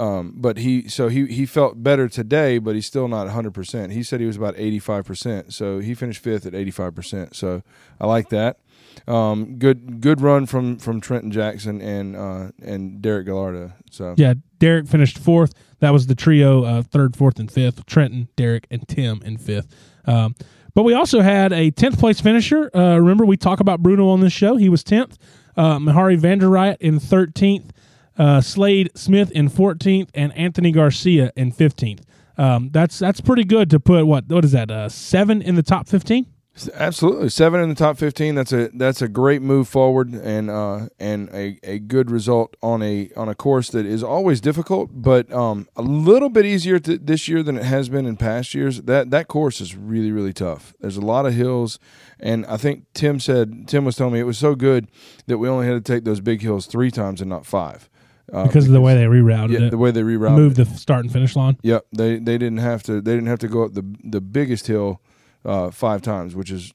Um, 0.00 0.32
but 0.34 0.56
he 0.56 0.88
so 0.88 1.08
he 1.08 1.26
he 1.26 1.44
felt 1.44 1.82
better 1.82 2.08
today, 2.08 2.56
but 2.56 2.74
he's 2.74 2.86
still 2.86 3.06
not 3.06 3.26
100. 3.26 3.52
percent 3.52 3.92
He 3.92 4.02
said 4.02 4.18
he 4.18 4.26
was 4.26 4.36
about 4.36 4.54
85 4.56 5.04
percent, 5.04 5.52
so 5.52 5.78
he 5.78 5.94
finished 5.94 6.22
fifth 6.22 6.46
at 6.46 6.54
85 6.54 6.94
percent. 6.94 7.36
So 7.36 7.62
I 8.00 8.06
like 8.06 8.30
that. 8.30 8.60
Um, 9.06 9.58
good 9.58 10.00
good 10.00 10.22
run 10.22 10.46
from 10.46 10.78
from 10.78 11.02
Trenton 11.02 11.30
Jackson 11.30 11.82
and 11.82 12.16
uh, 12.16 12.50
and 12.62 13.02
Derek 13.02 13.26
Gallardo. 13.26 13.72
So 13.90 14.14
Yeah, 14.16 14.34
Derek 14.58 14.86
finished 14.86 15.18
fourth. 15.18 15.52
That 15.80 15.92
was 15.92 16.06
the 16.06 16.14
trio, 16.14 16.64
uh, 16.64 16.82
third, 16.82 17.14
fourth, 17.14 17.38
and 17.38 17.50
fifth. 17.50 17.84
Trenton, 17.84 18.28
Derek, 18.36 18.66
and 18.70 18.88
Tim 18.88 19.20
in 19.22 19.36
fifth. 19.36 19.68
Um, 20.06 20.34
but 20.74 20.84
we 20.84 20.94
also 20.94 21.20
had 21.20 21.52
a 21.52 21.70
tenth 21.72 21.98
place 21.98 22.20
finisher. 22.20 22.70
Uh, 22.74 22.96
remember, 22.96 23.26
we 23.26 23.36
talk 23.36 23.60
about 23.60 23.82
Bruno 23.82 24.08
on 24.08 24.20
this 24.20 24.32
show. 24.32 24.56
He 24.56 24.70
was 24.70 24.82
tenth. 24.82 25.18
Uh, 25.56 25.78
Mahari 25.78 26.18
Vanderriet 26.18 26.78
in 26.80 26.98
thirteenth. 27.00 27.72
Uh, 28.20 28.42
Slade 28.42 28.90
Smith 28.94 29.30
in 29.30 29.48
fourteenth, 29.48 30.10
and 30.12 30.36
Anthony 30.36 30.72
Garcia 30.72 31.32
in 31.36 31.52
fifteenth. 31.52 32.04
Um, 32.36 32.68
that's 32.70 32.98
that's 32.98 33.22
pretty 33.22 33.44
good 33.44 33.70
to 33.70 33.80
put 33.80 34.06
what 34.06 34.28
what 34.28 34.44
is 34.44 34.52
that 34.52 34.70
uh, 34.70 34.90
seven 34.90 35.40
in 35.40 35.54
the 35.54 35.62
top 35.62 35.88
fifteen. 35.88 36.26
Absolutely, 36.74 37.30
seven 37.30 37.62
in 37.62 37.70
the 37.70 37.74
top 37.74 37.96
fifteen. 37.96 38.34
That's 38.34 38.52
a 38.52 38.68
that's 38.74 39.00
a 39.00 39.08
great 39.08 39.40
move 39.40 39.68
forward 39.68 40.12
and 40.12 40.50
uh, 40.50 40.88
and 40.98 41.30
a, 41.30 41.58
a 41.62 41.78
good 41.78 42.10
result 42.10 42.58
on 42.62 42.82
a 42.82 43.08
on 43.16 43.30
a 43.30 43.34
course 43.34 43.70
that 43.70 43.86
is 43.86 44.02
always 44.02 44.42
difficult, 44.42 44.90
but 44.92 45.32
um, 45.32 45.66
a 45.74 45.80
little 45.80 46.28
bit 46.28 46.44
easier 46.44 46.78
th- 46.78 47.00
this 47.02 47.26
year 47.26 47.42
than 47.42 47.56
it 47.56 47.64
has 47.64 47.88
been 47.88 48.04
in 48.04 48.18
past 48.18 48.54
years. 48.54 48.82
That 48.82 49.10
that 49.12 49.28
course 49.28 49.62
is 49.62 49.74
really 49.74 50.12
really 50.12 50.34
tough. 50.34 50.74
There's 50.78 50.98
a 50.98 51.00
lot 51.00 51.24
of 51.24 51.32
hills, 51.32 51.78
and 52.18 52.44
I 52.44 52.58
think 52.58 52.84
Tim 52.92 53.18
said 53.18 53.66
Tim 53.66 53.86
was 53.86 53.96
telling 53.96 54.12
me 54.12 54.20
it 54.20 54.24
was 54.24 54.36
so 54.36 54.54
good 54.54 54.88
that 55.26 55.38
we 55.38 55.48
only 55.48 55.66
had 55.66 55.82
to 55.82 55.92
take 55.92 56.04
those 56.04 56.20
big 56.20 56.42
hills 56.42 56.66
three 56.66 56.90
times 56.90 57.22
and 57.22 57.30
not 57.30 57.46
five 57.46 57.88
uh, 58.32 58.46
Because 58.46 58.66
of 58.66 58.72
the 58.72 58.80
way 58.80 58.94
they 58.94 59.04
rerouted 59.04 59.50
yeah, 59.58 59.66
it, 59.66 59.70
the 59.70 59.78
way 59.78 59.90
they 59.90 60.02
rerouted. 60.02 60.32
It. 60.32 60.40
Moved 60.40 60.58
it. 60.58 60.68
the 60.68 60.76
start 60.76 61.04
and 61.04 61.12
finish 61.12 61.36
line. 61.36 61.56
Yep, 61.62 61.86
they 61.92 62.18
they 62.18 62.38
didn't 62.38 62.58
have 62.58 62.82
to 62.84 63.00
they 63.00 63.14
didn't 63.14 63.28
have 63.28 63.38
to 63.40 63.48
go 63.48 63.64
up 63.64 63.74
the 63.74 63.84
the 64.04 64.20
biggest 64.20 64.66
hill 64.66 65.00
uh, 65.44 65.70
five 65.70 66.02
times, 66.02 66.34
which 66.34 66.50
is 66.50 66.72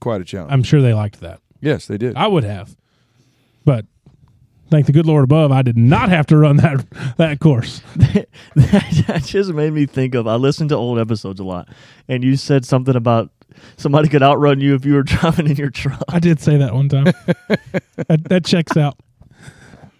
quite 0.00 0.20
a 0.20 0.24
challenge. 0.24 0.52
I'm 0.52 0.62
sure 0.62 0.82
they 0.82 0.94
liked 0.94 1.20
that. 1.20 1.40
yes, 1.60 1.86
they 1.86 1.98
did. 1.98 2.16
I 2.16 2.26
would 2.26 2.44
have, 2.44 2.76
but 3.64 3.86
thank 4.70 4.86
the 4.86 4.92
good 4.92 5.06
Lord 5.06 5.24
above, 5.24 5.52
I 5.52 5.62
did 5.62 5.76
not 5.76 6.08
have 6.08 6.26
to 6.26 6.36
run 6.36 6.56
that 6.58 6.84
that 7.16 7.40
course. 7.40 7.80
that 8.56 9.22
just 9.24 9.52
made 9.52 9.72
me 9.72 9.86
think 9.86 10.14
of. 10.14 10.26
I 10.26 10.34
listened 10.34 10.70
to 10.70 10.76
old 10.76 10.98
episodes 10.98 11.40
a 11.40 11.44
lot, 11.44 11.68
and 12.08 12.24
you 12.24 12.36
said 12.36 12.64
something 12.64 12.96
about 12.96 13.30
somebody 13.76 14.08
could 14.08 14.22
outrun 14.22 14.60
you 14.60 14.74
if 14.74 14.84
you 14.84 14.94
were 14.94 15.02
driving 15.04 15.48
in 15.48 15.56
your 15.56 15.70
truck. 15.70 16.02
I 16.08 16.18
did 16.18 16.40
say 16.40 16.56
that 16.56 16.74
one 16.74 16.88
time. 16.88 17.04
that, 18.08 18.24
that 18.28 18.44
checks 18.44 18.76
out. 18.76 18.98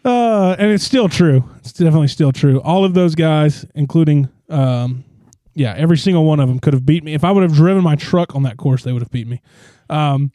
Uh, 0.05 0.55
and 0.59 0.71
it's 0.71 0.85
still 0.85 1.09
true. 1.09 1.45
It's 1.59 1.73
definitely 1.73 2.09
still 2.09 2.33
true. 2.33 2.61
All 2.61 2.85
of 2.85 2.95
those 2.95 3.15
guys, 3.15 3.65
including, 3.75 4.29
um, 4.51 5.05
yeah, 5.55 5.75
every 5.77 5.97
single 5.97 6.25
one 6.25 6.41
of 6.41 6.49
them 6.49 6.59
could 6.59 6.75
have 6.75 6.85
beat 6.85 7.03
me. 7.03 7.15
If 7.15 7.25
I 7.25 7.31
would 7.31 7.43
have 7.43 7.55
driven 7.55 7.83
my 7.83 7.97
truck 7.97 8.35
on 8.35 8.43
that 8.43 8.59
course, 8.59 8.83
they 8.83 8.93
would 8.93 9.03
have 9.03 9.11
beat 9.11 9.27
me. 9.27 9.41
Um, 9.89 10.33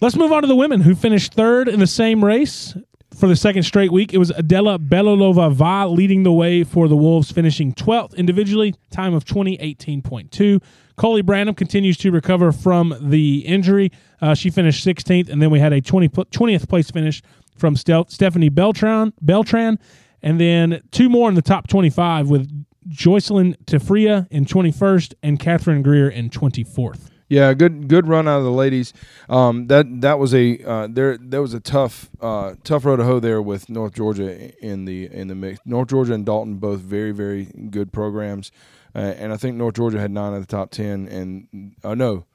let's 0.00 0.16
move 0.16 0.30
on 0.30 0.42
to 0.42 0.48
the 0.48 0.56
women 0.56 0.80
who 0.82 0.94
finished 0.94 1.34
third 1.34 1.68
in 1.68 1.80
the 1.80 1.86
same 1.86 2.24
race 2.24 2.76
for 3.16 3.26
the 3.26 3.36
second 3.36 3.64
straight 3.64 3.92
week. 3.92 4.14
It 4.14 4.18
was 4.18 4.30
Adela 4.30 4.78
Belolova 4.78 5.52
Va 5.52 5.86
leading 5.88 6.22
the 6.22 6.32
way 6.32 6.64
for 6.64 6.88
the 6.88 6.96
Wolves, 6.96 7.30
finishing 7.30 7.74
12th 7.74 8.16
individually, 8.16 8.74
time 8.90 9.12
of 9.14 9.24
2018.2. 9.24 10.62
Coley 10.96 11.22
Branham 11.22 11.54
continues 11.54 11.96
to 11.98 12.10
recover 12.10 12.52
from 12.52 12.94
the 13.00 13.38
injury. 13.40 13.90
Uh, 14.20 14.34
she 14.34 14.50
finished 14.50 14.86
16th, 14.86 15.28
and 15.28 15.42
then 15.42 15.50
we 15.50 15.58
had 15.58 15.72
a 15.72 15.80
20, 15.80 16.08
20th 16.08 16.68
place 16.68 16.90
finish 16.90 17.22
from 17.56 17.76
Stel- 17.76 18.08
Stephanie 18.08 18.48
Beltran, 18.48 19.12
Beltran, 19.20 19.78
and 20.22 20.40
then 20.40 20.82
two 20.90 21.08
more 21.08 21.28
in 21.28 21.34
the 21.34 21.42
top 21.42 21.68
25 21.68 22.28
with 22.28 22.64
Joycelyn 22.88 23.56
Tefria 23.64 24.26
in 24.30 24.44
21st 24.44 25.14
and 25.22 25.38
Catherine 25.38 25.82
Greer 25.82 26.08
in 26.08 26.30
24th. 26.30 27.10
Yeah, 27.28 27.54
good 27.54 27.88
good 27.88 28.06
run 28.08 28.28
out 28.28 28.40
of 28.40 28.44
the 28.44 28.50
ladies. 28.50 28.92
Um, 29.30 29.66
that 29.68 29.86
that 30.02 30.18
was 30.18 30.34
a 30.34 30.62
uh, 30.62 30.88
there 30.90 31.16
there 31.16 31.40
was 31.40 31.54
a 31.54 31.60
tough 31.60 32.10
uh, 32.20 32.56
tough 32.62 32.84
road 32.84 32.96
to 32.96 33.04
hoe 33.04 33.20
there 33.20 33.40
with 33.40 33.70
North 33.70 33.94
Georgia 33.94 34.54
in 34.62 34.84
the 34.84 35.06
in 35.10 35.28
the 35.28 35.34
mix. 35.34 35.58
North 35.64 35.88
Georgia 35.88 36.12
and 36.12 36.26
Dalton 36.26 36.56
both 36.56 36.80
very 36.80 37.10
very 37.12 37.46
good 37.70 37.90
programs, 37.90 38.52
uh, 38.94 38.98
and 38.98 39.32
I 39.32 39.38
think 39.38 39.56
North 39.56 39.76
Georgia 39.76 39.98
had 39.98 40.10
nine 40.10 40.34
of 40.34 40.42
the 40.42 40.46
top 40.46 40.72
ten, 40.72 41.08
and 41.08 41.74
uh, 41.82 41.94
no, 41.94 42.26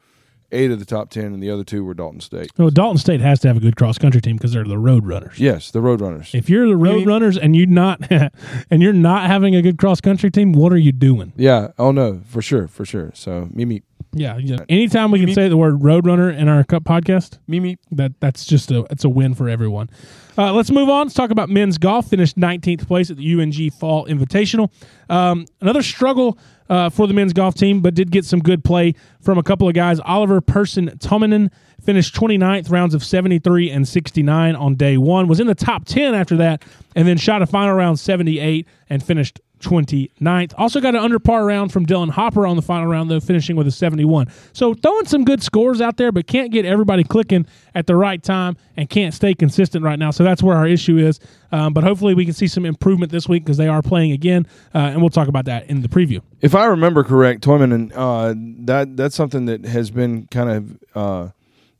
eight 0.52 0.72
of 0.72 0.80
the 0.80 0.86
top 0.86 1.10
ten, 1.10 1.26
and 1.34 1.42
the 1.42 1.50
other 1.50 1.64
two 1.64 1.84
were 1.84 1.94
Dalton 1.94 2.22
State. 2.22 2.52
Well, 2.58 2.70
Dalton 2.70 2.98
State 2.98 3.22
has 3.22 3.40
to 3.42 3.48
have 3.48 3.58
a 3.58 3.60
good 3.60 3.76
cross 3.76 3.98
country 3.98 4.22
team 4.22 4.38
because 4.38 4.54
they're 4.54 4.64
the 4.64 4.78
road 4.78 5.06
runners. 5.06 5.40
Yes, 5.40 5.72
the 5.72 5.82
Road 5.82 6.02
Runners. 6.02 6.32
If 6.34 6.50
you're 6.50 6.68
the 6.68 6.78
road 6.78 6.98
mean- 7.00 7.08
runners 7.08 7.38
and 7.38 7.56
you 7.56 7.66
not 7.66 8.00
and 8.70 8.82
you're 8.82 8.94
not 8.94 9.28
having 9.28 9.56
a 9.56 9.62
good 9.62 9.78
cross 9.78 10.02
country 10.02 10.32
team, 10.32 10.54
what 10.54 10.72
are 10.72 10.78
you 10.78 10.92
doing? 10.92 11.34
Yeah. 11.36 11.70
Oh 11.78 11.92
no, 11.92 12.22
for 12.28 12.42
sure, 12.42 12.68
for 12.68 12.86
sure. 12.86 13.12
So 13.14 13.50
me 13.54 13.66
me. 13.66 13.84
Yeah, 14.18 14.38
yeah. 14.38 14.58
Anytime 14.70 15.12
we 15.12 15.20
can 15.20 15.34
say 15.34 15.48
the 15.48 15.58
word 15.58 15.80
Roadrunner 15.80 16.36
in 16.36 16.48
our 16.48 16.64
cup 16.64 16.84
podcast, 16.84 17.40
Mimi. 17.48 17.78
that 17.92 18.20
that's 18.20 18.46
just 18.46 18.72
a 18.72 18.86
it's 18.90 19.04
a 19.04 19.10
win 19.10 19.34
for 19.34 19.48
everyone. 19.48 19.90
Uh, 20.38 20.54
let's 20.54 20.72
move 20.72 20.90
on. 20.90 21.08
Let's 21.08 21.16
talk 21.16 21.32
about 21.32 21.50
men's 21.50 21.78
golf. 21.78 22.10
Finished 22.10 22.38
19th 22.38 22.88
place 22.88 23.10
at 23.10 23.18
the 23.18 23.42
UNG 23.42 23.72
Fall 23.72 24.06
Invitational. 24.08 24.72
Um, 25.10 25.46
another 25.62 25.82
struggle 25.82 26.38
uh, 26.70 26.90
for 26.90 27.08
the 27.08 27.14
men's 27.14 27.34
golf 27.34 27.56
team, 27.56 27.82
but 27.82 27.94
did 27.94 28.12
get 28.12 28.26
some 28.26 28.40
good 28.40 28.64
play 28.64 28.94
from 29.22 29.38
a 29.38 29.44
couple 29.44 29.68
of 29.68 29.74
guys. 29.74 30.00
Oliver 30.02 30.42
Person 30.42 30.90
Tominen 30.98 31.50
finished 31.84 32.16
29th, 32.16 32.70
rounds 32.70 32.94
of 32.94 33.04
73 33.04 33.72
and 33.72 33.88
69 33.88 34.56
on 34.56 34.76
day 34.76 34.98
one. 34.98 35.28
Was 35.28 35.40
in 35.40 35.48
the 35.48 35.56
top 35.56 35.86
10 35.86 36.14
after 36.14 36.38
that, 36.38 36.64
and 36.96 37.08
then 37.08 37.18
shot 37.18 37.42
a 37.42 37.48
final 37.48 37.74
round 37.74 38.00
78 38.00 38.68
and 38.90 39.04
finished 39.04 39.40
29th. 39.60 40.54
Also 40.58 40.80
got 40.80 40.96
an 40.96 41.02
under 41.02 41.20
par 41.20 41.46
round 41.46 41.72
from 41.72 41.86
Dylan 41.86 42.10
Hopper 42.10 42.46
on 42.46 42.56
the 42.56 42.62
final 42.62 42.88
round, 42.88 43.10
though, 43.10 43.20
finishing 43.20 43.56
with 43.56 43.68
a 43.68 43.72
71. 43.72 44.28
So 44.54 44.74
throwing 44.74 45.06
some 45.06 45.26
good 45.26 45.44
scores 45.44 45.82
out 45.82 45.98
there, 45.98 46.12
but 46.12 46.28
can't 46.28 46.52
get 46.52 46.66
everybody 46.66 47.04
clicking 47.04 47.46
at 47.76 47.88
the 47.88 47.96
right 47.96 48.22
time 48.22 48.58
and 48.76 48.90
can't 48.90 49.14
stay 49.14 49.34
consistent 49.34 49.84
right 49.84 50.00
now. 50.00 50.12
So 50.12 50.24
that's 50.24 50.42
where 50.44 50.58
our 50.58 50.68
issue 50.68 50.98
is. 50.98 51.20
Um, 51.52 51.74
but 51.74 51.84
hopefully 51.84 52.14
we 52.14 52.26
can 52.26 52.34
see 52.34 52.48
some 52.48 52.66
improvement 52.66 53.12
this 53.12 53.28
week 53.28 53.44
because 53.44 53.58
they 53.58 53.68
are 53.68 53.82
playing 53.82 54.12
again, 54.12 54.48
uh, 54.76 54.80
and 54.80 55.02
we'll 55.02 55.10
talk 55.10 55.28
about 55.28 55.46
that 55.46 55.70
in 55.70 55.82
the 55.82 55.88
preview. 55.88 56.22
If 56.42 56.56
I 56.56 56.66
remember 56.66 57.04
correct, 57.04 57.44
Toyman, 57.44 57.74
and 57.74 57.94
uh, 57.94 58.34
that 58.66 58.98
that's 58.98 59.16
something 59.16 59.46
that 59.46 59.66
has 59.66 59.90
been 59.90 60.28
kind 60.28 60.50
of 60.50 60.80
uh, 60.96 61.32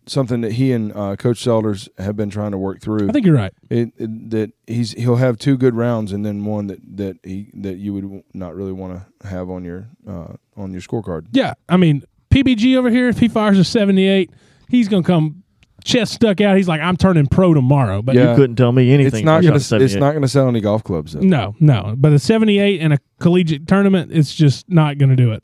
something 0.10 0.42
that 0.42 0.54
he 0.54 0.72
and 0.72 0.96
uh, 0.96 1.16
Coach 1.16 1.42
Selders 1.42 1.90
have 1.98 2.16
been 2.16 2.30
trying 2.30 2.52
to 2.52 2.58
work 2.58 2.82
through. 2.82 3.10
I 3.10 3.12
think 3.12 3.26
you're 3.26 3.36
right. 3.36 3.54
it, 3.70 3.92
it, 3.98 4.30
that 4.32 4.52
he's 4.66 4.92
he'll 4.94 5.18
have 5.18 5.38
two 5.38 5.58
good 5.58 5.76
rounds 5.76 6.12
and 6.12 6.26
then 6.26 6.46
one 6.46 6.68
that 6.68 6.80
that 6.98 7.18
he 7.24 7.50
that 7.56 7.78
you 7.78 7.94
would 7.94 8.24
not 8.34 8.56
really 8.56 8.74
want 8.74 9.02
to 9.22 9.28
have 9.28 9.50
on 9.50 9.64
your 9.64 9.88
uh, 10.08 10.34
on 10.56 10.72
your 10.72 10.82
scorecard. 10.82 11.28
Yeah, 11.32 11.54
I 11.70 11.78
mean 11.78 12.04
PBG 12.30 12.76
over 12.78 12.90
here, 12.90 13.08
if 13.08 13.20
he 13.20 13.28
fires 13.28 13.58
a 13.58 13.64
78, 13.64 14.32
he's 14.70 14.88
gonna 14.88 15.04
come 15.04 15.44
chest 15.84 16.14
stuck 16.14 16.42
out. 16.42 16.58
He's 16.58 16.68
like, 16.68 16.82
I'm 16.82 16.98
turning 16.98 17.28
pro 17.28 17.54
tomorrow. 17.54 18.02
But 18.02 18.16
Yeah. 18.16 18.32
You 18.32 18.36
couldn't 18.36 18.58
tell 18.58 18.72
me 18.72 18.92
anything. 18.92 19.20
It's 19.20 19.26
not 19.26 19.44
gonna 19.44 19.60
shot 19.60 19.82
it's 19.82 19.96
not 19.96 20.14
gonna 20.14 20.28
sell 20.28 20.48
any 20.48 20.62
golf 20.62 20.84
clubs. 20.84 21.14
Though. 21.14 21.22
No, 21.22 21.56
no. 21.60 21.96
But 21.98 22.14
a 22.14 22.20
78 22.20 22.82
in 22.82 22.92
a 22.92 22.98
collegiate 23.20 23.68
tournament, 23.68 24.12
it's 24.12 24.34
just 24.34 24.70
not 24.70 24.98
going 24.98 25.10
to 25.10 25.16
do 25.16 25.32
it. 25.32 25.44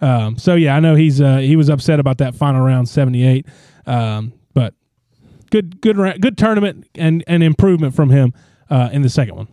Um, 0.00 0.38
so 0.38 0.54
yeah, 0.54 0.76
I 0.76 0.80
know 0.80 0.94
he's 0.94 1.20
uh, 1.20 1.38
he 1.38 1.56
was 1.56 1.68
upset 1.68 2.00
about 2.00 2.18
that 2.18 2.34
final 2.34 2.60
round 2.60 2.88
78. 2.88 3.46
Um, 3.86 4.32
but 4.54 4.74
good 5.50 5.80
good 5.80 5.96
good 6.20 6.38
tournament 6.38 6.86
and 6.94 7.24
and 7.26 7.42
improvement 7.42 7.94
from 7.94 8.10
him 8.10 8.32
uh, 8.70 8.90
in 8.92 9.02
the 9.02 9.08
second 9.08 9.36
one. 9.36 9.48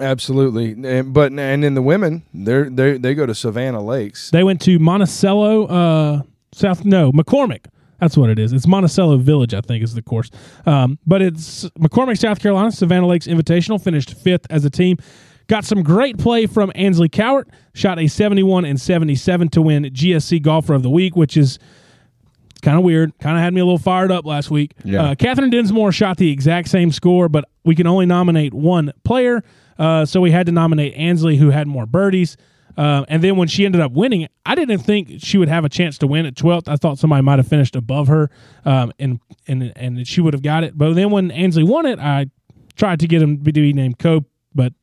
Absolutely, 0.00 0.72
and, 0.88 1.12
but 1.12 1.32
and 1.32 1.64
in 1.64 1.74
the 1.74 1.82
women, 1.82 2.22
they're 2.32 2.70
they 2.70 2.98
they 2.98 3.14
go 3.14 3.26
to 3.26 3.34
Savannah 3.34 3.82
Lakes. 3.82 4.30
They 4.30 4.44
went 4.44 4.60
to 4.62 4.78
Monticello, 4.78 5.66
uh, 5.66 6.22
South 6.52 6.84
no 6.84 7.12
McCormick. 7.12 7.66
That's 8.00 8.16
what 8.16 8.30
it 8.30 8.38
is. 8.38 8.52
It's 8.52 8.66
Monticello 8.66 9.16
Village, 9.16 9.54
I 9.54 9.60
think, 9.60 9.82
is 9.82 9.94
the 9.94 10.02
course. 10.02 10.30
Um, 10.66 11.00
but 11.04 11.20
it's 11.20 11.64
McCormick, 11.70 12.16
South 12.16 12.38
Carolina. 12.38 12.70
Savannah 12.70 13.08
Lakes 13.08 13.26
Invitational 13.26 13.82
finished 13.82 14.14
fifth 14.14 14.46
as 14.50 14.64
a 14.64 14.70
team. 14.70 14.98
Got 15.48 15.64
some 15.64 15.82
great 15.82 16.18
play 16.18 16.46
from 16.46 16.70
Ansley 16.74 17.08
Cowart. 17.08 17.46
Shot 17.74 17.98
a 17.98 18.06
71 18.06 18.64
and 18.66 18.78
77 18.80 19.48
to 19.50 19.62
win 19.62 19.84
GSC 19.84 20.42
Golfer 20.42 20.74
of 20.74 20.82
the 20.82 20.90
Week, 20.90 21.16
which 21.16 21.36
is 21.36 21.58
kind 22.60 22.76
of 22.76 22.84
weird. 22.84 23.18
Kind 23.18 23.36
of 23.36 23.42
had 23.42 23.54
me 23.54 23.60
a 23.60 23.64
little 23.64 23.78
fired 23.78 24.12
up 24.12 24.26
last 24.26 24.50
week. 24.50 24.72
Yeah. 24.84 25.04
Uh, 25.04 25.14
Catherine 25.14 25.48
Dinsmore 25.48 25.90
shot 25.90 26.18
the 26.18 26.30
exact 26.30 26.68
same 26.68 26.92
score, 26.92 27.28
but 27.30 27.46
we 27.64 27.74
can 27.74 27.86
only 27.86 28.04
nominate 28.04 28.52
one 28.52 28.92
player. 29.04 29.42
Uh, 29.78 30.04
so 30.04 30.20
we 30.20 30.30
had 30.30 30.46
to 30.46 30.52
nominate 30.52 30.94
Ansley, 30.94 31.36
who 31.36 31.50
had 31.50 31.66
more 31.66 31.86
birdies. 31.86 32.36
Uh, 32.76 33.04
and 33.08 33.24
then 33.24 33.36
when 33.36 33.48
she 33.48 33.64
ended 33.64 33.80
up 33.80 33.92
winning, 33.92 34.28
I 34.44 34.54
didn't 34.54 34.78
think 34.78 35.14
she 35.18 35.38
would 35.38 35.48
have 35.48 35.64
a 35.64 35.68
chance 35.68 35.98
to 35.98 36.06
win 36.06 36.26
at 36.26 36.34
12th. 36.34 36.68
I 36.68 36.76
thought 36.76 36.98
somebody 36.98 37.22
might 37.22 37.38
have 37.38 37.48
finished 37.48 37.74
above 37.74 38.06
her, 38.06 38.30
um, 38.64 38.92
and 39.00 39.18
and 39.48 39.72
and 39.74 40.06
she 40.06 40.20
would 40.20 40.32
have 40.32 40.42
got 40.42 40.62
it. 40.62 40.78
But 40.78 40.94
then 40.94 41.10
when 41.10 41.32
Ansley 41.32 41.64
won 41.64 41.86
it, 41.86 41.98
I 41.98 42.26
tried 42.76 43.00
to 43.00 43.08
get 43.08 43.20
him 43.20 43.42
to 43.42 43.52
be 43.52 43.72
named 43.72 43.98
Cope, 43.98 44.26
but 44.54 44.74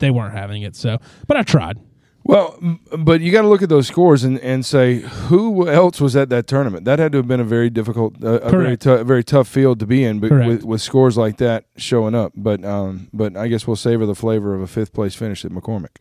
they 0.00 0.10
weren't 0.10 0.34
having 0.34 0.62
it. 0.62 0.76
So, 0.76 0.98
but 1.26 1.36
I 1.36 1.42
tried. 1.42 1.78
Well, 2.22 2.58
but 2.98 3.22
you 3.22 3.32
got 3.32 3.42
to 3.42 3.48
look 3.48 3.62
at 3.62 3.70
those 3.70 3.86
scores 3.86 4.24
and, 4.24 4.38
and 4.40 4.64
say 4.64 4.96
who 4.96 5.68
else 5.68 6.00
was 6.00 6.14
at 6.14 6.28
that 6.28 6.46
tournament. 6.46 6.84
That 6.84 6.98
had 6.98 7.12
to 7.12 7.18
have 7.18 7.28
been 7.28 7.40
a 7.40 7.44
very 7.44 7.70
difficult, 7.70 8.22
uh, 8.22 8.40
a 8.40 8.50
very 8.50 8.76
Correct. 8.76 9.06
very 9.06 9.24
tough 9.24 9.48
field 9.48 9.80
to 9.80 9.86
be 9.86 10.04
in, 10.04 10.20
but 10.20 10.28
Correct. 10.28 10.48
with, 10.48 10.64
with 10.64 10.82
scores 10.82 11.16
like 11.16 11.38
that 11.38 11.64
showing 11.76 12.14
up. 12.14 12.32
But 12.36 12.64
um, 12.64 13.08
but 13.12 13.36
I 13.36 13.48
guess 13.48 13.66
we'll 13.66 13.76
savor 13.76 14.04
the 14.04 14.14
flavor 14.14 14.54
of 14.54 14.60
a 14.60 14.66
fifth 14.66 14.92
place 14.92 15.14
finish 15.14 15.44
at 15.44 15.50
McCormick. 15.50 15.96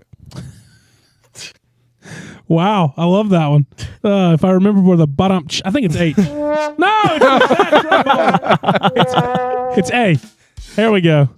Wow, 2.48 2.94
I 2.98 3.06
love 3.06 3.30
that 3.30 3.48
one. 3.48 3.68
Uh, 4.04 4.34
if 4.34 4.44
I 4.44 4.52
remember 4.52 4.82
where 4.82 4.98
the 4.98 5.08
bottom, 5.08 5.48
I 5.64 5.72
think 5.72 5.86
it's 5.86 5.96
eight. 5.96 6.18
no, 6.18 6.68
it's, 7.06 9.14
not 9.14 9.78
it's, 9.78 9.90
it's 9.92 9.92
A. 9.92 10.18
There 10.76 10.92
we 10.92 11.02
go. 11.02 11.30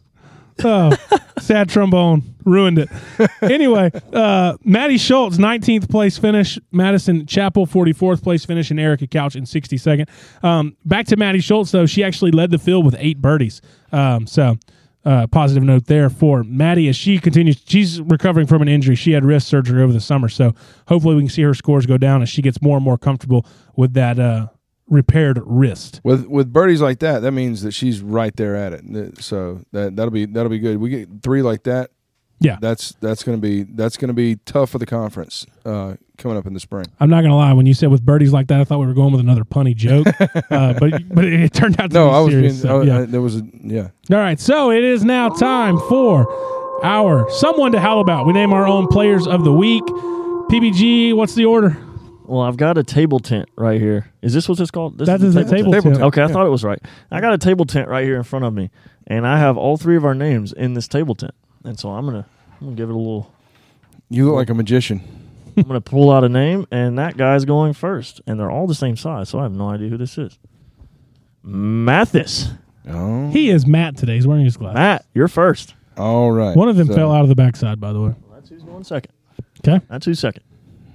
Oh, 0.64 0.96
sad 1.40 1.70
trombone 1.70 2.24
ruined 2.46 2.80
it. 2.80 2.90
Anyway, 3.42 3.92
uh, 4.14 4.56
Maddie 4.64 4.98
Schultz, 4.98 5.38
19th 5.38 5.90
place 5.90 6.18
finish. 6.18 6.60
Madison 6.72 7.26
Chapel, 7.26 7.66
44th 7.66 8.24
place 8.24 8.46
finish, 8.46 8.70
and 8.72 8.80
Erica 8.80 9.08
Couch 9.08 9.36
in 9.36 9.44
62nd. 9.44 10.08
Um, 10.44 10.78
back 10.86 11.08
to 11.08 11.18
Maddie 11.18 11.40
Schultz, 11.40 11.72
though. 11.72 11.86
She 11.86 12.04
actually 12.04 12.32
led 12.32 12.52
the 12.52 12.60
field 12.60 12.86
with 12.86 12.96
eight 13.00 13.20
birdies. 13.20 13.62
Um, 13.92 14.28
so, 14.28 14.58
uh, 15.04 15.28
positive 15.28 15.64
note 15.64 15.88
there 15.88 16.10
for 16.10 16.44
Maddie 16.44 16.88
as 16.88 16.96
she 16.96 17.18
continues. 17.18 17.62
She's 17.66 18.00
recovering 18.00 18.48
from 18.48 18.62
an 18.62 18.68
injury. 18.68 18.96
She 18.96 19.12
had 19.12 19.26
wrist 19.26 19.48
surgery 19.48 19.82
over 19.82 19.92
the 19.92 20.00
summer. 20.02 20.30
So, 20.30 20.54
hopefully, 20.88 21.16
we 21.16 21.24
can 21.24 21.30
see 21.30 21.42
her 21.42 21.56
scores 21.56 21.86
go 21.86 21.98
down 21.98 22.22
as 22.22 22.30
she 22.30 22.42
gets 22.42 22.62
more 22.62 22.78
and 22.78 22.86
more 22.86 22.98
comfortable 22.98 23.46
with 23.76 23.94
that 23.96 24.20
uh, 24.20 24.48
repaired 24.92 25.40
wrist. 25.44 26.00
With 26.04 26.28
with 26.28 26.54
birdies 26.54 26.82
like 26.82 27.00
that, 27.00 27.22
that 27.24 27.32
means 27.32 27.64
that 27.64 27.72
she's 27.72 28.02
right 28.02 28.36
there 28.36 28.56
at 28.56 28.74
it. 28.74 29.18
So 29.24 29.62
that 29.72 29.96
that'll 29.96 30.12
be 30.12 30.26
that'll 30.28 30.50
be 30.52 30.60
good. 30.60 30.78
We 30.78 30.90
get 30.90 31.10
three 31.24 31.42
like 31.42 31.64
that. 31.64 31.90
Yeah. 32.40 32.58
That's 32.60 32.94
that's 33.02 33.24
gonna 33.24 33.38
be 33.38 33.64
that's 33.64 33.98
gonna 33.98 34.14
be 34.14 34.36
tough 34.46 34.72
for 34.72 34.80
the 34.80 34.86
conference 34.88 35.46
uh, 35.64 35.94
coming 36.18 36.38
up 36.38 36.48
in 36.48 36.54
the 36.54 36.60
spring. 36.60 36.86
I'm 37.00 37.10
not 37.10 37.22
gonna 37.22 37.36
lie. 37.38 37.54
When 37.54 37.68
you 37.68 37.74
said 37.76 37.90
with 37.92 38.04
birdies 38.04 38.34
like 38.34 38.48
that, 38.48 38.60
I 38.60 38.64
thought 38.64 38.80
we 38.80 38.88
were 38.88 38.96
going 38.96 39.12
with 39.12 39.22
another 39.22 39.44
punny 39.44 39.76
joke, 39.76 40.08
uh, 40.52 40.74
but 40.80 41.08
but 41.14 41.26
it 41.26 41.54
turned 41.54 41.80
out 41.80 41.92
to 41.92 41.94
No, 41.94 42.08
be 42.10 42.14
I 42.16 42.20
was 42.20 42.32
serious. 42.34 42.54
being, 42.54 42.62
so, 42.64 42.82
I- 42.82 42.84
yeah. 42.84 43.00
I- 43.02 43.06
there 43.06 43.22
was 43.22 43.36
a 43.38 43.44
yeah. 43.64 43.90
All 44.10 44.18
right, 44.18 44.40
so 44.40 44.72
it 44.72 44.84
is 44.84 45.04
now 45.06 45.30
time 45.30 45.78
for 45.88 46.26
our 46.84 47.30
someone 47.30 47.72
to 47.74 47.80
howl 47.80 48.02
about. 48.02 48.26
We 48.26 48.34
name 48.34 48.54
our 48.54 48.68
own 48.68 48.88
players 48.88 49.28
of 49.28 49.44
the 49.44 49.54
week. 49.54 49.84
PBG, 50.50 51.14
what's 51.14 51.36
the 51.36 51.46
order? 51.46 51.78
Well, 52.32 52.44
I've 52.44 52.56
got 52.56 52.78
a 52.78 52.84
table 52.84 53.20
tent 53.20 53.50
right 53.58 53.80
here. 53.82 54.10
Is 54.22 54.34
this 54.34 54.48
what 54.48 54.58
it's 54.62 54.72
called? 54.72 54.98
This 54.98 55.08
That 55.08 55.20
the 55.20 55.28
is 55.28 55.36
a 55.36 55.44
table 55.44 55.72
Table 55.74 55.82
tent. 55.84 55.96
tent. 55.96 56.02
Okay, 56.02 56.22
I 56.22 56.28
Yeah. 56.28 56.32
thought 56.32 56.46
it 56.46 56.50
was 56.50 56.64
right. 56.64 56.80
I 57.12 57.20
got 57.20 57.34
a 57.34 57.38
table 57.38 57.66
tent 57.66 57.90
right 57.90 58.06
here 58.06 58.16
in 58.16 58.24
front 58.24 58.46
of 58.46 58.54
me, 58.54 58.70
and 59.06 59.28
I 59.28 59.38
have 59.38 59.58
all 59.58 59.76
three 59.76 59.98
of 59.98 60.06
our 60.06 60.16
names 60.16 60.54
in 60.54 60.74
this 60.74 60.88
table 60.88 61.14
tent. 61.14 61.34
And 61.66 61.78
so 61.78 61.90
I'm 61.90 62.06
gonna, 62.06 62.26
I'm 62.62 62.68
gonna 62.68 62.76
give 62.78 62.88
it 62.90 62.94
a 62.94 62.98
little. 62.98 63.34
You 64.10 64.28
look 64.28 64.36
like 64.36 64.50
a 64.50 64.54
magician. 64.54 65.02
I'm 65.58 65.64
gonna 65.64 65.82
pull 65.82 66.10
out 66.10 66.24
a 66.24 66.30
name, 66.30 66.68
and 66.72 66.98
that 66.98 67.18
guy's 67.18 67.44
going 67.44 67.74
first, 67.74 68.22
and 68.26 68.40
they're 68.40 68.50
all 68.50 68.66
the 68.66 68.76
same 68.76 68.96
size, 68.96 69.28
so 69.28 69.40
I 69.40 69.44
have 69.44 69.52
no 69.52 69.68
idea 69.70 69.90
who 69.90 69.98
this 69.98 70.18
is. 70.18 70.40
Mathis, 71.44 72.52
Oh, 72.90 73.30
He 73.32 73.50
is 73.50 73.68
Matt 73.68 73.98
today. 73.98 74.16
He's 74.16 74.26
wearing 74.26 74.46
his 74.46 74.56
glasses. 74.56 74.76
Matt, 74.76 75.06
you're 75.14 75.28
first. 75.28 75.76
all 75.98 76.32
right. 76.32 76.56
One 76.56 76.70
of 76.70 76.78
them 76.78 76.88
So- 76.88 76.96
fell 76.96 77.12
out 77.12 77.24
of 77.24 77.28
the 77.30 77.36
backside, 77.36 77.80
by 77.82 77.92
the 77.92 78.00
way. 78.02 78.14
That's 78.34 78.48
who's 78.50 78.64
going 78.64 78.84
second. 78.86 79.12
Okay. 79.60 79.84
That's 79.90 80.06
who's 80.06 80.20
second. 80.20 80.44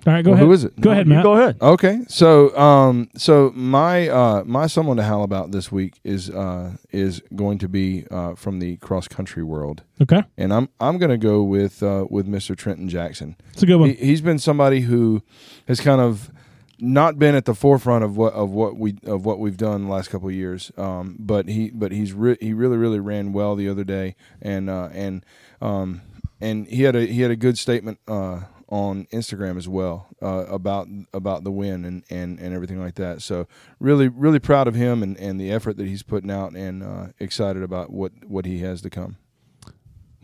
All 0.06 0.12
right, 0.12 0.24
go 0.24 0.30
Well, 0.30 0.36
ahead. 0.36 0.46
who 0.46 0.52
is 0.52 0.64
it? 0.64 0.80
Go 0.80 0.90
No, 0.90 0.92
ahead, 0.92 1.06
you 1.08 1.14
Matt. 1.14 1.22
Go 1.24 1.32
ahead. 1.34 1.56
Okay, 1.60 2.00
so 2.06 2.56
um, 2.56 3.08
so 3.16 3.50
my 3.56 4.08
uh, 4.08 4.44
my 4.44 4.68
someone 4.68 4.96
to 4.98 5.02
howl 5.02 5.24
about 5.24 5.50
this 5.50 5.72
week 5.72 5.98
is 6.04 6.30
uh, 6.30 6.76
is 6.92 7.20
going 7.34 7.58
to 7.58 7.68
be 7.68 8.06
uh, 8.10 8.34
from 8.36 8.60
the 8.60 8.76
cross 8.76 9.08
country 9.08 9.42
world, 9.42 9.82
Okay, 10.00 10.22
and 10.38 10.52
I'm 10.54 10.68
I'm 10.80 10.98
going 10.98 11.10
to 11.10 11.18
go 11.18 11.42
with 11.42 11.82
uh, 11.82 12.06
with 12.08 12.28
Mr. 12.28 12.56
Trenton 12.56 12.88
Jackson. 12.88 13.34
it's 13.52 13.62
a 13.62 13.66
good 13.66 13.76
one. 13.78 13.88
He, 13.90 13.94
he's 13.96 14.20
been 14.20 14.38
somebody 14.38 14.82
who 14.82 15.22
has 15.66 15.80
kind 15.80 16.00
of 16.00 16.30
not 16.78 17.18
been 17.18 17.34
at 17.34 17.46
the 17.46 17.54
forefront 17.54 18.04
of 18.04 18.16
what 18.16 18.32
of 18.34 18.50
what 18.50 18.76
we 18.76 18.98
of 19.06 19.24
what 19.24 19.38
we've 19.40 19.56
done 19.56 19.86
the 19.86 19.90
last 19.90 20.08
couple 20.10 20.28
of 20.28 20.34
years. 20.34 20.70
Um, 20.76 21.16
but 21.18 21.48
he 21.48 21.70
but 21.70 21.90
he's 21.90 22.12
re- 22.12 22.36
he 22.40 22.52
really 22.52 22.76
really 22.76 23.00
ran 23.00 23.32
well 23.32 23.56
the 23.56 23.68
other 23.68 23.82
day, 23.82 24.14
and 24.40 24.70
uh, 24.70 24.88
and 24.92 25.24
um, 25.60 26.02
and 26.40 26.68
he 26.68 26.82
had 26.82 26.94
a 26.94 27.06
he 27.06 27.22
had 27.22 27.30
a 27.32 27.36
good 27.36 27.58
statement 27.58 27.98
uh, 28.06 28.42
on 28.68 29.06
Instagram 29.12 29.56
as 29.56 29.68
well 29.68 30.08
uh, 30.20 30.44
about 30.48 30.88
about 31.12 31.44
the 31.44 31.50
win 31.52 31.84
and, 31.84 32.02
and, 32.10 32.38
and 32.40 32.52
everything 32.54 32.80
like 32.80 32.96
that. 32.96 33.22
So 33.22 33.46
really 33.78 34.08
really 34.08 34.38
proud 34.40 34.66
of 34.68 34.74
him 34.74 35.02
and, 35.02 35.16
and 35.18 35.40
the 35.40 35.50
effort 35.52 35.76
that 35.76 35.86
he's 35.86 36.02
putting 36.02 36.30
out, 36.30 36.52
and 36.52 36.82
uh, 36.82 37.06
excited 37.20 37.62
about 37.62 37.90
what 37.92 38.12
what 38.26 38.44
he 38.44 38.58
has 38.60 38.80
to 38.82 38.90
come. 38.90 39.16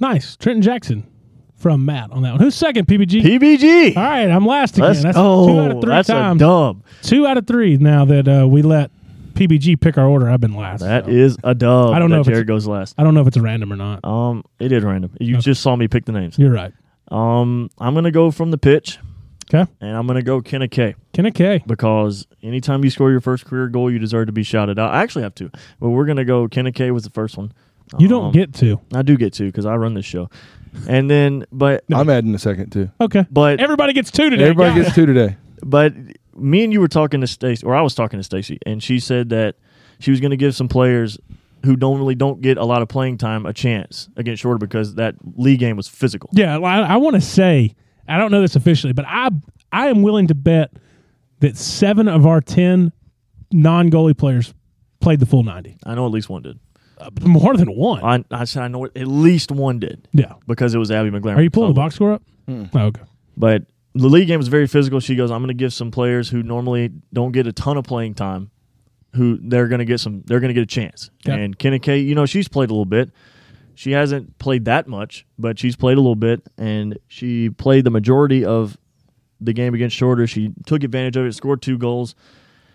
Nice, 0.00 0.36
Trenton 0.36 0.62
Jackson 0.62 1.06
from 1.56 1.84
Matt 1.84 2.10
on 2.10 2.22
that 2.22 2.32
one. 2.32 2.40
Who's 2.40 2.56
second? 2.56 2.88
PBG. 2.88 3.22
PBG. 3.22 3.96
All 3.96 4.02
right, 4.02 4.28
I'm 4.28 4.44
last 4.44 4.76
again. 4.76 4.88
Let's 4.88 5.02
That's 5.02 5.16
go. 5.16 5.46
two 5.46 5.60
out 5.60 5.70
of 5.70 5.80
three 5.80 5.90
That's 5.90 6.08
times. 6.08 6.40
a 6.42 6.44
dub. 6.44 6.82
Two 7.02 7.26
out 7.26 7.38
of 7.38 7.46
three 7.46 7.76
now 7.76 8.04
that 8.06 8.26
uh, 8.26 8.48
we 8.48 8.62
let 8.62 8.90
PBG 9.34 9.80
pick 9.80 9.96
our 9.96 10.06
order. 10.08 10.28
I've 10.28 10.40
been 10.40 10.56
last. 10.56 10.80
That 10.80 11.04
so. 11.04 11.10
is 11.12 11.36
a 11.44 11.54
dub. 11.54 11.94
I 11.94 12.00
don't 12.00 12.10
that 12.10 12.16
know 12.16 12.20
if 12.22 12.26
it's- 12.26 12.34
Jared 12.34 12.48
goes 12.48 12.66
last. 12.66 12.96
I 12.98 13.04
don't 13.04 13.14
know 13.14 13.20
if 13.20 13.28
it's 13.28 13.36
a 13.36 13.42
random 13.42 13.72
or 13.72 13.76
not. 13.76 14.04
Um, 14.04 14.44
it 14.58 14.72
is 14.72 14.82
random. 14.82 15.12
You 15.20 15.36
Okay. 15.36 15.42
just 15.42 15.62
saw 15.62 15.76
me 15.76 15.86
pick 15.86 16.04
the 16.04 16.12
names. 16.12 16.36
You're 16.36 16.50
right. 16.52 16.72
Um, 17.12 17.70
I'm 17.78 17.94
gonna 17.94 18.10
go 18.10 18.30
from 18.30 18.50
the 18.50 18.58
pitch. 18.58 18.98
Okay. 19.52 19.70
and 19.82 19.94
I'm 19.94 20.06
going 20.06 20.16
to 20.16 20.22
go 20.22 20.40
Kenna 20.40 20.66
Kay 20.66 20.94
Kenna 21.12 21.30
K. 21.30 21.62
because 21.66 22.26
anytime 22.42 22.82
you 22.84 22.88
score 22.90 23.10
your 23.10 23.20
first 23.20 23.44
career 23.44 23.68
goal, 23.68 23.90
you 23.90 23.98
deserve 23.98 24.26
to 24.28 24.32
be 24.32 24.42
shouted 24.44 24.78
out. 24.78 24.94
I 24.94 25.02
actually 25.02 25.24
have 25.24 25.34
two, 25.34 25.50
but 25.78 25.90
we're 25.90 26.06
going 26.06 26.16
to 26.16 26.24
go 26.24 26.48
Kenna 26.48 26.72
Kay 26.72 26.90
was 26.90 27.02
the 27.04 27.10
first 27.10 27.36
one. 27.36 27.52
You 27.98 28.08
don't 28.08 28.26
Um, 28.26 28.32
get 28.32 28.54
to. 28.54 28.80
I 28.94 29.02
do 29.02 29.14
get 29.18 29.34
to 29.34 29.44
because 29.44 29.66
I 29.66 29.74
run 29.76 29.92
this 29.92 30.06
show, 30.06 30.30
and 30.88 31.10
then 31.10 31.44
but 31.52 31.84
I'm 31.94 32.08
adding 32.08 32.34
a 32.34 32.38
second 32.38 32.70
too. 32.70 32.88
Okay. 32.98 33.26
but 33.30 33.60
Everybody 33.60 33.92
gets 33.92 34.10
two 34.10 34.30
today. 34.30 34.44
Everybody 34.44 34.74
Got 34.76 34.84
gets 34.84 34.94
two 34.94 35.04
today. 35.04 35.36
but 35.62 35.92
me 36.34 36.64
and 36.64 36.72
you 36.72 36.80
were 36.80 36.88
talking 36.88 37.20
to 37.20 37.26
Stacey, 37.26 37.66
or 37.66 37.74
I 37.74 37.82
was 37.82 37.94
talking 37.94 38.18
to 38.18 38.24
Stacey, 38.24 38.58
and 38.64 38.82
she 38.82 38.98
said 38.98 39.28
that 39.30 39.56
she 39.98 40.10
was 40.12 40.20
going 40.20 40.30
to 40.30 40.38
give 40.38 40.54
some 40.54 40.68
players 40.68 41.18
who 41.64 41.76
normally 41.76 42.14
don't 42.14 42.40
get 42.40 42.58
a 42.58 42.64
lot 42.64 42.82
of 42.82 42.88
playing 42.88 43.18
time 43.18 43.46
a 43.46 43.52
chance 43.52 44.08
against 44.16 44.42
Shorter 44.42 44.58
because 44.58 44.96
that 44.96 45.14
league 45.36 45.60
game 45.60 45.76
was 45.76 45.88
physical. 45.88 46.30
Yeah, 46.32 46.58
I, 46.58 46.80
I 46.80 46.96
want 46.96 47.14
to 47.14 47.20
say 47.20 47.74
I 48.08 48.18
don't 48.18 48.30
know 48.30 48.40
this 48.40 48.56
officially, 48.56 48.92
but 48.92 49.04
I 49.06 49.30
I 49.70 49.88
am 49.88 50.02
willing 50.02 50.28
to 50.28 50.34
bet 50.34 50.72
that 51.40 51.56
seven 51.56 52.08
of 52.08 52.26
our 52.26 52.40
ten 52.40 52.92
non 53.52 53.90
goalie 53.90 54.16
players 54.16 54.54
played 55.00 55.20
the 55.20 55.26
full 55.26 55.42
ninety. 55.42 55.78
I 55.84 55.94
know 55.94 56.06
at 56.06 56.12
least 56.12 56.28
one 56.28 56.42
did. 56.42 56.58
Uh, 56.98 57.10
more 57.22 57.56
than 57.56 57.74
one. 57.74 58.04
I, 58.04 58.24
I 58.30 58.44
said 58.44 58.62
I 58.62 58.68
know 58.68 58.84
at 58.84 59.06
least 59.08 59.50
one 59.50 59.80
did 59.80 60.08
yeah. 60.12 60.34
because 60.46 60.74
it 60.74 60.78
was 60.78 60.90
Abby 60.90 61.10
McLaren. 61.10 61.36
Are 61.36 61.42
you 61.42 61.50
pulling 61.50 61.70
the 61.70 61.74
box 61.74 61.96
score 61.96 62.12
up? 62.12 62.22
Oh, 62.48 62.68
okay. 62.74 63.02
But 63.36 63.64
the 63.94 64.08
league 64.08 64.28
game 64.28 64.38
was 64.38 64.48
very 64.48 64.66
physical. 64.66 65.00
She 65.00 65.16
goes, 65.16 65.30
I'm 65.30 65.40
going 65.40 65.48
to 65.48 65.54
give 65.54 65.72
some 65.72 65.90
players 65.90 66.28
who 66.28 66.42
normally 66.42 66.90
don't 67.12 67.32
get 67.32 67.46
a 67.46 67.52
ton 67.52 67.76
of 67.76 67.84
playing 67.84 68.14
time, 68.14 68.50
who 69.14 69.38
they're 69.42 69.68
going 69.68 69.80
to 69.80 69.84
get 69.84 70.00
some, 70.00 70.22
they're 70.26 70.40
going 70.40 70.48
to 70.48 70.54
get 70.54 70.62
a 70.62 70.66
chance. 70.66 71.10
And 71.26 71.58
Kenna 71.58 71.78
Kay, 71.78 71.98
you 71.98 72.14
know, 72.14 72.26
she's 72.26 72.48
played 72.48 72.70
a 72.70 72.72
little 72.72 72.84
bit. 72.84 73.10
She 73.74 73.92
hasn't 73.92 74.38
played 74.38 74.66
that 74.66 74.86
much, 74.86 75.26
but 75.38 75.58
she's 75.58 75.76
played 75.76 75.96
a 75.96 76.00
little 76.00 76.14
bit, 76.14 76.42
and 76.58 76.98
she 77.08 77.50
played 77.50 77.84
the 77.84 77.90
majority 77.90 78.44
of 78.44 78.76
the 79.40 79.52
game 79.52 79.74
against 79.74 79.96
Shorter. 79.96 80.26
She 80.26 80.52
took 80.66 80.84
advantage 80.84 81.16
of 81.16 81.26
it, 81.26 81.34
scored 81.34 81.62
two 81.62 81.78
goals. 81.78 82.14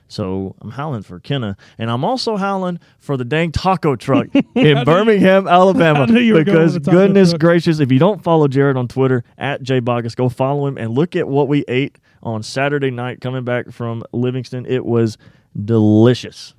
So 0.09 0.55
I'm 0.61 0.71
howling 0.71 1.03
for 1.03 1.19
Kenna, 1.19 1.57
and 1.77 1.91
I'm 1.91 2.05
also 2.05 2.37
howling 2.37 2.79
for 2.97 3.17
the 3.17 3.25
dang 3.25 3.51
taco 3.51 3.95
truck 3.95 4.27
in 4.55 4.85
Birmingham, 4.85 5.47
Alabama. 5.49 6.07
Because 6.07 6.75
with 6.75 6.85
the 6.85 6.91
taco 6.91 7.07
goodness 7.07 7.29
truck. 7.31 7.41
gracious, 7.41 7.79
if 7.79 7.91
you 7.91 7.99
don't 7.99 8.23
follow 8.23 8.47
Jared 8.47 8.77
on 8.77 8.87
Twitter 8.87 9.23
at 9.37 9.63
jbogus, 9.63 10.15
go 10.15 10.29
follow 10.29 10.67
him 10.67 10.77
and 10.77 10.93
look 10.93 11.15
at 11.15 11.27
what 11.27 11.49
we 11.49 11.65
ate 11.67 11.97
on 12.23 12.41
Saturday 12.41 12.89
night 12.89 13.19
coming 13.19 13.43
back 13.43 13.69
from 13.71 14.01
Livingston. 14.13 14.65
It 14.65 14.85
was 14.85 15.17
delicious. 15.63 16.53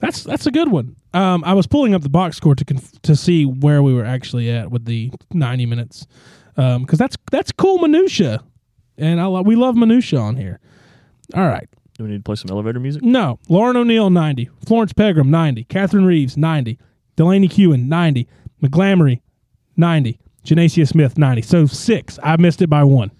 That's 0.00 0.24
that's 0.24 0.46
a 0.46 0.50
good 0.50 0.70
one. 0.70 0.96
Um, 1.14 1.44
I 1.44 1.54
was 1.54 1.66
pulling 1.66 1.94
up 1.94 2.02
the 2.02 2.08
box 2.08 2.36
score 2.36 2.54
to 2.54 2.64
conf- 2.64 3.00
to 3.02 3.14
see 3.16 3.44
where 3.46 3.82
we 3.82 3.94
were 3.94 4.04
actually 4.04 4.50
at 4.50 4.70
with 4.70 4.84
the 4.84 5.10
ninety 5.32 5.66
minutes, 5.66 6.06
because 6.56 6.98
that's 6.98 7.16
that's 7.30 7.52
cool 7.52 7.78
minutia, 7.78 8.42
and 8.98 9.20
I 9.20 9.26
lo- 9.26 9.42
we 9.42 9.54
love 9.56 9.76
minutia 9.76 10.18
on 10.18 10.36
here. 10.36 10.60
All 11.34 11.46
right, 11.48 11.68
Do 11.96 12.04
we 12.04 12.10
need 12.10 12.18
to 12.18 12.22
play 12.22 12.34
some 12.34 12.50
elevator 12.50 12.80
music? 12.80 13.02
no, 13.02 13.38
Lauren 13.48 13.76
O'Neill 13.76 14.10
ninety, 14.10 14.50
Florence 14.66 14.92
Pegram 14.92 15.30
ninety, 15.30 15.64
Catherine 15.64 16.04
Reeves 16.04 16.36
ninety, 16.36 16.78
Delaney 17.16 17.48
Kewen 17.48 17.86
ninety, 17.86 18.28
McGlamory 18.62 19.20
ninety, 19.76 20.18
Janacia 20.44 20.86
Smith 20.86 21.16
ninety. 21.16 21.40
So 21.42 21.64
six. 21.66 22.18
I 22.22 22.36
missed 22.36 22.60
it 22.60 22.68
by 22.68 22.84
one. 22.84 23.10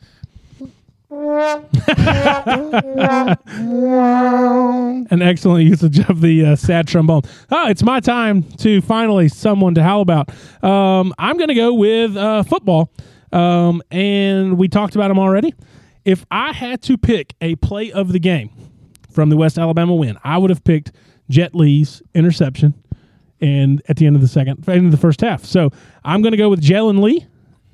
An 5.11 5.21
excellent 5.21 5.65
usage 5.65 5.99
of 6.09 6.23
the 6.23 6.47
uh, 6.47 6.57
sad 6.57 6.89
trombone. 6.89 7.23
Oh, 7.51 7.69
it's 7.69 7.83
my 7.83 8.01
time 8.01 8.43
to 8.59 8.81
finally 8.81 9.29
someone 9.29 9.75
to 9.75 9.83
howl 9.83 10.01
about. 10.01 10.31
Um, 10.65 11.13
I'm 11.19 11.37
going 11.37 11.49
to 11.49 11.55
go 11.55 11.75
with 11.75 12.17
uh, 12.17 12.43
football, 12.45 12.91
um, 13.33 13.83
and 13.91 14.57
we 14.57 14.69
talked 14.69 14.95
about 14.95 15.09
them 15.09 15.19
already. 15.19 15.55
If 16.05 16.25
I 16.31 16.53
had 16.53 16.81
to 16.83 16.97
pick 16.97 17.35
a 17.41 17.57
play 17.57 17.93
of 17.93 18.13
the 18.13 18.19
game 18.19 18.51
from 19.11 19.29
the 19.29 19.37
West 19.37 19.59
Alabama 19.59 19.95
win, 19.95 20.17
I 20.25 20.39
would 20.39 20.51
have 20.51 20.65
picked 20.65 20.93
Jet 21.29 21.55
Lee's 21.55 22.03
interception, 22.15 22.75
and 23.41 23.83
at 23.89 23.97
the 23.97 24.07
end 24.07 24.17
of 24.17 24.23
the 24.23 24.29
second, 24.29 24.67
end 24.69 24.87
of 24.87 24.93
the 24.93 24.99
first 24.99 25.21
half. 25.21 25.45
So 25.45 25.71
I'm 26.05 26.23
going 26.23 26.33
to 26.33 26.39
go 26.39 26.49
with 26.49 26.63
Jalen 26.63 27.03
Lee 27.03 27.27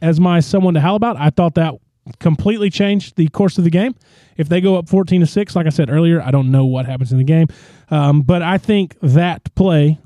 as 0.03 0.19
my 0.19 0.41
someone 0.41 0.75
to 0.75 0.81
howl 0.81 0.97
about. 0.97 1.17
I 1.17 1.31
thought 1.31 1.55
that 1.55 1.75
completely 2.19 2.71
changed 2.71 3.17
the 3.17 3.29
course 3.29 3.59
of 3.59 3.65
the 3.65 3.71
game. 3.71 3.95
If 4.37 4.49
they 4.49 4.61
go 4.61 4.77
up 4.77 4.89
14 4.89 5.21
to 5.21 5.27
6, 5.27 5.57
like 5.57 5.67
I 5.67 5.71
said 5.71 5.91
earlier, 5.91 6.23
I 6.23 6.31
don't 6.31 6.51
know 6.51 6.65
what 6.65 6.87
happens 6.87 7.13
in 7.13 7.19
the 7.19 7.25
game. 7.25 7.49
Um, 7.91 8.23
but 8.23 8.43
I 8.43 8.59
think 8.59 8.97
that 9.03 9.55
play 9.55 9.99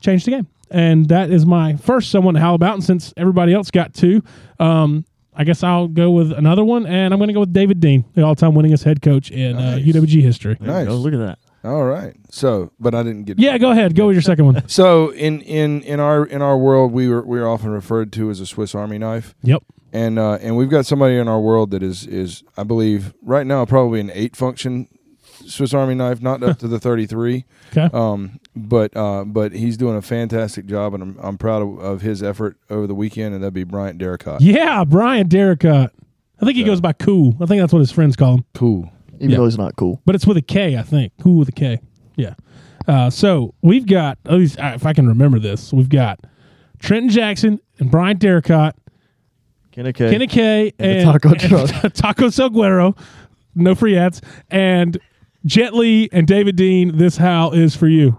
changed 0.00 0.26
the 0.26 0.32
game. 0.32 0.46
And 0.70 1.08
that 1.08 1.30
is 1.30 1.46
my 1.46 1.76
first 1.76 2.10
someone 2.10 2.34
to 2.34 2.40
howl 2.40 2.54
about. 2.54 2.74
And 2.74 2.84
since 2.84 3.14
everybody 3.16 3.54
else 3.54 3.70
got 3.70 3.94
two, 3.94 4.22
um, 4.60 5.06
I 5.34 5.44
guess 5.44 5.62
I'll 5.62 5.88
go 5.88 6.10
with 6.10 6.32
another 6.32 6.64
one. 6.64 6.84
And 6.86 7.14
I'm 7.14 7.18
going 7.18 7.28
to 7.28 7.34
go 7.34 7.40
with 7.40 7.52
David 7.52 7.80
Dean, 7.80 8.04
the 8.14 8.22
all 8.22 8.34
time 8.34 8.52
winningest 8.52 8.84
head 8.84 9.00
coach 9.00 9.30
in 9.30 9.56
uh, 9.56 9.78
UWG 9.80 10.20
history. 10.20 10.56
There 10.60 10.80
you 10.80 10.86
go. 10.86 10.92
Nice. 10.92 11.02
Look 11.02 11.14
at 11.14 11.20
that. 11.20 11.38
All 11.64 11.84
right. 11.84 12.14
So, 12.30 12.72
but 12.78 12.94
I 12.94 13.02
didn't 13.02 13.24
get. 13.24 13.38
Yeah, 13.38 13.56
go 13.58 13.70
ahead. 13.70 13.94
Go 13.94 14.06
with 14.08 14.14
your 14.14 14.22
second 14.22 14.44
one. 14.44 14.62
So 14.68 15.10
in 15.10 15.40
in 15.42 15.82
in 15.82 15.98
our 16.00 16.24
in 16.24 16.42
our 16.42 16.56
world, 16.58 16.92
we 16.92 17.08
were 17.08 17.22
we 17.22 17.38
are 17.40 17.48
often 17.48 17.70
referred 17.70 18.12
to 18.14 18.30
as 18.30 18.40
a 18.40 18.46
Swiss 18.46 18.74
Army 18.74 18.98
knife, 18.98 19.34
Yep. 19.42 19.62
And 19.92 20.18
uh, 20.18 20.38
and 20.40 20.56
we've 20.56 20.70
got 20.70 20.86
somebody 20.86 21.16
in 21.16 21.28
our 21.28 21.40
world 21.40 21.70
that 21.72 21.82
is 21.82 22.06
is 22.06 22.42
I 22.56 22.62
believe 22.64 23.14
right 23.22 23.46
now 23.46 23.64
probably 23.64 24.00
an 24.00 24.10
eight 24.14 24.36
function 24.36 24.88
Swiss 25.46 25.72
Army 25.72 25.94
knife, 25.94 26.20
not 26.20 26.42
up 26.42 26.58
to 26.58 26.68
the 26.68 26.78
thirty 26.80 27.06
three. 27.06 27.44
Okay. 27.70 27.88
Um, 27.92 28.40
but 28.56 28.96
uh, 28.96 29.24
but 29.24 29.52
he's 29.52 29.76
doing 29.76 29.96
a 29.96 30.02
fantastic 30.02 30.66
job, 30.66 30.94
and 30.94 31.02
I'm 31.02 31.18
I'm 31.22 31.38
proud 31.38 31.62
of, 31.62 31.78
of 31.78 32.00
his 32.02 32.22
effort 32.22 32.56
over 32.70 32.86
the 32.86 32.94
weekend, 32.94 33.34
and 33.34 33.42
that'd 33.42 33.54
be 33.54 33.64
Bryant 33.64 33.98
Derricott. 33.98 34.40
Yeah, 34.40 34.84
Brian 34.84 35.28
Derricott. 35.28 35.92
I 36.40 36.44
think 36.44 36.56
he 36.56 36.64
goes 36.64 36.80
by 36.80 36.92
Cool. 36.92 37.34
I 37.40 37.46
think 37.46 37.60
that's 37.60 37.72
what 37.72 37.80
his 37.80 37.90
friends 37.90 38.14
call 38.14 38.34
him. 38.36 38.44
Cool. 38.54 38.90
Even 39.16 39.30
Yeah. 39.30 39.36
though 39.38 39.44
he's 39.46 39.58
not 39.58 39.74
cool. 39.76 40.00
but 40.06 40.14
it's 40.14 40.24
with 40.26 40.36
a 40.36 40.42
K, 40.42 40.76
I 40.76 40.82
think. 40.82 41.12
Cool 41.20 41.38
with 41.40 41.48
a 41.48 41.52
K. 41.52 41.80
Yeah. 42.14 42.34
Uh, 42.86 43.10
so 43.10 43.54
we've 43.60 43.86
got, 43.86 44.18
at 44.24 44.34
least 44.34 44.56
uh, 44.60 44.72
if 44.74 44.86
I 44.86 44.92
can 44.92 45.08
remember 45.08 45.40
this, 45.40 45.72
we've 45.72 45.88
got 45.88 46.20
Trenton 46.78 47.10
Jackson 47.10 47.60
and 47.80 47.90
Brian 47.90 48.16
Derricott, 48.18 48.76
Kenna 49.78 49.92
Kay. 49.92 50.10
Kenny 50.10 50.26
K, 50.26 50.72
And 50.80 51.04
taco 51.04 51.34
truck. 51.34 51.70
Taco 51.94 52.26
Seguero, 52.26 52.98
no 53.54 53.76
free 53.76 53.96
ads, 53.96 54.20
and 54.50 54.98
Jet 55.46 55.72
Lee 55.72 56.08
and 56.10 56.26
David 56.26 56.56
Dean. 56.56 56.96
This 56.96 57.16
how 57.16 57.52
is 57.52 57.76
for 57.76 57.86
you. 57.86 58.18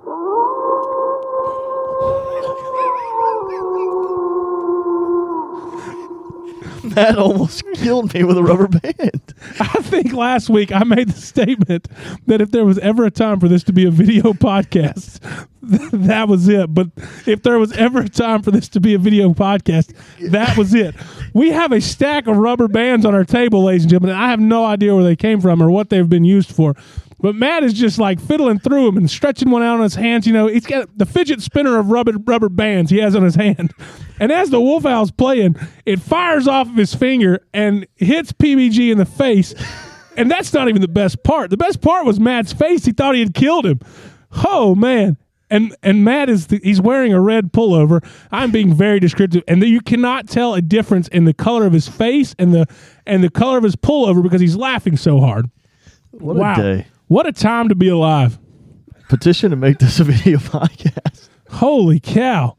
Matt 6.95 7.17
almost 7.17 7.63
killed 7.75 8.13
me 8.13 8.23
with 8.23 8.37
a 8.37 8.43
rubber 8.43 8.67
band. 8.67 9.33
I 9.59 9.81
think 9.81 10.13
last 10.13 10.49
week 10.49 10.71
I 10.71 10.83
made 10.83 11.09
the 11.09 11.19
statement 11.19 11.87
that 12.27 12.41
if 12.41 12.51
there 12.51 12.65
was 12.65 12.77
ever 12.79 13.05
a 13.05 13.11
time 13.11 13.39
for 13.39 13.47
this 13.47 13.63
to 13.63 13.73
be 13.73 13.85
a 13.85 13.91
video 13.91 14.33
podcast, 14.33 15.19
that 15.61 16.27
was 16.27 16.47
it. 16.47 16.73
But 16.73 16.87
if 17.25 17.43
there 17.43 17.59
was 17.59 17.71
ever 17.73 18.01
a 18.01 18.09
time 18.09 18.41
for 18.41 18.51
this 18.51 18.67
to 18.69 18.79
be 18.79 18.93
a 18.93 18.99
video 18.99 19.29
podcast, 19.33 19.93
that 20.31 20.57
was 20.57 20.73
it. 20.73 20.95
We 21.33 21.49
have 21.49 21.71
a 21.71 21.81
stack 21.81 22.27
of 22.27 22.37
rubber 22.37 22.67
bands 22.67 23.05
on 23.05 23.13
our 23.13 23.25
table, 23.25 23.65
ladies 23.65 23.83
and 23.83 23.91
gentlemen. 23.91 24.15
and 24.15 24.23
I 24.23 24.29
have 24.29 24.39
no 24.39 24.65
idea 24.65 24.95
where 24.95 25.03
they 25.03 25.15
came 25.15 25.41
from 25.41 25.61
or 25.61 25.69
what 25.69 25.89
they've 25.89 26.09
been 26.09 26.23
used 26.23 26.51
for. 26.51 26.75
But 27.21 27.35
Matt 27.35 27.63
is 27.63 27.73
just 27.73 27.99
like 27.99 28.19
fiddling 28.19 28.59
through 28.59 28.85
them 28.85 28.97
and 28.97 29.09
stretching 29.09 29.49
one 29.49 29.61
out 29.61 29.75
on 29.75 29.81
his 29.81 29.95
hands. 29.95 30.25
You 30.25 30.33
know, 30.33 30.47
he's 30.47 30.65
got 30.65 30.97
the 30.97 31.05
fidget 31.05 31.41
spinner 31.41 31.77
of 31.77 31.91
rubber 31.91 32.13
rubber 32.25 32.49
bands 32.49 32.89
he 32.89 32.97
has 32.99 33.15
on 33.15 33.23
his 33.23 33.35
hand. 33.35 33.73
And 34.21 34.33
as 34.33 34.49
the 34.49 34.59
Wolf 34.59 34.85
Owl's 34.85 35.11
playing, 35.11 35.55
it 35.85 36.01
fires 36.01 36.45
off 36.45 36.67
of 36.67 36.75
his 36.75 36.93
finger 36.93 37.39
and 37.53 37.87
hits 37.95 38.33
PBG 38.33 38.91
in 38.91 38.97
the 38.97 39.05
face. 39.05 39.53
And 40.17 40.29
that's 40.29 40.51
not 40.51 40.67
even 40.67 40.81
the 40.81 40.89
best 40.89 41.23
part. 41.23 41.49
The 41.49 41.55
best 41.55 41.79
part 41.79 42.05
was 42.05 42.19
Matt's 42.19 42.51
face. 42.51 42.83
He 42.83 42.91
thought 42.91 43.15
he 43.15 43.21
had 43.21 43.33
killed 43.33 43.65
him. 43.65 43.79
Oh 44.43 44.75
man. 44.75 45.15
And 45.49 45.73
and 45.81 46.03
Matt 46.03 46.27
is 46.29 46.47
the, 46.47 46.59
he's 46.61 46.81
wearing 46.81 47.13
a 47.13 47.21
red 47.21 47.53
pullover. 47.53 48.05
I'm 48.29 48.51
being 48.51 48.73
very 48.73 48.99
descriptive, 48.99 49.43
and 49.47 49.63
you 49.63 49.79
cannot 49.79 50.27
tell 50.27 50.55
a 50.55 50.61
difference 50.61 51.07
in 51.07 51.23
the 51.23 51.33
color 51.33 51.65
of 51.65 51.71
his 51.71 51.87
face 51.87 52.35
and 52.37 52.53
the 52.53 52.67
and 53.05 53.23
the 53.23 53.29
color 53.29 53.57
of 53.57 53.63
his 53.63 53.77
pullover 53.77 54.21
because 54.21 54.41
he's 54.41 54.57
laughing 54.57 54.97
so 54.97 55.21
hard. 55.21 55.49
What 56.11 56.35
wow, 56.35 56.53
a 56.53 56.55
day. 56.55 56.87
What 57.09 57.25
a 57.25 57.31
time 57.31 57.69
to 57.69 57.75
be 57.75 57.87
alive! 57.87 58.37
Petition 59.09 59.49
to 59.49 59.55
make 59.55 59.79
this 59.79 59.99
a 59.99 60.03
video 60.03 60.37
podcast. 60.37 61.27
Holy 61.49 61.99
cow! 61.99 62.55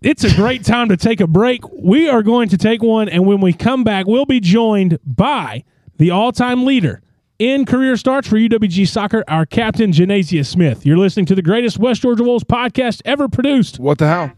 It's 0.00 0.22
a 0.22 0.32
great 0.32 0.64
time 0.64 0.90
to 0.90 0.96
take 0.96 1.20
a 1.20 1.26
break. 1.26 1.68
We 1.72 2.08
are 2.08 2.22
going 2.22 2.48
to 2.50 2.56
take 2.56 2.84
one, 2.84 3.08
and 3.08 3.26
when 3.26 3.40
we 3.40 3.52
come 3.52 3.82
back, 3.82 4.06
we'll 4.06 4.24
be 4.24 4.38
joined 4.38 5.00
by 5.04 5.64
the 5.96 6.12
all-time 6.12 6.64
leader 6.64 7.02
in 7.40 7.66
career 7.66 7.96
starts 7.96 8.28
for 8.28 8.36
UWG 8.36 8.86
soccer, 8.86 9.24
our 9.26 9.46
captain 9.46 9.90
Janacia 9.90 10.46
Smith. 10.46 10.86
You're 10.86 10.96
listening 10.96 11.26
to 11.26 11.34
the 11.34 11.42
greatest 11.42 11.78
West 11.78 12.02
Georgia 12.02 12.22
Wolves 12.22 12.44
podcast 12.44 13.02
ever 13.04 13.26
produced. 13.26 13.80
What 13.80 13.98
the 13.98 14.06
Howl? 14.06 14.30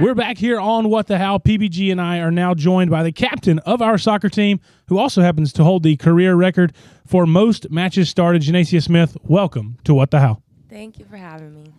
We're 0.00 0.16
back 0.16 0.38
here 0.38 0.58
on 0.58 0.90
What 0.90 1.06
the 1.06 1.18
Howl. 1.18 1.38
PBG 1.38 1.92
and 1.92 2.00
I 2.00 2.18
are 2.18 2.32
now 2.32 2.52
joined 2.52 2.90
by 2.90 3.04
the 3.04 3.12
captain 3.12 3.60
of 3.60 3.80
our 3.80 3.96
soccer 3.96 4.28
team, 4.28 4.58
who 4.88 4.98
also 4.98 5.22
happens 5.22 5.52
to 5.52 5.62
hold 5.62 5.84
the 5.84 5.96
career 5.96 6.34
record 6.34 6.72
for 7.06 7.26
most 7.26 7.70
matches 7.70 8.08
started. 8.08 8.42
Janacia 8.42 8.82
Smith, 8.82 9.16
welcome 9.22 9.78
to 9.84 9.94
What 9.94 10.10
the 10.10 10.18
Howl. 10.18 10.42
Thank 10.68 10.98
you 10.98 11.04
for 11.04 11.16
having 11.16 11.54
me. 11.54 11.72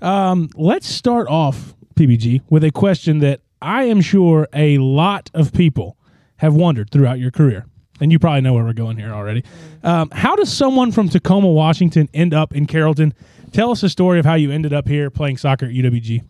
Um, 0.00 0.50
let's 0.56 0.88
start 0.88 1.28
off, 1.28 1.74
PBG, 1.94 2.40
with 2.50 2.64
a 2.64 2.72
question 2.72 3.20
that 3.20 3.42
I 3.62 3.84
am 3.84 4.00
sure 4.00 4.48
a 4.52 4.78
lot 4.78 5.30
of 5.32 5.52
people 5.52 5.96
have 6.38 6.54
wondered 6.54 6.90
throughout 6.90 7.20
your 7.20 7.30
career. 7.30 7.66
And 8.00 8.10
you 8.10 8.18
probably 8.18 8.40
know 8.40 8.54
where 8.54 8.64
we're 8.64 8.72
going 8.72 8.96
here 8.96 9.12
already. 9.12 9.44
Um, 9.84 10.10
how 10.10 10.34
does 10.34 10.52
someone 10.52 10.90
from 10.90 11.08
Tacoma, 11.08 11.48
Washington 11.48 12.08
end 12.12 12.34
up 12.34 12.56
in 12.56 12.66
Carrollton? 12.66 13.14
Tell 13.52 13.70
us 13.70 13.84
a 13.84 13.88
story 13.88 14.18
of 14.18 14.24
how 14.24 14.34
you 14.34 14.50
ended 14.50 14.72
up 14.72 14.88
here 14.88 15.10
playing 15.10 15.36
soccer 15.36 15.66
at 15.66 15.70
UWG. 15.70 16.24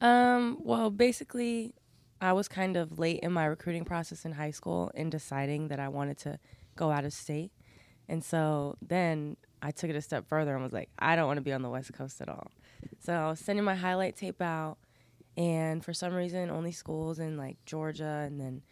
Um, 0.00 0.58
well, 0.60 0.90
basically, 0.90 1.74
I 2.20 2.32
was 2.32 2.48
kind 2.48 2.76
of 2.76 2.98
late 2.98 3.20
in 3.20 3.32
my 3.32 3.44
recruiting 3.44 3.84
process 3.84 4.24
in 4.24 4.32
high 4.32 4.50
school 4.50 4.90
in 4.94 5.10
deciding 5.10 5.68
that 5.68 5.80
I 5.80 5.88
wanted 5.88 6.18
to 6.18 6.38
go 6.76 6.90
out 6.90 7.04
of 7.04 7.12
state. 7.12 7.52
And 8.08 8.24
so 8.24 8.76
then 8.82 9.36
I 9.62 9.70
took 9.70 9.90
it 9.90 9.96
a 9.96 10.02
step 10.02 10.28
further 10.28 10.54
and 10.54 10.62
was 10.62 10.72
like, 10.72 10.90
I 10.98 11.16
don't 11.16 11.26
want 11.26 11.36
to 11.36 11.42
be 11.42 11.52
on 11.52 11.62
the 11.62 11.70
West 11.70 11.92
Coast 11.92 12.20
at 12.20 12.28
all. 12.28 12.50
So 12.98 13.12
I 13.14 13.28
was 13.28 13.40
sending 13.40 13.64
my 13.64 13.74
highlight 13.74 14.16
tape 14.16 14.42
out, 14.42 14.78
and 15.36 15.84
for 15.84 15.92
some 15.92 16.14
reason, 16.14 16.50
only 16.50 16.72
schools 16.72 17.18
in 17.18 17.36
like 17.36 17.56
Georgia 17.66 18.24
and 18.26 18.40
then 18.40 18.62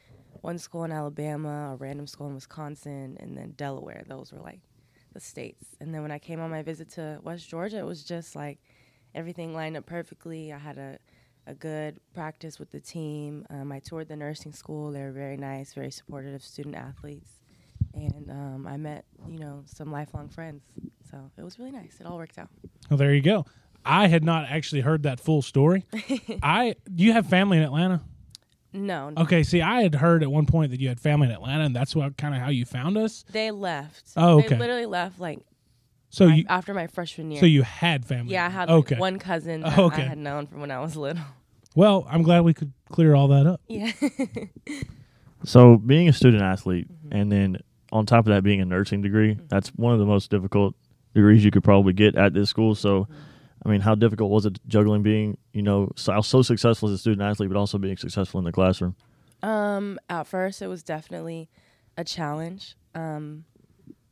one 0.40 0.58
school 0.58 0.84
in 0.84 0.92
Alabama, 0.92 1.72
a 1.72 1.76
random 1.76 2.06
school 2.06 2.26
in 2.26 2.34
Wisconsin, 2.34 3.16
and 3.20 3.36
then 3.36 3.52
Delaware. 3.52 4.04
Those 4.06 4.32
were 4.32 4.40
like 4.40 4.60
the 5.12 5.20
states. 5.20 5.76
And 5.80 5.94
then 5.94 6.02
when 6.02 6.10
I 6.10 6.18
came 6.18 6.40
on 6.40 6.50
my 6.50 6.62
visit 6.62 6.90
to 6.90 7.20
West 7.22 7.48
Georgia, 7.48 7.78
it 7.78 7.86
was 7.86 8.04
just 8.04 8.34
like 8.34 8.58
everything 9.14 9.54
lined 9.54 9.76
up 9.76 9.86
perfectly. 9.86 10.52
I 10.52 10.58
had 10.58 10.78
a 10.78 10.98
a 11.48 11.54
good 11.54 11.98
practice 12.14 12.58
with 12.58 12.70
the 12.70 12.78
team. 12.80 13.44
Um, 13.50 13.72
I 13.72 13.80
toured 13.80 14.08
the 14.08 14.16
nursing 14.16 14.52
school. 14.52 14.92
They 14.92 15.00
were 15.02 15.10
very 15.12 15.36
nice, 15.36 15.72
very 15.74 15.90
supportive 15.90 16.34
of 16.34 16.42
student 16.44 16.74
athletes, 16.76 17.30
and 17.94 18.30
um, 18.30 18.66
I 18.68 18.76
met 18.76 19.04
you 19.28 19.38
know 19.38 19.62
some 19.66 19.90
lifelong 19.90 20.28
friends. 20.28 20.62
So 21.10 21.30
it 21.36 21.42
was 21.42 21.58
really 21.58 21.72
nice. 21.72 21.96
It 22.00 22.06
all 22.06 22.16
worked 22.18 22.38
out. 22.38 22.48
Well, 22.90 22.98
there 22.98 23.14
you 23.14 23.22
go. 23.22 23.46
I 23.84 24.08
had 24.08 24.22
not 24.22 24.44
actually 24.50 24.82
heard 24.82 25.04
that 25.04 25.18
full 25.20 25.40
story. 25.42 25.84
I 26.42 26.74
do 26.94 27.02
you 27.04 27.12
have 27.14 27.26
family 27.26 27.56
in 27.56 27.62
Atlanta? 27.64 28.02
No, 28.74 29.08
no. 29.08 29.22
Okay, 29.22 29.42
see, 29.42 29.62
I 29.62 29.80
had 29.80 29.94
heard 29.94 30.22
at 30.22 30.30
one 30.30 30.44
point 30.44 30.72
that 30.72 30.80
you 30.80 30.88
had 30.88 31.00
family 31.00 31.26
in 31.28 31.32
Atlanta, 31.32 31.64
and 31.64 31.74
that's 31.74 31.96
what 31.96 32.18
kind 32.18 32.34
of 32.34 32.40
how 32.42 32.50
you 32.50 32.66
found 32.66 32.98
us. 32.98 33.24
they 33.32 33.50
left. 33.50 34.10
Oh, 34.14 34.40
okay. 34.40 34.48
They 34.48 34.58
literally 34.58 34.84
left 34.84 35.18
like 35.18 35.38
So 36.10 36.28
my- 36.28 36.34
you, 36.34 36.44
after 36.50 36.74
my 36.74 36.86
freshman 36.86 37.30
year. 37.30 37.40
so 37.40 37.46
you 37.46 37.62
had 37.62 38.04
family. 38.04 38.34
yeah, 38.34 38.44
I 38.46 38.50
had 38.50 38.68
like, 38.68 38.90
one 38.98 39.18
cousin 39.18 39.62
that 39.62 39.78
Oh, 39.78 39.86
okay. 39.86 40.02
I 40.02 40.08
had 40.08 40.18
known 40.18 40.46
from 40.48 40.60
when 40.60 40.70
I 40.70 40.80
was 40.80 40.96
little. 40.96 41.22
Well, 41.74 42.06
I'm 42.10 42.22
glad 42.22 42.40
we 42.40 42.54
could 42.54 42.72
clear 42.90 43.14
all 43.14 43.28
that 43.28 43.46
up. 43.46 43.60
Yeah. 43.68 43.92
So 45.44 45.76
being 45.76 46.08
a 46.08 46.12
student 46.12 46.42
athlete 46.42 46.88
and 47.10 47.30
then 47.30 47.58
on 47.92 48.06
top 48.06 48.26
of 48.26 48.34
that 48.34 48.42
being 48.42 48.60
a 48.60 48.64
nursing 48.64 49.02
degree, 49.02 49.38
that's 49.48 49.68
one 49.70 49.92
of 49.92 49.98
the 49.98 50.04
most 50.04 50.30
difficult 50.30 50.74
degrees 51.14 51.44
you 51.44 51.50
could 51.50 51.64
probably 51.64 51.92
get 51.92 52.16
at 52.16 52.34
this 52.34 52.50
school. 52.50 52.74
So 52.74 53.08
I 53.64 53.68
mean, 53.68 53.80
how 53.80 53.94
difficult 53.94 54.30
was 54.30 54.46
it 54.46 54.58
juggling 54.68 55.02
being, 55.02 55.36
you 55.52 55.62
know, 55.62 55.90
so, 55.96 56.20
so 56.20 56.42
successful 56.42 56.88
as 56.88 56.94
a 56.94 56.98
student 56.98 57.22
athlete, 57.22 57.48
but 57.48 57.58
also 57.58 57.78
being 57.78 57.96
successful 57.96 58.38
in 58.38 58.44
the 58.44 58.52
classroom? 58.52 58.94
Um, 59.42 59.98
at 60.08 60.26
first, 60.26 60.62
it 60.62 60.68
was 60.68 60.82
definitely 60.82 61.48
a 61.96 62.04
challenge. 62.04 62.76
Um, 62.94 63.44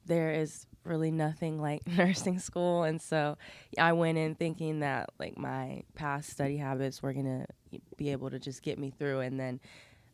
there 0.05 0.33
is 0.33 0.67
really 0.87 1.11
nothing 1.11 1.61
like 1.61 1.87
nursing 1.99 2.39
school, 2.39 2.85
and 2.85 3.01
so 3.01 3.37
I 3.79 3.93
went 3.93 4.19
in 4.19 4.35
thinking 4.35 4.81
that 4.81 5.11
like 5.19 5.37
my 5.37 5.83
past 5.95 6.31
study 6.31 6.57
habits 6.57 7.03
were 7.03 7.13
gonna 7.13 7.47
be 7.97 8.11
able 8.13 8.31
to 8.31 8.39
just 8.39 8.63
get 8.63 8.79
me 8.79 8.93
through, 8.99 9.21
and 9.21 9.39
then 9.39 9.61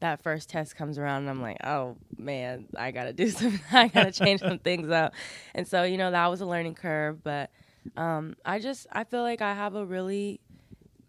that 0.00 0.22
first 0.22 0.48
test 0.48 0.76
comes 0.76 0.98
around, 0.98 1.22
and 1.22 1.30
I'm 1.30 1.42
like, 1.42 1.58
oh 1.64 1.96
man, 2.16 2.66
I 2.76 2.90
gotta 2.90 3.12
do 3.12 3.28
some, 3.30 3.60
I 3.72 3.88
gotta 3.88 4.12
change 4.12 4.40
some 4.40 4.58
things 4.64 4.90
up, 4.90 5.14
and 5.54 5.66
so 5.66 5.84
you 5.84 5.96
know 5.96 6.10
that 6.10 6.26
was 6.28 6.40
a 6.40 6.46
learning 6.46 6.74
curve, 6.74 7.22
but 7.22 7.50
um, 7.96 8.36
I 8.44 8.58
just 8.58 8.86
I 8.92 9.04
feel 9.04 9.22
like 9.22 9.42
I 9.42 9.54
have 9.54 9.74
a 9.74 9.84
really 9.84 10.40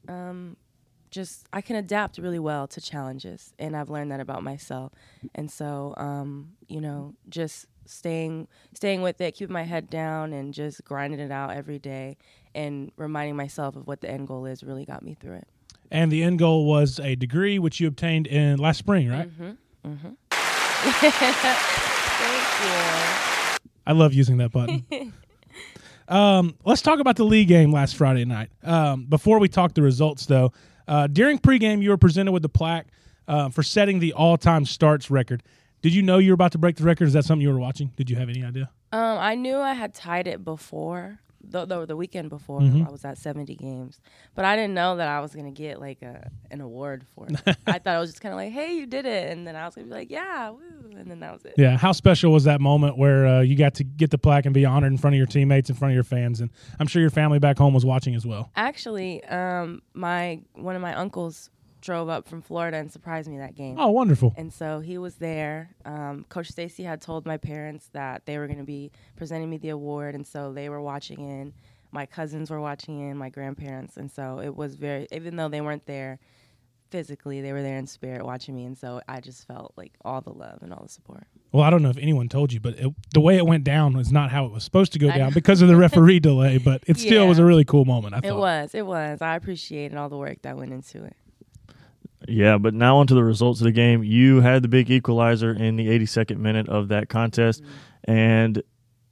um, 0.07 0.57
just 1.13 1.47
I 1.53 1.61
can 1.61 1.77
adapt 1.77 2.17
really 2.17 2.39
well 2.39 2.67
to 2.67 2.81
challenges, 2.81 3.53
and 3.59 3.77
I've 3.77 3.89
learned 3.89 4.11
that 4.11 4.19
about 4.19 4.43
myself. 4.43 4.91
And 5.35 5.49
so, 5.49 5.93
um, 5.95 6.53
you 6.67 6.81
know, 6.81 7.13
just 7.29 7.67
staying 7.85 8.47
staying 8.73 9.01
with 9.01 9.21
it, 9.21 9.35
keeping 9.35 9.53
my 9.53 9.63
head 9.63 9.89
down, 9.89 10.33
and 10.33 10.53
just 10.53 10.83
grinding 10.83 11.19
it 11.19 11.31
out 11.31 11.51
every 11.51 11.79
day, 11.79 12.17
and 12.55 12.91
reminding 12.97 13.35
myself 13.35 13.75
of 13.75 13.87
what 13.87 14.01
the 14.01 14.09
end 14.09 14.27
goal 14.27 14.45
is, 14.45 14.63
really 14.63 14.85
got 14.85 15.03
me 15.03 15.13
through 15.13 15.35
it. 15.35 15.47
And 15.91 16.11
the 16.11 16.23
end 16.23 16.39
goal 16.39 16.65
was 16.65 16.99
a 16.99 17.15
degree 17.15 17.59
which 17.59 17.79
you 17.79 17.87
obtained 17.87 18.25
in 18.25 18.57
last 18.57 18.79
spring, 18.79 19.09
right? 19.09 19.29
Mm-hmm. 19.29 19.51
mm-hmm. 19.87 20.09
Thank 20.89 21.13
you. 23.59 23.59
I 23.85 23.91
love 23.91 24.13
using 24.13 24.37
that 24.37 24.51
button. 24.51 24.83
um, 26.07 26.55
let's 26.65 26.81
talk 26.81 26.99
about 26.99 27.17
the 27.17 27.25
league 27.25 27.47
game 27.47 27.71
last 27.71 27.95
Friday 27.95 28.25
night. 28.25 28.49
Um, 28.63 29.05
before 29.05 29.39
we 29.39 29.47
talk 29.47 29.75
the 29.75 29.81
results, 29.83 30.25
though, 30.25 30.51
uh, 30.87 31.07
during 31.07 31.39
pregame, 31.39 31.81
you 31.81 31.89
were 31.89 31.97
presented 31.97 32.31
with 32.31 32.41
the 32.41 32.49
plaque 32.49 32.87
uh, 33.27 33.49
for 33.49 33.63
setting 33.63 33.99
the 33.99 34.13
all-time 34.13 34.65
starts 34.65 35.09
record. 35.09 35.43
Did 35.81 35.93
you 35.93 36.01
know 36.01 36.17
you 36.17 36.31
were 36.31 36.35
about 36.35 36.53
to 36.53 36.57
break 36.57 36.77
the 36.77 36.83
record? 36.83 37.07
Is 37.07 37.13
that 37.13 37.25
something 37.25 37.41
you 37.41 37.51
were 37.51 37.59
watching? 37.59 37.91
Did 37.95 38.09
you 38.09 38.15
have 38.15 38.29
any 38.29 38.43
idea? 38.43 38.69
Um, 38.91 39.17
I 39.17 39.35
knew 39.35 39.57
I 39.57 39.73
had 39.73 39.93
tied 39.93 40.27
it 40.27 40.43
before. 40.43 41.19
The, 41.45 41.65
the, 41.65 41.85
the 41.85 41.95
weekend 41.97 42.29
before 42.29 42.61
Mhm. 42.61 42.87
I 42.87 42.91
was 42.91 43.03
at 43.03 43.17
70 43.17 43.55
games, 43.55 43.99
but 44.33 44.45
I 44.45 44.55
didn't 44.55 44.73
know 44.73 44.95
that 44.95 45.07
I 45.09 45.19
was 45.19 45.35
gonna 45.35 45.51
get 45.51 45.79
like 45.79 46.01
a 46.01 46.31
an 46.49 46.61
award 46.61 47.05
for 47.13 47.27
it. 47.27 47.35
I 47.67 47.79
thought 47.79 47.95
it 47.95 47.99
was 47.99 48.11
just 48.11 48.21
kind 48.21 48.31
of 48.33 48.37
like, 48.37 48.51
"Hey, 48.53 48.75
you 48.75 48.85
did 48.85 49.05
it," 49.05 49.29
and 49.31 49.45
then 49.45 49.55
I 49.55 49.65
was 49.65 49.75
gonna 49.75 49.87
be 49.87 49.93
like, 49.93 50.09
"Yeah, 50.09 50.51
woo," 50.51 50.59
and 50.97 51.11
then 51.11 51.19
that 51.19 51.33
was 51.33 51.43
it. 51.45 51.55
Yeah. 51.57 51.77
How 51.77 51.91
special 51.91 52.31
was 52.31 52.45
that 52.45 52.61
moment 52.61 52.97
where 52.97 53.27
uh, 53.27 53.41
you 53.41 53.55
got 53.57 53.73
to 53.75 53.83
get 53.83 54.09
the 54.09 54.17
plaque 54.17 54.45
and 54.45 54.53
be 54.53 54.65
honored 54.65 54.91
in 54.91 54.97
front 54.97 55.15
of 55.15 55.17
your 55.17 55.27
teammates, 55.27 55.69
in 55.69 55.75
front 55.75 55.91
of 55.91 55.95
your 55.95 56.03
fans, 56.05 56.39
and 56.39 56.49
I'm 56.79 56.87
sure 56.87 57.01
your 57.01 57.11
family 57.11 57.39
back 57.39 57.57
home 57.57 57.73
was 57.73 57.85
watching 57.85 58.15
as 58.15 58.25
well. 58.25 58.49
Actually, 58.55 59.23
um, 59.25 59.81
my 59.93 60.39
one 60.53 60.75
of 60.77 60.81
my 60.81 60.93
uncles 60.95 61.49
drove 61.83 62.07
up 62.09 62.27
from 62.27 62.41
Florida 62.41 62.77
and 62.77 62.91
surprised 62.91 63.29
me 63.29 63.37
that 63.37 63.53
game. 63.55 63.75
Oh, 63.77 63.89
wonderful. 63.91 64.33
And 64.37 64.51
so 64.51 64.79
he 64.79 64.97
was 64.97 65.15
there. 65.15 65.69
Um, 65.85 66.25
Coach 66.29 66.47
Stacey 66.49 66.83
had 66.83 67.01
told 67.01 67.25
my 67.25 67.37
parents 67.37 67.89
that 67.93 68.25
they 68.25 68.37
were 68.37 68.47
going 68.47 68.59
to 68.59 68.63
be 68.65 68.91
presenting 69.17 69.49
me 69.49 69.57
the 69.57 69.69
award, 69.69 70.15
and 70.15 70.25
so 70.25 70.53
they 70.53 70.69
were 70.69 70.81
watching 70.81 71.19
in. 71.19 71.53
My 71.91 72.05
cousins 72.05 72.49
were 72.49 72.61
watching 72.61 72.99
in, 73.07 73.17
my 73.17 73.29
grandparents, 73.29 73.97
and 73.97 74.09
so 74.09 74.39
it 74.39 74.55
was 74.55 74.75
very. 74.75 75.07
Even 75.11 75.35
though 75.35 75.49
they 75.49 75.61
weren't 75.61 75.85
there 75.85 76.19
physically, 76.89 77.41
they 77.41 77.53
were 77.53 77.61
there 77.61 77.77
in 77.77 77.87
spirit 77.87 78.23
watching 78.23 78.55
me, 78.55 78.65
and 78.65 78.77
so 78.77 79.01
I 79.07 79.19
just 79.19 79.45
felt 79.47 79.73
like 79.75 79.93
all 80.05 80.21
the 80.21 80.31
love 80.31 80.59
and 80.61 80.71
all 80.73 80.83
the 80.83 80.89
support. 80.89 81.25
Well, 81.51 81.63
I 81.63 81.69
don't 81.69 81.81
know 81.83 81.89
if 81.89 81.97
anyone 81.97 82.29
told 82.29 82.53
you, 82.53 82.59
but 82.59 82.79
it, 82.79 82.91
the 83.13 83.19
way 83.21 83.37
it 83.37 83.45
went 83.45 83.63
down 83.63 83.95
was 83.97 84.11
not 84.11 84.31
how 84.31 84.45
it 84.45 84.51
was 84.51 84.63
supposed 84.63 84.93
to 84.93 84.99
go 84.99 85.11
down 85.11 85.33
because 85.33 85.61
of 85.61 85.67
the 85.67 85.75
referee 85.75 86.19
delay. 86.31 86.57
But 86.59 86.83
it 86.87 86.97
still 86.97 87.23
Yeah. 87.23 87.29
was 87.29 87.39
a 87.39 87.45
really 87.45 87.65
cool 87.65 87.85
moment. 87.85 88.13
I 88.15 88.21
thought. 88.21 88.27
It 88.27 88.35
was, 88.35 88.75
it 88.75 88.85
was. 88.85 89.21
I 89.21 89.35
appreciated 89.35 89.97
all 89.97 90.09
the 90.09 90.17
work 90.17 90.41
that 90.43 90.55
went 90.57 90.71
into 90.73 91.03
it. 91.03 91.15
Yeah, 92.33 92.57
but 92.57 92.73
now 92.73 92.97
onto 92.97 93.13
the 93.13 93.23
results 93.23 93.61
of 93.61 93.65
the 93.65 93.71
game. 93.71 94.03
You 94.03 94.41
had 94.41 94.63
the 94.63 94.67
big 94.67 94.89
equalizer 94.89 95.51
in 95.51 95.75
the 95.75 95.87
82nd 95.87 96.37
minute 96.37 96.67
of 96.67 96.87
that 96.87 97.07
contest, 97.07 97.61
and 98.05 98.63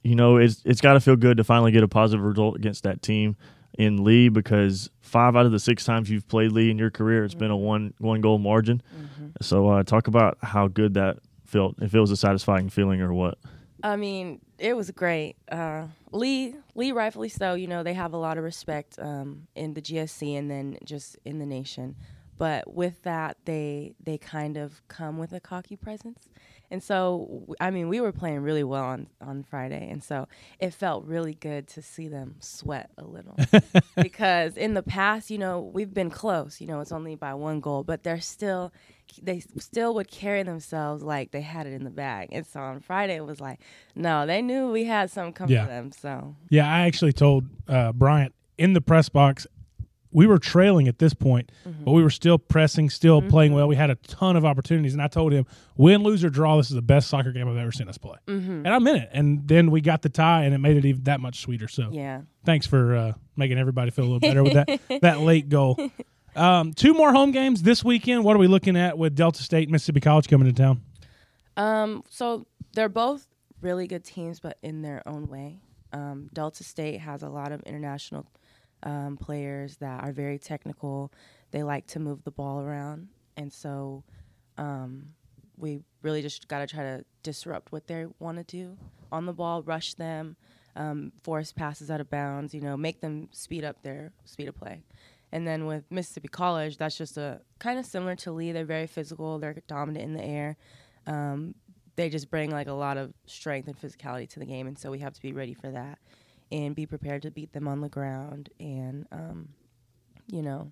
you 0.02 0.16
know 0.16 0.38
it's 0.38 0.60
it's 0.64 0.80
got 0.80 0.94
to 0.94 1.00
feel 1.00 1.14
good 1.14 1.36
to 1.36 1.44
finally 1.44 1.70
get 1.70 1.84
a 1.84 1.88
positive 1.88 2.24
result 2.24 2.56
against 2.56 2.82
that 2.82 3.00
team 3.00 3.36
in 3.78 4.02
Lee 4.02 4.28
because 4.28 4.90
five 5.00 5.36
out 5.36 5.46
of 5.46 5.52
the 5.52 5.60
six 5.60 5.84
times 5.84 6.10
you've 6.10 6.26
played 6.26 6.50
Lee 6.50 6.68
in 6.68 6.78
your 6.78 6.90
career, 6.90 7.24
it's 7.24 7.34
been 7.34 7.52
a 7.52 7.56
one 7.56 7.94
one 7.98 8.20
goal 8.22 8.38
margin. 8.38 8.82
So 9.40 9.68
uh, 9.68 9.84
talk 9.84 10.08
about 10.08 10.38
how 10.42 10.66
good 10.66 10.94
that 10.94 11.18
felt. 11.44 11.76
If 11.80 11.94
it 11.94 12.00
was 12.00 12.10
a 12.10 12.16
satisfying 12.16 12.70
feeling 12.70 13.00
or 13.02 13.14
what. 13.14 13.38
I 13.84 13.94
mean, 13.94 14.40
it 14.58 14.76
was 14.76 14.90
great. 14.90 15.36
Uh, 15.50 15.86
Lee, 16.10 16.56
Lee, 16.74 16.90
rightfully 16.90 17.28
so. 17.28 17.54
You 17.54 17.68
know, 17.68 17.84
they 17.84 17.94
have 17.94 18.14
a 18.14 18.16
lot 18.16 18.36
of 18.36 18.42
respect 18.42 18.98
um, 18.98 19.46
in 19.54 19.74
the 19.74 19.82
GSC 19.82 20.36
and 20.36 20.50
then 20.50 20.78
just 20.84 21.18
in 21.24 21.38
the 21.38 21.46
nation. 21.46 21.94
But 22.42 22.74
with 22.74 23.04
that, 23.04 23.36
they 23.44 23.94
they 24.02 24.18
kind 24.18 24.56
of 24.56 24.82
come 24.88 25.16
with 25.16 25.32
a 25.32 25.38
cocky 25.38 25.76
presence, 25.76 26.28
and 26.72 26.82
so 26.82 27.54
i 27.60 27.70
mean, 27.70 27.88
we 27.88 28.00
were 28.00 28.10
playing 28.10 28.40
really 28.40 28.64
well 28.64 28.82
on 28.82 29.06
on 29.20 29.44
Friday, 29.44 29.88
and 29.88 30.02
so 30.02 30.26
it 30.58 30.74
felt 30.74 31.04
really 31.04 31.34
good 31.34 31.68
to 31.68 31.80
see 31.82 32.08
them 32.08 32.34
sweat 32.40 32.90
a 32.98 33.04
little 33.04 33.36
because 33.96 34.56
in 34.56 34.74
the 34.74 34.82
past, 34.82 35.30
you 35.30 35.38
know, 35.38 35.60
we've 35.60 35.94
been 35.94 36.10
close. 36.10 36.60
You 36.60 36.66
know, 36.66 36.80
it's 36.80 36.90
only 36.90 37.14
by 37.14 37.32
one 37.34 37.60
goal, 37.60 37.84
but 37.84 38.02
they're 38.02 38.20
still 38.20 38.72
they 39.22 39.38
still 39.58 39.94
would 39.94 40.10
carry 40.10 40.42
themselves 40.42 41.00
like 41.04 41.30
they 41.30 41.42
had 41.42 41.68
it 41.68 41.72
in 41.72 41.84
the 41.84 41.90
bag. 41.90 42.30
And 42.32 42.44
so 42.44 42.58
on 42.58 42.80
Friday, 42.80 43.14
it 43.14 43.24
was 43.24 43.40
like, 43.40 43.60
no, 43.94 44.26
they 44.26 44.42
knew 44.42 44.72
we 44.72 44.82
had 44.86 45.12
something 45.12 45.32
coming 45.32 45.54
Yeah. 45.54 45.62
for 45.66 45.70
them. 45.70 45.92
So 45.92 46.34
Yeah, 46.50 46.66
I 46.68 46.86
actually 46.88 47.12
told 47.12 47.44
uh, 47.68 47.92
Bryant 47.92 48.34
in 48.58 48.72
the 48.72 48.80
press 48.80 49.08
box. 49.08 49.46
We 50.12 50.26
were 50.26 50.38
trailing 50.38 50.88
at 50.88 50.98
this 50.98 51.14
point, 51.14 51.50
Mm-hmm. 51.66 51.84
but 51.84 51.92
we 51.92 52.02
were 52.02 52.10
still 52.10 52.38
pressing, 52.38 52.90
still 52.90 53.22
playing 53.22 53.52
well. 53.54 53.66
We 53.68 53.76
had 53.76 53.90
a 53.90 53.94
ton 53.96 54.36
of 54.36 54.44
opportunities, 54.44 54.92
and 54.92 55.02
I 55.02 55.08
told 55.08 55.32
him, 55.32 55.46
"Win, 55.76 56.02
lose, 56.02 56.22
or 56.24 56.30
draw, 56.30 56.56
this 56.56 56.68
is 56.70 56.74
the 56.76 56.82
best 56.82 57.08
soccer 57.08 57.32
game 57.32 57.48
I've 57.48 57.56
ever 57.56 57.72
seen 57.72 57.88
us 57.88 57.98
play." 57.98 58.16
Mm-hmm. 58.26 58.50
And 58.66 58.68
I'm 58.68 58.86
in 58.86 58.96
it. 58.96 59.08
And 59.12 59.46
then 59.48 59.70
we 59.70 59.80
got 59.80 60.02
the 60.02 60.08
tie, 60.08 60.44
and 60.44 60.54
it 60.54 60.58
made 60.58 60.76
it 60.76 60.84
even 60.84 61.04
that 61.04 61.20
much 61.20 61.40
sweeter. 61.40 61.68
So 61.68 61.88
yeah, 61.92 62.22
thanks 62.44 62.66
for 62.66 62.94
uh, 62.96 63.12
making 63.36 63.58
everybody 63.58 63.90
feel 63.90 64.04
a 64.04 64.10
little 64.12 64.20
better 64.20 64.42
with 64.42 64.52
that 64.54 64.80
that 65.02 65.20
late 65.20 65.48
goal. 65.48 65.78
Um, 66.34 66.72
two 66.72 66.94
more 66.94 67.12
home 67.12 67.30
games 67.30 67.62
this 67.62 67.84
weekend. 67.84 68.24
What 68.24 68.36
are 68.36 68.38
we 68.38 68.46
looking 68.48 68.76
at 68.76 68.96
with 68.98 69.14
Delta 69.14 69.42
State, 69.42 69.68
Mississippi 69.70 70.00
College 70.00 70.28
coming 70.28 70.46
to 70.46 70.52
town? 70.54 70.80
Um, 71.56 72.02
so 72.08 72.46
they're 72.74 72.88
both 72.88 73.26
really 73.60 73.86
good 73.86 74.04
teams, 74.04 74.40
but 74.40 74.58
in 74.62 74.82
their 74.82 75.02
own 75.06 75.26
way. 75.28 75.60
Um, 75.92 76.30
Delta 76.32 76.64
State 76.64 77.00
has 77.00 77.22
a 77.22 77.28
lot 77.28 77.52
of 77.52 77.60
international 77.64 78.26
um, 78.82 79.16
players 79.16 79.76
that 79.78 80.02
are 80.02 80.12
very 80.12 80.38
technical. 80.38 81.12
They 81.50 81.62
like 81.62 81.86
to 81.88 82.00
move 82.00 82.24
the 82.24 82.30
ball 82.30 82.60
around, 82.60 83.08
and 83.36 83.52
so 83.52 84.04
um, 84.58 85.08
we 85.56 85.80
really 86.02 86.22
just 86.22 86.48
got 86.48 86.60
to 86.60 86.66
try 86.66 86.82
to 86.82 87.04
disrupt 87.22 87.72
what 87.72 87.86
they 87.86 88.06
want 88.18 88.38
to 88.38 88.44
do 88.44 88.76
on 89.10 89.26
the 89.26 89.32
ball, 89.32 89.62
rush 89.62 89.94
them, 89.94 90.36
um, 90.76 91.12
force 91.22 91.52
passes 91.52 91.90
out 91.90 92.00
of 92.00 92.10
bounds. 92.10 92.54
You 92.54 92.60
know, 92.60 92.76
make 92.76 93.00
them 93.00 93.28
speed 93.32 93.64
up 93.64 93.82
their 93.82 94.12
speed 94.24 94.48
of 94.48 94.56
play. 94.56 94.82
And 95.30 95.46
then 95.46 95.66
with 95.66 95.84
Mississippi 95.90 96.28
College, 96.28 96.76
that's 96.76 96.96
just 96.98 97.16
a 97.16 97.40
kind 97.58 97.78
of 97.78 97.86
similar 97.86 98.14
to 98.16 98.32
Lee. 98.32 98.52
They're 98.52 98.66
very 98.66 98.86
physical. 98.86 99.38
They're 99.38 99.56
dominant 99.66 100.04
in 100.04 100.12
the 100.12 100.22
air. 100.22 100.56
Um, 101.06 101.54
they 101.96 102.10
just 102.10 102.30
bring 102.30 102.50
like 102.50 102.68
a 102.68 102.72
lot 102.72 102.96
of 102.96 103.12
strength 103.26 103.68
and 103.68 103.78
physicality 103.78 104.28
to 104.30 104.38
the 104.38 104.46
game, 104.46 104.66
and 104.66 104.78
so 104.78 104.90
we 104.90 104.98
have 105.00 105.14
to 105.14 105.22
be 105.22 105.32
ready 105.32 105.54
for 105.54 105.70
that 105.70 105.98
and 106.52 106.76
be 106.76 106.86
prepared 106.86 107.22
to 107.22 107.30
beat 107.30 107.52
them 107.52 107.66
on 107.66 107.80
the 107.80 107.88
ground 107.88 108.50
and, 108.60 109.06
um, 109.10 109.48
you 110.30 110.42
know, 110.42 110.70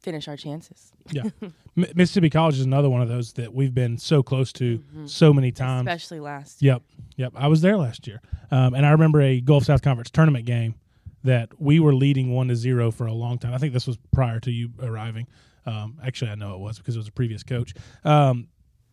finish 0.00 0.28
our 0.28 0.36
chances. 0.36 0.92
Yeah, 1.10 1.24
M- 1.42 1.52
Mississippi 1.94 2.30
College 2.30 2.54
is 2.54 2.64
another 2.64 2.88
one 2.88 3.02
of 3.02 3.08
those 3.08 3.34
that 3.34 3.52
we've 3.52 3.74
been 3.74 3.98
so 3.98 4.22
close 4.22 4.52
to 4.54 4.82
so 5.04 5.32
many 5.34 5.52
times. 5.52 5.88
Especially 5.88 6.20
last 6.20 6.62
year. 6.62 6.74
Yep, 6.74 6.82
yep. 7.16 7.32
I 7.34 7.48
was 7.48 7.60
there 7.60 7.76
last 7.76 8.06
year, 8.06 8.22
um, 8.50 8.74
and 8.74 8.86
I 8.86 8.90
remember 8.90 9.20
a 9.20 9.40
Gulf 9.40 9.64
South 9.64 9.82
Conference 9.82 10.10
tournament 10.10 10.46
game 10.46 10.76
that 11.24 11.60
we 11.60 11.80
were 11.80 11.94
leading 11.94 12.32
one 12.32 12.48
to 12.48 12.56
zero 12.56 12.90
for 12.90 13.06
a 13.06 13.12
long 13.12 13.38
time. 13.38 13.52
I 13.52 13.58
think 13.58 13.74
this 13.74 13.86
was 13.86 13.98
prior 14.12 14.40
to 14.40 14.50
you 14.50 14.70
arriving. 14.80 15.26
Um, 15.66 15.98
actually, 16.02 16.30
I 16.30 16.36
know 16.36 16.54
it 16.54 16.60
was 16.60 16.78
because 16.78 16.94
it 16.96 16.98
was 16.98 17.08
a 17.08 17.12
previous 17.12 17.42
coach. 17.42 17.74
Um, 18.04 18.48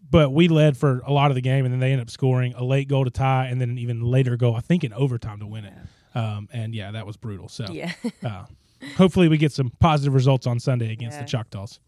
but 0.10 0.32
we 0.32 0.48
led 0.48 0.78
for 0.78 1.00
a 1.06 1.12
lot 1.12 1.32
of 1.32 1.36
the 1.36 1.42
game, 1.42 1.66
and 1.66 1.74
then 1.74 1.80
they 1.80 1.92
ended 1.92 2.08
up 2.08 2.10
scoring 2.10 2.54
a 2.56 2.64
late 2.64 2.88
goal 2.88 3.04
to 3.06 3.12
tie, 3.12 3.48
and 3.48 3.60
then 3.62 3.70
an 3.72 3.78
even 3.78 4.02
later 4.02 4.38
goal, 4.38 4.56
I 4.56 4.62
think, 4.62 4.84
in 4.84 4.94
overtime 4.94 5.40
to 5.40 5.48
win 5.48 5.66
it. 5.66 5.74
Um, 6.16 6.48
and 6.52 6.74
yeah, 6.74 6.92
that 6.92 7.06
was 7.06 7.18
brutal. 7.18 7.50
So 7.50 7.66
Yeah. 7.70 7.92
uh, 8.24 8.46
hopefully, 8.98 9.28
we 9.28 9.38
get 9.38 9.52
some 9.52 9.72
positive 9.80 10.14
results 10.14 10.48
on 10.48 10.60
Sunday 10.60 10.92
against 10.92 11.18
Yeah. 11.18 11.24
the 11.24 11.30
Choctaws. 11.30 11.80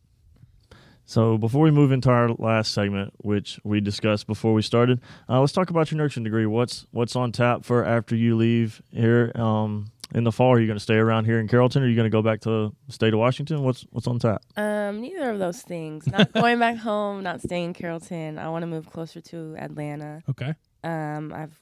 So 1.10 1.40
before 1.40 1.64
we 1.64 1.72
move 1.72 1.92
into 1.92 2.12
our 2.12 2.30
last 2.30 2.72
segment, 2.72 3.16
which 3.18 3.60
we 3.64 3.82
discussed 3.82 4.28
before 4.28 4.54
we 4.54 4.62
started, 4.62 5.02
uh, 5.28 5.40
let's 5.40 5.54
talk 5.54 5.72
about 5.72 5.90
your 5.90 5.98
nursing 5.98 6.24
degree. 6.24 6.46
What's 6.46 6.86
what's 6.92 7.16
on 7.16 7.32
tap 7.32 7.66
for 7.66 7.84
after 7.84 8.16
you 8.16 8.36
leave 8.36 8.80
here 8.92 9.32
um, 9.34 9.88
in 10.14 10.24
the 10.24 10.32
fall? 10.32 10.54
Are 10.54 10.60
you 10.60 10.68
going 10.68 10.78
to 10.78 10.84
stay 10.84 10.98
around 10.98 11.26
here 11.26 11.40
in 11.40 11.48
Carrollton, 11.48 11.82
or 11.82 11.88
are 11.88 11.90
you 11.90 11.96
going 11.96 12.06
to 12.06 12.12
go 12.12 12.22
back 12.22 12.42
to 12.42 12.76
the 12.86 12.94
state 12.94 13.12
of 13.12 13.20
Washington? 13.20 13.64
What's 13.64 13.88
what's 13.90 14.06
on 14.06 14.20
tap? 14.20 14.44
Um, 14.56 15.02
neither 15.02 15.32
of 15.32 15.40
those 15.40 15.64
things. 15.64 16.06
Not 16.06 16.32
going 16.34 16.60
back 16.60 16.78
home, 16.78 17.24
not 17.24 17.42
staying 17.42 17.66
in 17.66 17.74
Carrollton. 17.74 18.38
I 18.38 18.50
want 18.50 18.62
to 18.62 18.68
move 18.68 18.88
closer 18.92 19.20
to 19.20 19.56
Atlanta. 19.58 20.22
Okay. 20.30 20.54
Um, 20.84 21.34
I've 21.34 21.60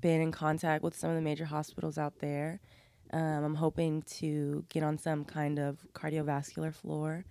been 0.00 0.20
in 0.20 0.32
contact 0.32 0.82
with 0.82 0.96
some 0.96 1.10
of 1.10 1.14
the 1.14 1.22
major 1.22 1.44
hospitals 1.44 1.98
out 1.98 2.18
there. 2.18 2.58
Um, 3.12 3.44
I'm 3.44 3.54
hoping 3.54 4.02
to 4.18 4.64
get 4.68 4.82
on 4.82 4.98
some 4.98 5.24
kind 5.24 5.60
of 5.60 5.86
cardiovascular 5.94 6.74
floor. 6.74 7.24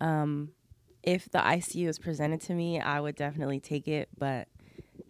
Um, 0.00 0.52
if 1.02 1.30
the 1.30 1.38
ICU 1.38 1.88
is 1.88 1.98
presented 1.98 2.40
to 2.42 2.54
me, 2.54 2.80
I 2.80 3.00
would 3.00 3.16
definitely 3.16 3.60
take 3.60 3.88
it, 3.88 4.08
but 4.18 4.48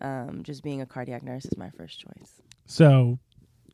um, 0.01 0.43
just 0.43 0.62
being 0.62 0.80
a 0.80 0.86
cardiac 0.86 1.22
nurse 1.22 1.45
is 1.45 1.57
my 1.57 1.70
first 1.70 2.01
choice. 2.01 2.41
So, 2.66 3.18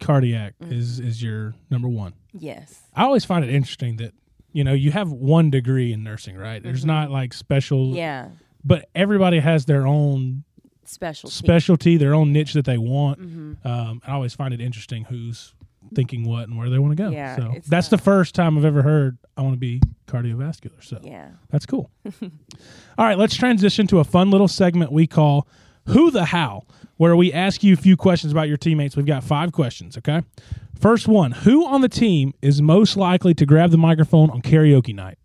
cardiac 0.01 0.55
Mm-hmm. 0.63 0.73
is 0.73 1.01
is 1.01 1.23
your 1.23 1.55
number 1.71 1.89
one. 1.89 2.15
Yes. 2.33 2.83
I 2.95 3.05
always 3.05 3.25
find 3.25 3.45
it 3.45 3.51
interesting 3.51 3.97
that 3.97 4.13
you 4.53 4.65
know 4.65 4.73
you 4.73 4.91
have 4.93 5.11
one 5.13 5.51
degree 5.51 5.93
in 5.93 6.03
nursing, 6.03 6.37
right? 6.37 6.63
There's 6.63 6.85
not 6.85 7.11
like 7.11 7.33
special, 7.35 7.89
Mm-hmm. 7.89 7.97
Yeah. 7.97 8.29
but 8.65 8.89
everybody 8.95 9.39
has 9.41 9.65
their 9.67 9.87
own 9.87 10.45
Specialty. 10.85 11.35
specialty, 11.35 11.97
their 11.97 12.15
own 12.15 12.33
niche 12.33 12.53
that 12.55 12.65
they 12.65 12.79
want. 12.79 13.21
Mm-hmm. 13.21 13.67
Um, 13.69 14.01
I 14.07 14.13
always 14.13 14.35
find 14.35 14.55
it 14.55 14.61
interesting 14.61 15.05
who's 15.05 15.53
thinking 15.95 16.25
what 16.25 16.49
and 16.49 16.57
where 16.57 16.71
they 16.71 16.79
want 16.79 16.97
to 16.97 17.03
go. 17.03 17.11
Yeah, 17.11 17.37
so 17.37 17.55
that's 17.67 17.91
not- 17.91 17.99
the 17.99 18.03
first 18.03 18.35
time 18.35 18.57
I've 18.59 18.65
ever 18.65 18.83
heard 18.83 19.19
I 19.37 19.43
want 19.43 19.55
to 19.55 19.59
be 19.59 19.81
cardiovascular. 20.07 20.83
So 20.83 21.01
yeah. 21.03 21.31
that's 21.51 21.67
cool. 21.67 21.91
All 22.23 22.31
right, 23.05 23.19
let's 23.19 23.37
transition 23.37 23.87
to 23.89 23.99
a 23.99 24.05
fun 24.05 24.31
little 24.31 24.49
segment 24.49 24.93
we 24.93 25.07
call 25.07 25.47
Who 25.87 26.11
the 26.11 26.27
Howl, 26.27 26.67
where 26.97 27.17
we 27.17 27.33
ask 27.33 27.63
you 27.63 27.75
a 27.75 27.77
few 27.77 27.97
questions 27.97 28.33
about 28.33 28.49
your 28.49 28.57
teammates. 28.57 28.97
We've 28.97 29.07
got 29.07 29.25
five 29.25 29.53
questions, 29.53 29.99
okay? 29.99 30.23
First 30.79 31.09
one 31.09 31.33
Who 31.33 31.67
on 31.67 31.81
the 31.81 31.89
team 31.89 32.35
is 32.43 32.61
most 32.63 32.97
likely 32.97 33.35
to 33.35 33.47
grab 33.47 33.71
the 33.71 33.79
microphone 33.79 34.31
on 34.31 34.43
karaoke 34.43 34.95
night? 34.95 35.19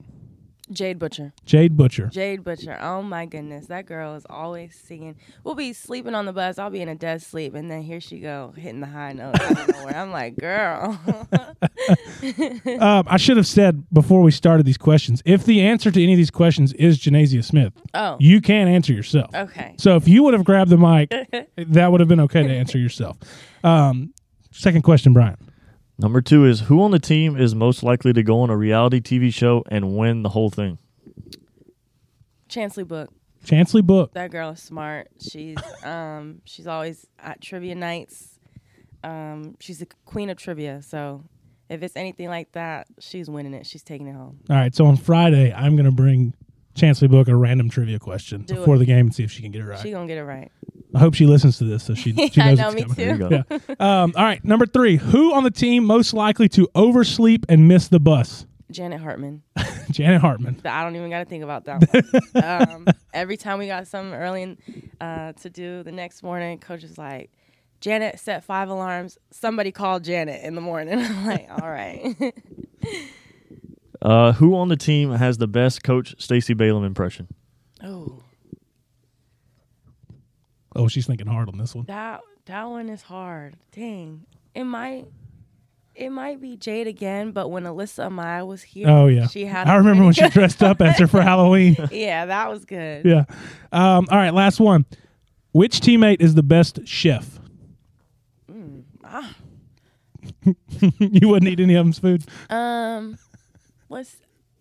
Jade 0.71 0.99
Butcher. 0.99 1.33
Jade 1.45 1.75
Butcher. 1.75 2.07
Jade 2.07 2.43
Butcher. 2.43 2.77
Oh 2.81 3.01
my 3.01 3.25
goodness, 3.25 3.67
that 3.67 3.85
girl 3.85 4.15
is 4.15 4.25
always 4.29 4.75
singing. 4.75 5.15
We'll 5.43 5.55
be 5.55 5.73
sleeping 5.73 6.15
on 6.15 6.25
the 6.25 6.33
bus. 6.33 6.57
I'll 6.57 6.69
be 6.69 6.81
in 6.81 6.89
a 6.89 6.95
dead 6.95 7.21
sleep, 7.21 7.53
and 7.53 7.69
then 7.69 7.81
here 7.81 7.99
she 7.99 8.19
go 8.19 8.53
hitting 8.55 8.79
the 8.79 8.87
high 8.87 9.13
note. 9.13 9.35
I'm 9.93 10.11
like, 10.11 10.37
girl. 10.37 10.99
Um, 12.79 13.05
I 13.07 13.17
should 13.17 13.37
have 13.37 13.47
said 13.47 13.83
before 13.91 14.21
we 14.21 14.31
started 14.31 14.65
these 14.65 14.77
questions 14.77 15.21
if 15.25 15.45
the 15.45 15.61
answer 15.61 15.91
to 15.91 16.03
any 16.03 16.13
of 16.13 16.17
these 16.17 16.31
questions 16.31 16.73
is 16.73 16.99
Janacia 16.99 17.43
Smith, 17.43 17.73
oh, 17.93 18.17
you 18.19 18.41
can't 18.41 18.69
answer 18.69 18.93
yourself. 18.93 19.33
okay. 19.33 19.75
So 19.77 19.95
if 19.95 20.07
you 20.07 20.23
would 20.23 20.33
have 20.33 20.43
grabbed 20.43 20.69
the 20.69 20.77
mic, 20.77 21.09
that 21.57 21.91
would 21.91 21.99
have 21.99 22.09
been 22.09 22.19
okay 22.21 22.43
to 22.43 22.53
answer 22.53 22.77
yourself. 22.77 23.17
Um, 23.63 24.13
second 24.51 24.83
question, 24.83 25.13
Brian. 25.13 25.37
Number 26.01 26.19
two 26.21 26.45
is 26.45 26.61
who 26.61 26.81
on 26.81 26.89
the 26.89 26.99
team 26.99 27.37
is 27.37 27.53
most 27.53 27.83
likely 27.83 28.11
to 28.13 28.23
go 28.23 28.39
on 28.41 28.49
a 28.49 28.57
reality 28.57 28.99
TV 28.99 29.31
show 29.31 29.63
and 29.69 29.95
win 29.95 30.23
the 30.23 30.29
whole 30.29 30.49
thing? 30.49 30.79
Chansley 32.49 32.87
Book. 32.87 33.09
Chansley 33.45 33.83
Book. 33.83 34.13
That 34.13 34.31
girl 34.31 34.49
is 34.49 34.61
smart. 34.61 35.09
She's 35.21 35.57
um 35.83 36.41
she's 36.43 36.65
always 36.65 37.05
at 37.19 37.39
trivia 37.41 37.75
nights. 37.75 38.39
Um, 39.03 39.57
she's 39.59 39.79
the 39.79 39.87
queen 40.05 40.29
of 40.29 40.37
trivia. 40.37 40.81
So 40.81 41.23
if 41.69 41.81
it's 41.83 41.95
anything 41.95 42.29
like 42.29 42.51
that, 42.53 42.87
she's 42.99 43.29
winning 43.29 43.53
it. 43.53 43.65
She's 43.65 43.83
taking 43.83 44.07
it 44.07 44.13
home. 44.13 44.39
All 44.49 44.55
right. 44.55 44.75
So 44.75 44.85
on 44.85 44.97
Friday, 44.97 45.51
I'm 45.51 45.75
going 45.75 45.85
to 45.85 45.91
bring 45.91 46.35
Chansley 46.75 47.09
Book 47.09 47.27
a 47.27 47.35
random 47.35 47.69
trivia 47.69 47.97
question 47.99 48.43
Do 48.43 48.55
before 48.55 48.75
it. 48.75 48.79
the 48.79 48.85
game 48.85 49.07
and 49.07 49.15
see 49.15 49.23
if 49.23 49.31
she 49.31 49.41
can 49.41 49.51
get 49.51 49.61
it 49.61 49.65
right. 49.65 49.79
She 49.79 49.91
gonna 49.91 50.07
get 50.07 50.17
it 50.17 50.23
right. 50.23 50.51
I 50.93 50.99
hope 50.99 51.13
she 51.13 51.25
listens 51.25 51.57
to 51.59 51.63
this 51.63 51.83
so 51.83 51.93
she, 51.93 52.13
she 52.31 52.41
I 52.41 52.53
knows 52.53 52.59
know, 52.59 52.71
me 52.71 52.81
coming. 52.81 52.95
There 52.95 53.15
you 53.15 53.17
too. 53.17 53.29
go. 53.29 53.59
Yeah. 53.69 54.01
Um, 54.03 54.13
all 54.15 54.23
right. 54.23 54.43
Number 54.43 54.65
three. 54.65 54.97
Who 54.97 55.33
on 55.33 55.43
the 55.43 55.51
team 55.51 55.85
most 55.85 56.13
likely 56.13 56.49
to 56.49 56.67
oversleep 56.75 57.45
and 57.49 57.67
miss 57.67 57.87
the 57.87 57.99
bus? 57.99 58.45
Janet 58.71 59.01
Hartman. 59.01 59.43
Janet 59.91 60.21
Hartman. 60.21 60.61
I 60.65 60.83
don't 60.83 60.95
even 60.95 61.09
got 61.09 61.19
to 61.19 61.25
think 61.25 61.43
about 61.43 61.65
that 61.65 62.21
one. 62.33 62.43
um, 62.43 62.87
every 63.13 63.37
time 63.37 63.59
we 63.59 63.67
got 63.67 63.87
something 63.87 64.13
early 64.13 64.43
in, 64.43 64.57
uh, 64.99 65.33
to 65.33 65.49
do 65.49 65.83
the 65.83 65.91
next 65.91 66.23
morning, 66.23 66.57
coach 66.59 66.83
is 66.83 66.97
like, 66.97 67.31
Janet 67.81 68.19
set 68.19 68.43
five 68.43 68.69
alarms. 68.69 69.17
Somebody 69.31 69.71
called 69.71 70.03
Janet 70.03 70.43
in 70.43 70.55
the 70.55 70.61
morning. 70.61 70.99
I'm 70.99 71.25
like, 71.25 71.47
all 71.49 71.69
right. 71.69 72.15
Uh, 74.01 74.33
who 74.33 74.55
on 74.55 74.67
the 74.67 74.75
team 74.75 75.11
has 75.11 75.37
the 75.37 75.47
best 75.47 75.83
Coach 75.83 76.15
Stacey 76.17 76.53
Balaam 76.53 76.83
impression? 76.83 77.27
oh, 77.83 78.20
Oh, 80.75 80.87
she's 80.87 81.05
thinking 81.07 81.27
hard 81.27 81.47
on 81.49 81.57
this 81.57 81.75
one. 81.75 81.85
that 81.85 82.21
that 82.45 82.63
one 82.65 82.89
is 82.89 83.01
hard. 83.01 83.55
Dang, 83.71 84.25
it 84.55 84.63
might 84.63 85.05
it 85.93 86.09
might 86.09 86.41
be 86.41 86.55
Jade 86.57 86.87
again. 86.87 87.31
But 87.31 87.49
when 87.49 87.63
Alyssa 87.63 88.09
Amaya 88.09 88.45
was 88.47 88.61
here, 88.63 88.87
Oh 88.89 89.07
yeah. 89.07 89.27
she 89.27 89.45
had. 89.45 89.67
I 89.67 89.75
remember 89.75 90.03
when 90.05 90.13
she 90.13 90.27
dressed 90.29 90.63
up 90.63 90.81
as 90.81 90.97
her 90.99 91.07
for 91.07 91.21
Halloween. 91.31 91.75
yeah, 91.91 92.25
that 92.27 92.49
was 92.49 92.65
good. 92.65 93.05
Yeah. 93.05 93.25
Um, 93.71 94.07
all 94.09 94.17
right, 94.17 94.33
last 94.33 94.59
one. 94.59 94.85
Which 95.51 95.81
teammate 95.81 96.21
is 96.21 96.33
the 96.35 96.43
best 96.43 96.79
chef? 96.87 97.39
ah. 99.03 99.35
you 100.99 101.27
wouldn't 101.27 101.51
eat 101.51 101.59
any 101.59 101.75
of 101.75 101.85
them's 101.85 101.99
food. 101.99 102.23
Um, 102.49 103.17
what's 103.87 104.15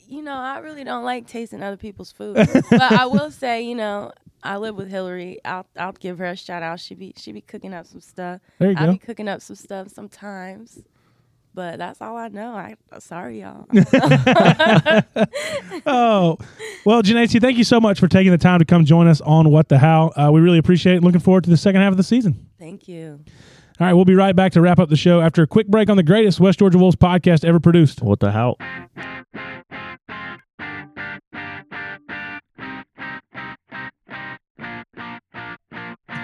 you 0.08 0.22
know, 0.22 0.34
I 0.34 0.58
really 0.58 0.82
don't 0.82 1.04
like 1.04 1.28
tasting 1.28 1.62
other 1.62 1.76
people's 1.76 2.10
food, 2.10 2.34
but 2.34 2.82
I 2.92 3.06
will 3.06 3.30
say, 3.30 3.62
you 3.62 3.76
know, 3.76 4.10
I 4.42 4.56
live 4.56 4.76
with 4.76 4.88
Hillary. 4.88 5.38
I'll 5.44 5.66
I'll 5.78 5.92
give 5.92 6.18
her 6.18 6.26
a 6.26 6.36
shout 6.36 6.62
out. 6.62 6.80
She 6.80 6.94
be 6.94 7.12
she 7.16 7.32
be 7.32 7.40
cooking 7.40 7.74
up 7.74 7.86
some 7.86 8.00
stuff. 8.00 8.40
There 8.58 8.70
you 8.70 8.76
I 8.78 8.86
go. 8.86 8.92
be 8.92 8.98
cooking 8.98 9.28
up 9.28 9.42
some 9.42 9.56
stuff 9.56 9.88
sometimes, 9.88 10.80
but 11.54 11.78
that's 11.78 12.00
all 12.00 12.16
I 12.16 12.28
know. 12.28 12.52
I 12.54 12.76
sorry 12.98 13.40
y'all. 13.40 13.66
Oh, 15.86 16.36
well, 16.84 17.02
Janae, 17.02 17.40
thank 17.40 17.58
you 17.58 17.64
so 17.64 17.80
much 17.80 18.00
for 18.00 18.08
taking 18.08 18.32
the 18.32 18.38
time 18.38 18.58
to 18.58 18.64
come 18.64 18.84
join 18.84 19.06
us 19.06 19.20
on 19.22 19.50
What 19.50 19.68
the 19.68 19.78
Howl. 19.78 20.12
Uh, 20.16 20.30
we 20.32 20.40
really 20.40 20.58
appreciate 20.58 20.96
it. 20.96 21.04
Looking 21.04 21.20
forward 21.20 21.44
to 21.44 21.50
the 21.50 21.56
second 21.56 21.80
half 21.80 21.90
of 21.92 21.96
the 21.96 22.02
season. 22.02 22.48
Thank 22.58 22.88
you. 22.88 23.20
All 23.78 23.86
right, 23.86 23.94
we'll 23.94 24.04
be 24.04 24.14
right 24.14 24.36
back 24.36 24.52
to 24.52 24.60
wrap 24.60 24.78
up 24.78 24.90
the 24.90 24.96
show 24.96 25.20
after 25.20 25.42
a 25.42 25.46
quick 25.46 25.66
break 25.66 25.88
on 25.88 25.96
the 25.96 26.02
greatest 26.02 26.38
West 26.38 26.58
Georgia 26.58 26.78
Wolves 26.78 26.96
podcast 26.96 27.44
ever 27.44 27.60
produced. 27.60 28.02
What 28.02 28.20
the 28.20 28.30
Howl? 28.30 28.58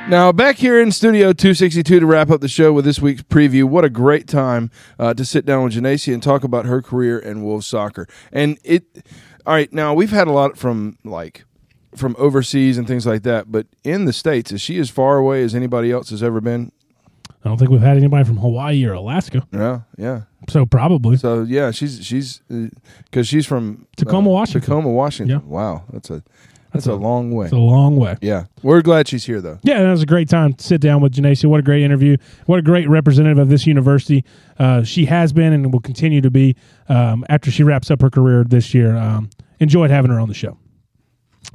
Now, 0.09 0.31
back 0.31 0.57
here 0.57 0.81
in 0.81 0.93
Studio 0.93 1.33
262 1.33 1.99
to 1.99 2.07
wrap 2.07 2.31
up 2.31 2.41
the 2.41 2.47
show 2.47 2.73
with 2.73 2.85
this 2.85 3.01
week's 3.01 3.23
preview. 3.23 3.65
What 3.65 3.85
a 3.85 3.91
great 3.91 4.29
time 4.29 4.71
uh, 5.01 5.15
to 5.15 5.25
sit 5.25 5.45
down 5.45 5.65
with 5.65 5.73
Janacia 5.75 6.15
and 6.15 6.23
talk 6.23 6.45
about 6.45 6.65
her 6.65 6.81
career 6.81 7.19
in 7.19 7.43
Wolves 7.43 7.67
soccer. 7.67 8.07
And 8.31 8.57
it, 8.63 8.85
all 9.45 9.55
right, 9.55 9.73
now 9.73 9.95
we've 9.95 10.11
had 10.13 10.29
a 10.29 10.31
lot 10.31 10.57
from 10.57 10.97
like 11.03 11.45
from 11.97 12.15
overseas 12.19 12.79
and 12.79 12.87
things 12.87 13.05
like 13.05 13.25
that, 13.25 13.51
but 13.51 13.67
in 13.83 14.05
the 14.05 14.13
States, 14.13 14.53
is 14.53 14.61
she 14.61 14.79
as 14.79 14.91
far 14.91 15.17
away 15.17 15.43
as 15.43 15.57
anybody 15.57 15.91
else 15.91 16.11
has 16.11 16.23
ever 16.23 16.41
been? 16.41 16.71
I 17.45 17.49
don't 17.49 17.59
think 17.59 17.71
we've 17.73 17.81
had 17.81 17.97
anybody 17.97 18.23
from 18.25 18.37
Hawaii 18.37 18.85
or 18.85 18.93
Alaska, 18.93 19.47
Yeah, 19.53 19.81
yeah. 19.99 20.23
so 20.49 20.67
probably. 20.67 21.17
So 21.17 21.43
yeah, 21.43 21.73
she's 21.73 22.05
she's 22.05 22.43
because 23.05 23.27
she's 23.27 23.47
from 23.47 23.87
Tacoma, 23.97 24.31
uh, 24.31 24.35
Washington. 24.35 24.61
Tacoma, 24.61 24.91
Washington. 24.91 25.41
Yeah. 25.41 25.47
Wow, 25.49 25.85
that's 25.93 26.11
a 26.11 26.23
that's, 26.77 26.87
a- 26.87 26.95
long 26.95 27.33
way. 27.33 27.47
It's 27.47 27.53
a 27.53 27.59
long 27.59 27.97
way. 27.97 28.17
yeah, 28.21 28.45
we're 28.63 28.83
glad 28.83 29.09
she's 29.09 29.25
here 29.25 29.41
though. 29.41 29.59
Yeah, 29.63 29.83
that 29.83 29.91
was 29.91 30.03
a 30.03 30.07
great 30.07 30.29
time 30.29 30.55
to 30.55 30.65
sit 30.65 30.81
down 30.81 31.01
with 31.01 31.15
Janacia. 31.15 31.47
What 31.47 31.61
a 31.61 31.63
great 31.63 31.83
interview. 31.83 32.17
What 32.47 32.59
a 32.59 32.63
great 32.63 32.89
representative 32.89 33.39
of 33.39 33.49
this 33.49 33.67
university. 33.67 34.25
Uh, 34.59 34.83
she 34.83 35.05
has 35.07 35.33
been 35.33 35.53
and 35.53 35.73
will 35.73 35.81
continue 35.81 36.21
to 36.21 36.31
be 36.31 36.57
um, 36.89 37.25
after 37.29 37.51
she 37.51 37.63
wraps 37.63 37.91
up 37.91 38.01
her 38.01 38.11
career 38.11 38.45
this 38.45 38.75
year. 38.75 38.97
Um, 38.97 39.31
enjoyed 39.61 39.91
having 39.91 40.11
her 40.11 40.21
on 40.21 40.29
the 40.29 40.35
show. 40.35 40.59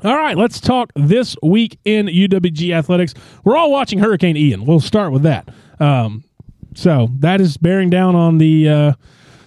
All 0.03 0.15
right, 0.15 0.35
let's 0.37 0.59
talk 0.59 0.91
this 0.95 1.35
week 1.43 1.77
in 1.85 2.07
UWG 2.07 2.73
athletics. 2.73 3.13
We're 3.43 3.55
all 3.57 3.71
watching 3.71 3.99
Hurricane 3.99 4.35
Ian. 4.37 4.65
We'll 4.65 4.79
start 4.79 5.11
with 5.11 5.23
that. 5.23 5.49
Um, 5.79 6.23
so 6.73 7.09
that 7.19 7.41
is 7.41 7.57
bearing 7.57 7.89
down 7.89 8.15
on 8.15 8.37
the 8.37 8.69
uh, 8.69 8.93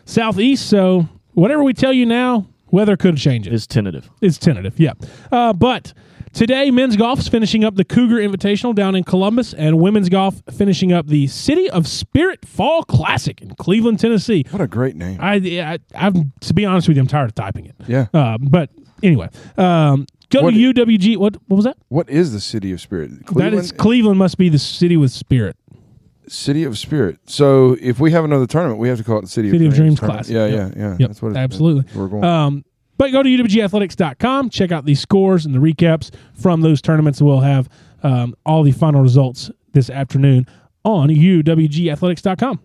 southeast. 0.04 0.68
So 0.68 1.08
whatever 1.32 1.64
we 1.64 1.72
tell 1.72 1.92
you 1.92 2.06
now, 2.06 2.46
weather 2.74 2.96
could 2.96 3.16
change 3.16 3.46
it. 3.46 3.52
It's 3.52 3.66
tentative. 3.66 4.10
It's 4.20 4.36
tentative, 4.38 4.78
yeah. 4.78 4.92
Uh, 5.32 5.52
but 5.52 5.92
today, 6.32 6.70
men's 6.70 6.96
golf 6.96 7.18
is 7.20 7.28
finishing 7.28 7.64
up 7.64 7.76
the 7.76 7.84
Cougar 7.84 8.16
Invitational 8.16 8.74
down 8.74 8.94
in 8.94 9.04
Columbus, 9.04 9.54
and 9.54 9.78
women's 9.80 10.08
golf 10.08 10.42
finishing 10.56 10.92
up 10.92 11.06
the 11.06 11.26
City 11.28 11.70
of 11.70 11.86
Spirit 11.86 12.44
Fall 12.46 12.82
Classic 12.82 13.40
in 13.40 13.54
Cleveland, 13.54 14.00
Tennessee. 14.00 14.44
What 14.50 14.60
a 14.60 14.66
great 14.66 14.96
name. 14.96 15.18
I, 15.20 15.34
I, 15.36 15.78
I'm 15.94 16.32
to 16.40 16.52
be 16.54 16.64
honest 16.66 16.88
with 16.88 16.96
you, 16.96 17.02
I'm 17.02 17.06
tired 17.08 17.30
of 17.30 17.34
typing 17.34 17.66
it. 17.66 17.74
yeah. 17.86 18.06
Uh, 18.12 18.38
but 18.40 18.70
anyway, 19.02 19.28
um, 19.56 20.06
go 20.30 20.42
What- 20.42 20.54
to 20.54 20.72
UWG. 20.74 21.16
What 21.16 21.36
what 21.46 21.56
was 21.56 21.64
that? 21.64 21.76
What 21.88 22.10
is 22.10 22.32
the 22.32 22.40
city 22.40 22.72
of 22.72 22.80
spirit? 22.80 23.10
That 23.18 23.26
Cleveland? 23.26 23.54
is 23.56 23.72
Cleveland. 23.72 24.18
Must 24.18 24.36
be 24.38 24.48
the 24.48 24.58
city 24.58 24.96
with 24.96 25.12
spirit. 25.12 25.56
City 26.28 26.64
of 26.64 26.78
Spirit. 26.78 27.18
So 27.26 27.76
if 27.80 28.00
we 28.00 28.10
have 28.12 28.24
another 28.24 28.46
tournament, 28.46 28.78
we 28.80 28.88
have 28.88 28.98
to 28.98 29.04
call 29.04 29.18
it 29.18 29.22
the 29.22 29.26
City, 29.28 29.50
City 29.50 29.66
of 29.66 29.72
of 29.72 29.76
Dreams 29.78 29.98
tournament. 29.98 30.26
Classic. 30.26 30.34
Yeah, 30.34 30.46
Yep. 30.46 30.72
yeah, 30.76 30.82
yeah. 30.82 30.96
Yep, 30.98 31.08
That's 31.08 31.22
what 31.22 31.30
it, 31.32 31.36
absolutely. 31.36 31.84
We're 31.98 32.08
going. 32.08 32.24
Um, 32.24 32.64
but 32.96 33.10
go 33.12 33.22
to 33.22 33.28
UWGathletics.com, 33.28 34.50
check 34.50 34.70
out 34.72 34.84
the 34.84 34.94
scores 34.94 35.46
and 35.46 35.54
the 35.54 35.58
recaps 35.58 36.10
from 36.34 36.60
those 36.60 36.80
tournaments. 36.80 37.20
We'll 37.20 37.40
have 37.40 37.68
um, 38.02 38.34
all 38.46 38.62
the 38.62 38.70
final 38.72 39.00
results 39.02 39.50
this 39.72 39.90
afternoon 39.90 40.46
on 40.84 41.08
UWGathletics.com. 41.08 42.60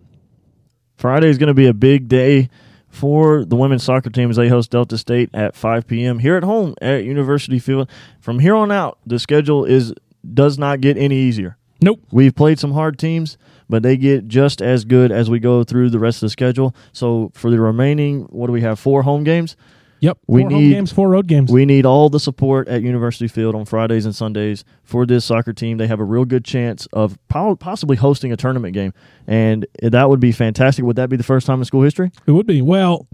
Friday 0.96 1.28
is 1.28 1.38
going 1.38 1.48
to 1.48 1.54
be 1.54 1.66
a 1.66 1.74
big 1.74 2.08
day 2.08 2.48
for 2.88 3.44
the 3.44 3.56
women's 3.56 3.82
soccer 3.82 4.10
team 4.10 4.30
as 4.30 4.36
they 4.36 4.48
host 4.48 4.70
Delta 4.70 4.98
State 4.98 5.30
at 5.32 5.54
5 5.56 5.86
p.m. 5.86 6.18
here 6.18 6.36
at 6.36 6.42
home 6.44 6.74
at 6.82 7.04
University 7.04 7.58
Field. 7.58 7.88
From 8.20 8.38
here 8.40 8.54
on 8.54 8.70
out, 8.70 8.98
the 9.06 9.18
schedule 9.18 9.64
is 9.64 9.94
does 10.34 10.58
not 10.58 10.80
get 10.80 10.98
any 10.98 11.16
easier. 11.16 11.56
Nope. 11.82 12.00
We've 12.10 12.34
played 12.34 12.58
some 12.58 12.72
hard 12.72 12.98
teams, 12.98 13.38
but 13.68 13.82
they 13.82 13.96
get 13.96 14.28
just 14.28 14.60
as 14.60 14.84
good 14.84 15.10
as 15.12 15.30
we 15.30 15.38
go 15.38 15.64
through 15.64 15.90
the 15.90 15.98
rest 15.98 16.18
of 16.18 16.26
the 16.26 16.30
schedule. 16.30 16.74
So 16.92 17.30
for 17.34 17.50
the 17.50 17.60
remaining, 17.60 18.22
what 18.30 18.46
do 18.48 18.52
we 18.52 18.60
have? 18.62 18.78
Four 18.78 19.02
home 19.02 19.24
games. 19.24 19.56
Yep. 20.00 20.18
We 20.26 20.40
four 20.42 20.50
home 20.50 20.60
need- 20.60 20.70
games, 20.70 20.92
four 20.92 21.08
road 21.10 21.26
games. 21.26 21.52
We 21.52 21.66
need 21.66 21.84
all 21.84 22.08
the 22.08 22.20
support 22.20 22.68
at 22.68 22.80
University 22.82 23.28
Field 23.28 23.54
on 23.54 23.66
Fridays 23.66 24.06
and 24.06 24.14
Sundays 24.14 24.64
for 24.82 25.04
this 25.04 25.26
soccer 25.26 25.52
team. 25.52 25.76
They 25.76 25.86
have 25.88 26.00
a 26.00 26.04
real 26.04 26.24
good 26.24 26.42
chance 26.44 26.86
of 26.94 27.18
possibly 27.28 27.96
hosting 27.98 28.32
a 28.32 28.36
tournament 28.36 28.72
game, 28.72 28.94
and 29.26 29.66
that 29.82 30.08
would 30.08 30.20
be 30.20 30.32
fantastic. 30.32 30.86
Would 30.86 30.96
that 30.96 31.10
be 31.10 31.16
the 31.16 31.22
first 31.22 31.46
time 31.46 31.58
in 31.58 31.64
school 31.66 31.82
history? 31.82 32.10
it 32.26 32.30
would 32.32 32.46
be. 32.46 32.62
Well, 32.62 33.06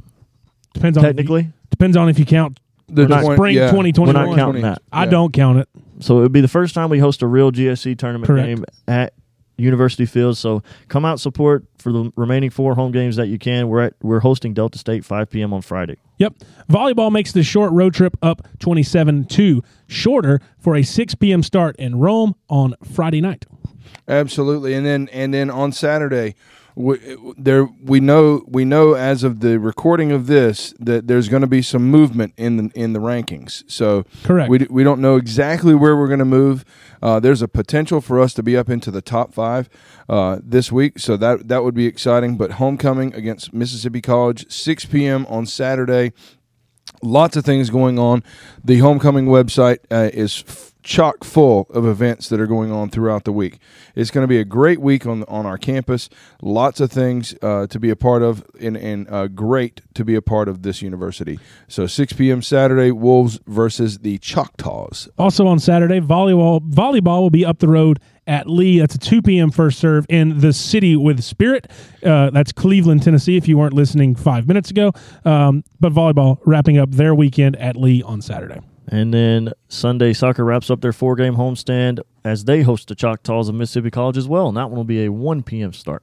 depends 0.75 0.97
on 0.97 1.03
Technically, 1.03 1.49
depends 1.71 1.97
on 1.97 2.09
if 2.09 2.21
you 2.21 2.25
count 2.25 2.61
the 2.89 3.07
spring 3.35 3.57
yeah. 3.57 3.71
2021. 3.71 4.15
We're 4.15 4.27
not 4.31 4.37
counting 4.37 4.63
that. 4.63 4.81
I 4.93 5.05
Yeah. 5.05 5.11
don't 5.11 5.33
count 5.33 5.59
it. 5.59 5.69
So 6.01 6.19
it 6.19 6.23
would 6.23 6.33
be 6.33 6.41
the 6.41 6.49
first 6.49 6.75
time 6.75 6.91
we 6.91 6.99
host 6.99 7.23
a 7.23 7.27
real 7.27 7.53
GSC 7.53 7.99
tournament 7.99 8.27
Correct. 8.27 8.47
game 8.47 8.65
at 8.87 9.13
University 9.59 10.07
Field. 10.07 10.37
So 10.37 10.63
come 10.89 11.05
out 11.05 11.21
support 11.21 11.65
for 11.79 11.93
the 11.93 12.13
remaining 12.17 12.51
four 12.51 12.75
home 12.75 12.93
games 12.93 13.17
that 13.17 13.29
you 13.29 13.39
can. 13.39 13.69
We're 13.69 13.85
at 13.85 13.95
we're 14.03 14.21
hosting 14.21 14.55
Delta 14.55 14.79
State 14.79 15.05
5 15.05 15.31
p.m. 15.31 15.53
on 15.53 15.63
Friday. 15.63 15.97
Yep. 16.19 16.35
Volleyball 16.71 17.11
makes 17.11 17.33
the 17.33 17.43
short 17.43 17.73
road 17.73 17.95
trip 17.95 18.17
up 18.23 18.47
27 18.59 19.25
2 19.27 19.63
shorter 19.87 20.41
for 20.59 20.77
a 20.77 20.83
6 20.83 21.15
p.m. 21.17 21.43
start 21.43 21.77
in 21.77 21.99
Rome 21.99 22.35
on 22.49 22.75
Friday 22.85 23.21
night. 23.21 23.47
Absolutely, 24.09 24.75
and 24.75 24.85
then 24.85 25.09
and 25.13 25.33
then 25.33 25.51
on 25.51 25.73
Saturday, 25.73 26.35
we, 26.77 27.17
there 27.39 27.65
we 27.65 28.01
know 28.01 28.45
we 28.47 28.67
know 28.67 28.93
as 28.93 29.25
of 29.25 29.41
the 29.41 29.59
recording 29.59 30.13
of 30.13 30.27
this 30.27 30.75
that 30.79 31.07
there's 31.07 31.29
going 31.29 31.41
to 31.41 31.47
be 31.47 31.63
some 31.63 31.91
movement 31.91 32.35
in 32.37 32.59
the 32.59 32.71
in 32.75 32.93
the 32.93 32.99
rankings. 32.99 33.65
So 33.67 34.05
Correct. 34.25 34.51
we 34.51 34.67
we 34.69 34.85
don't 34.85 35.01
know 35.01 35.17
exactly 35.17 35.75
where 35.75 35.97
we're 35.97 36.07
going 36.07 36.19
to 36.19 36.27
move. 36.27 36.67
Uh, 37.03 37.19
there's 37.19 37.41
a 37.41 37.49
potential 37.49 38.03
for 38.03 38.21
us 38.21 38.35
to 38.35 38.43
be 38.43 38.59
up 38.59 38.69
into 38.69 38.91
the 38.91 39.01
top 39.01 39.33
five 39.33 39.71
uh, 40.09 40.39
this 40.43 40.71
week, 40.71 40.99
so 40.99 41.17
that 41.17 41.49
that 41.49 41.65
would 41.65 41.75
be 41.75 41.87
exciting. 41.87 42.37
But 42.37 42.53
homecoming 42.53 43.15
against 43.15 43.55
Mississippi 43.55 44.03
College, 44.03 44.51
6 44.51 44.85
p.m. 44.87 45.25
on 45.31 45.47
Saturday. 45.47 46.13
Lots 47.03 47.37
of 47.37 47.45
things 47.45 47.71
going 47.71 47.99
on. 47.99 48.23
The 48.65 48.79
homecoming 48.79 49.27
website 49.27 49.79
uh, 49.91 50.11
is 50.13 50.45
f- 50.47 50.73
chock 50.83 51.25
full 51.25 51.67
of 51.71 51.85
events 51.85 52.29
that 52.29 52.41
are 52.41 52.47
going 52.47 52.71
on 52.71 52.89
throughout 52.89 53.25
the 53.25 53.33
week. 53.33 53.59
It's 53.95 54.11
going 54.11 54.23
to 54.23 54.29
be 54.29 54.39
a 54.39 54.45
great 54.45 54.81
week 54.81 55.05
on 55.05 55.25
on 55.25 55.45
our 55.45 55.59
campus. 55.59 56.09
Lots 56.41 56.81
of 56.81 56.91
things 56.93 57.35
uh, 57.43 57.67
to 57.67 57.81
be 57.81 57.91
a 57.91 57.97
part 57.97 58.23
of, 58.23 58.45
and, 58.61 58.77
and 58.77 59.11
uh, 59.11 59.27
great 59.29 59.83
to 59.95 60.05
be 60.05 60.15
a 60.15 60.23
part 60.23 60.49
of 60.49 60.63
this 60.63 60.83
university. 60.83 61.39
So 61.69 61.87
6 61.87 62.13
p.m. 62.15 62.41
Saturday, 62.41 62.93
Wolves 62.93 63.41
versus 63.47 63.99
the 63.99 64.19
Choctaws. 64.19 65.09
Also 65.19 65.47
on 65.47 65.59
Saturday, 65.59 66.01
volleyball 66.01 66.61
volleyball 66.71 67.21
will 67.21 67.31
be 67.31 67.45
up 67.45 67.59
the 67.59 67.69
road 67.69 68.01
at 68.27 68.49
Lee. 68.49 68.79
That's 68.79 68.95
a 68.95 68.99
2 68.99 69.23
p.m. 69.23 69.51
first 69.51 69.79
serve 69.79 70.07
in 70.09 70.41
the 70.41 70.53
city 70.53 70.97
with 70.97 71.23
spirit. 71.23 71.71
Uh, 72.05 72.31
that's 72.31 72.53
Cleveland, 72.53 73.03
Tennessee. 73.03 73.37
If 73.37 73.49
you 73.49 73.59
weren't 73.59 73.75
listening 73.75 74.15
five 74.15 74.47
minutes 74.47 74.71
ago, 74.71 74.93
um, 75.25 75.65
but 75.81 75.93
volleyball 75.93 76.39
wrapping 76.45 76.79
up 76.79 76.91
their 76.91 77.15
weekend 77.15 77.57
at 77.57 77.77
Lee 77.77 78.03
on 78.03 78.21
Saturday. 78.23 78.61
And 78.89 79.13
then 79.13 79.53
Sunday, 79.69 80.13
soccer 80.13 80.45
wraps 80.45 80.71
up 80.71 80.81
their 80.81 80.93
four 80.93 81.17
game 81.17 81.35
homestand 81.35 82.01
as 82.25 82.45
they 82.45 82.63
host 82.63 82.89
the 82.89 82.95
Choctaws 82.95 83.49
of 83.49 83.55
Mississippi 83.55 83.91
College 83.91 84.17
as 84.17 84.29
well. 84.29 84.49
And 84.49 84.57
that 84.57 84.69
one 84.69 84.77
will 84.77 84.85
be 84.85 85.05
a 85.05 85.13
1 85.13 85.43
p.m. 85.43 85.73
start. 85.73 86.03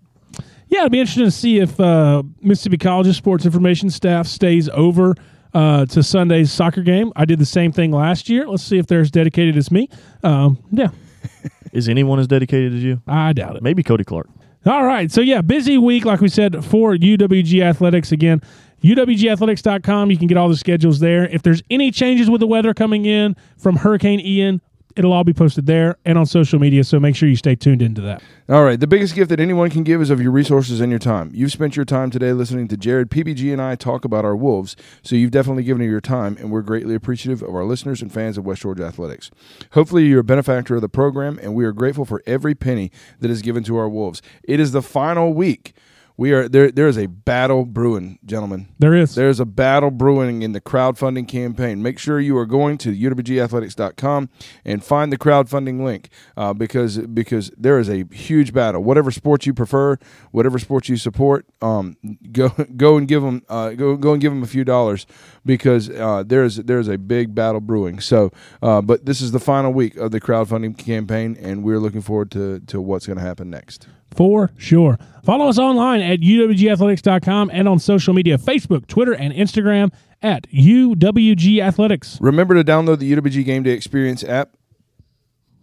Yeah, 0.67 0.81
it'd 0.81 0.91
be 0.91 0.99
interesting 0.99 1.25
to 1.25 1.31
see 1.31 1.59
if 1.59 1.79
uh, 1.79 2.23
Mississippi 2.41 2.77
College's 2.77 3.15
sports 3.15 3.45
information 3.45 3.89
staff 3.89 4.27
stays 4.27 4.69
over 4.69 5.15
uh, 5.53 5.85
to 5.85 6.01
Sunday's 6.01 6.51
soccer 6.51 6.81
game. 6.81 7.13
I 7.15 7.25
did 7.25 7.39
the 7.39 7.45
same 7.45 7.71
thing 7.71 7.91
last 7.91 8.27
year. 8.27 8.47
Let's 8.47 8.63
see 8.63 8.79
if 8.79 8.87
they're 8.87 9.01
as 9.01 9.11
dedicated 9.11 9.55
as 9.55 9.71
me. 9.71 9.87
Um, 10.23 10.57
yeah, 10.71 10.89
Is 11.73 11.89
anyone 11.89 12.19
as 12.19 12.27
dedicated 12.27 12.73
as 12.73 12.83
you? 12.83 13.01
I 13.07 13.33
doubt 13.33 13.57
it. 13.57 13.63
Maybe 13.63 13.83
Cody 13.83 14.03
Clark. 14.03 14.29
All 14.65 14.85
right. 14.85 15.11
So, 15.11 15.19
yeah, 15.19 15.41
busy 15.41 15.77
week, 15.77 16.05
like 16.05 16.21
we 16.21 16.29
said, 16.29 16.63
for 16.63 16.95
UWG 16.95 17.61
Athletics. 17.61 18.11
Again, 18.13 18.41
UWGathletics.com. 18.83 20.11
You 20.11 20.17
can 20.17 20.27
get 20.27 20.37
all 20.37 20.47
the 20.47 20.55
schedules 20.55 20.99
there. 20.99 21.27
If 21.27 21.41
there's 21.41 21.61
any 21.69 21.91
changes 21.91 22.29
with 22.29 22.39
the 22.39 22.47
weather 22.47 22.73
coming 22.73 23.05
in 23.05 23.35
from 23.57 23.77
Hurricane 23.77 24.19
Ian, 24.21 24.61
it'll 24.95 25.13
all 25.13 25.23
be 25.23 25.33
posted 25.33 25.65
there 25.65 25.97
and 26.05 26.17
on 26.17 26.25
social 26.25 26.59
media. 26.59 26.83
So 26.83 26.99
make 26.99 27.15
sure 27.15 27.29
you 27.29 27.35
stay 27.35 27.55
tuned 27.55 27.81
into 27.81 28.01
that. 28.01 28.21
All 28.49 28.63
right. 28.63 28.79
The 28.79 28.87
biggest 28.87 29.15
gift 29.15 29.29
that 29.29 29.39
anyone 29.39 29.69
can 29.69 29.83
give 29.83 30.01
is 30.01 30.09
of 30.09 30.21
your 30.21 30.31
resources 30.31 30.81
and 30.81 30.91
your 30.91 30.99
time. 30.99 31.31
You've 31.33 31.51
spent 31.51 31.75
your 31.75 31.85
time 31.85 32.11
today 32.11 32.33
listening 32.33 32.67
to 32.69 32.77
Jared, 32.77 33.09
PBG, 33.09 33.51
and 33.51 33.61
I 33.61 33.75
talk 33.75 34.05
about 34.05 34.25
our 34.25 34.35
Wolves, 34.35 34.75
so 35.01 35.15
you've 35.15 35.31
definitely 35.31 35.63
given 35.63 35.81
your 35.83 36.01
time, 36.01 36.37
and 36.39 36.51
we're 36.51 36.61
greatly 36.61 36.95
appreciative 36.95 37.41
of 37.41 37.55
our 37.55 37.63
listeners 37.63 38.01
and 38.01 38.11
fans 38.11 38.37
of 38.37 38.45
West 38.45 38.61
Georgia 38.61 38.85
Athletics. 38.85 39.31
Hopefully, 39.71 40.05
you're 40.05 40.19
a 40.19 40.23
benefactor 40.23 40.75
of 40.75 40.81
the 40.81 40.89
program, 40.89 41.39
and 41.41 41.55
we 41.55 41.65
are 41.65 41.71
grateful 41.71 42.05
for 42.05 42.21
every 42.25 42.53
penny 42.53 42.91
that 43.19 43.31
is 43.31 43.41
given 43.41 43.63
to 43.63 43.77
our 43.77 43.87
Wolves. 43.87 44.21
It 44.43 44.59
is 44.59 44.71
the 44.71 44.81
final 44.81 45.33
week. 45.33 45.73
We 46.15 46.31
are 46.31 46.47
there. 46.47 46.71
There 46.71 46.87
is 46.87 46.97
a 46.97 47.07
battle 47.07 47.65
brewing, 47.65 48.19
gentlemen. 48.23 48.67
There 48.77 48.93
is. 48.93 49.15
There's 49.15 49.39
a 49.39 49.45
battle 49.45 49.89
brewing 49.89 50.43
in 50.43 50.51
the 50.51 50.61
crowdfunding 50.61 51.27
campaign. 51.27 51.81
Make 51.81 51.97
sure 51.97 52.19
you 52.19 52.37
are 52.37 52.45
going 52.45 52.77
to 52.79 52.93
uwgathletics.com 52.93 54.29
and 54.63 54.83
find 54.83 55.11
the 55.11 55.17
crowdfunding 55.17 55.83
link 55.83 56.09
uh, 56.37 56.53
because 56.53 56.99
because 56.99 57.51
there 57.57 57.79
is 57.79 57.89
a 57.89 58.05
huge 58.11 58.53
battle. 58.53 58.83
Whatever 58.83 59.09
sport 59.09 59.47
you 59.47 59.55
prefer, 59.55 59.97
whatever 60.31 60.59
sport 60.59 60.87
you 60.87 60.97
support, 60.97 61.47
um, 61.63 61.97
go 62.31 62.49
go 62.77 62.97
and 62.97 63.07
give 63.07 63.23
them 63.23 63.41
uh, 63.49 63.71
go 63.71 63.97
go 63.97 64.13
and 64.13 64.21
give 64.21 64.31
them 64.31 64.43
a 64.43 64.47
few 64.47 64.63
dollars 64.63 65.07
because 65.43 65.89
uh, 65.89 66.23
there's 66.23 66.57
there's 66.57 66.87
a 66.87 66.99
big 66.99 67.33
battle 67.33 67.61
brewing. 67.61 67.99
So, 67.99 68.31
uh, 68.61 68.81
but 68.81 69.07
this 69.07 69.19
is 69.19 69.31
the 69.31 69.39
final 69.39 69.73
week 69.73 69.95
of 69.97 70.11
the 70.11 70.21
crowdfunding 70.21 70.77
campaign, 70.77 71.35
and 71.41 71.63
we're 71.63 71.79
looking 71.79 72.01
forward 72.01 72.29
to 72.31 72.59
to 72.59 72.79
what's 72.79 73.07
going 73.07 73.17
to 73.17 73.25
happen 73.25 73.49
next. 73.49 73.87
For 74.15 74.51
sure. 74.57 74.97
Follow 75.23 75.47
us 75.47 75.57
online 75.57 76.01
at 76.01 76.19
uwgathletics.com 76.19 77.49
and 77.53 77.67
on 77.67 77.79
social 77.79 78.13
media 78.13 78.37
Facebook, 78.37 78.87
Twitter, 78.87 79.13
and 79.13 79.33
Instagram 79.33 79.93
at 80.21 80.49
UWG 80.51 81.59
Athletics. 81.59 82.17
Remember 82.19 82.53
to 82.55 82.63
download 82.63 82.99
the 82.99 83.11
UWG 83.13 83.45
Game 83.45 83.63
Day 83.63 83.71
Experience 83.71 84.23
app. 84.23 84.55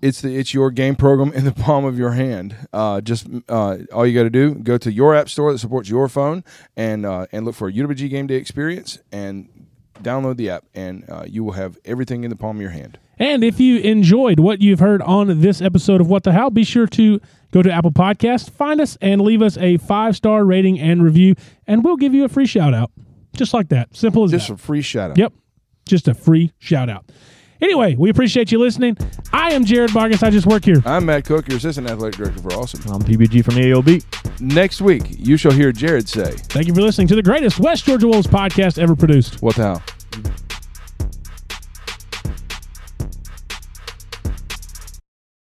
It's 0.02 0.22
the 0.22 0.34
it's 0.34 0.54
your 0.54 0.70
game 0.70 0.96
program 0.96 1.30
in 1.34 1.44
the 1.44 1.52
palm 1.52 1.84
of 1.84 1.98
your 1.98 2.12
hand. 2.12 2.56
Uh, 2.72 3.02
just 3.02 3.28
uh, 3.50 3.78
all 3.92 4.06
you 4.06 4.14
got 4.14 4.22
to 4.22 4.30
do 4.30 4.54
go 4.54 4.78
to 4.78 4.90
your 4.90 5.14
app 5.14 5.28
store 5.28 5.52
that 5.52 5.58
supports 5.58 5.90
your 5.90 6.08
phone 6.08 6.42
and 6.74 7.04
uh, 7.04 7.26
and 7.32 7.44
look 7.44 7.54
for 7.54 7.70
UWG 7.70 8.08
Game 8.08 8.26
Day 8.26 8.36
Experience 8.36 8.98
and 9.12 9.48
download 10.02 10.38
the 10.38 10.48
app, 10.48 10.64
and 10.74 11.04
uh, 11.10 11.24
you 11.26 11.44
will 11.44 11.52
have 11.52 11.78
everything 11.84 12.24
in 12.24 12.30
the 12.30 12.36
palm 12.36 12.56
of 12.56 12.62
your 12.62 12.70
hand. 12.70 12.98
And 13.18 13.44
if 13.44 13.60
you 13.60 13.78
enjoyed 13.80 14.40
what 14.40 14.62
you've 14.62 14.80
heard 14.80 15.02
on 15.02 15.42
this 15.42 15.60
episode 15.60 16.00
of 16.00 16.08
What 16.08 16.22
the 16.22 16.32
Howl, 16.32 16.48
be 16.48 16.64
sure 16.64 16.86
to 16.86 17.20
go 17.50 17.62
to 17.62 17.72
Apple 17.72 17.92
Podcast, 17.92 18.50
find 18.50 18.80
us, 18.80 18.96
and 19.00 19.20
leave 19.20 19.42
us 19.42 19.56
a 19.58 19.76
five 19.78 20.16
star 20.16 20.44
rating 20.44 20.78
and 20.78 21.02
review, 21.02 21.34
and 21.66 21.84
we'll 21.84 21.96
give 21.96 22.14
you 22.14 22.24
a 22.24 22.28
free 22.28 22.46
shout 22.46 22.74
out. 22.74 22.90
Just 23.36 23.54
like 23.54 23.68
that. 23.68 23.94
Simple 23.94 24.24
as 24.24 24.30
that. 24.30 24.38
Just 24.38 24.48
that. 24.48 24.54
a 24.54 24.58
free 24.58 24.82
shout 24.82 25.12
out. 25.12 25.18
Yep. 25.18 25.32
Just 25.86 26.08
a 26.08 26.14
free 26.14 26.52
shout 26.58 26.88
out. 26.88 27.10
Anyway, 27.60 27.94
we 27.94 28.08
appreciate 28.08 28.50
you 28.50 28.58
listening. 28.58 28.96
I 29.32 29.52
am 29.52 29.66
Jared 29.66 29.90
Vargas. 29.90 30.22
I 30.22 30.30
just 30.30 30.46
work 30.46 30.64
here. 30.64 30.82
I'm 30.86 31.04
Matt 31.04 31.26
Cook, 31.26 31.46
your 31.46 31.58
assistant 31.58 31.90
athletic 31.90 32.16
director 32.16 32.40
for 32.40 32.54
Awesome. 32.54 32.80
I'm 32.90 33.02
PBG 33.02 33.44
from 33.44 33.56
the 33.56 33.60
AOB. 33.62 34.40
Next 34.40 34.80
week, 34.80 35.02
you 35.08 35.36
shall 35.36 35.52
hear 35.52 35.70
Jared 35.70 36.08
say, 36.08 36.30
Thank 36.30 36.68
you 36.68 36.74
for 36.74 36.80
listening 36.80 37.08
to 37.08 37.14
the 37.14 37.22
greatest 37.22 37.60
West 37.60 37.84
Georgia 37.84 38.08
Wolves 38.08 38.26
podcast 38.26 38.78
ever 38.78 38.96
produced. 38.96 39.42
What 39.42 39.56
the 39.56 39.62
Howl? 39.62 39.82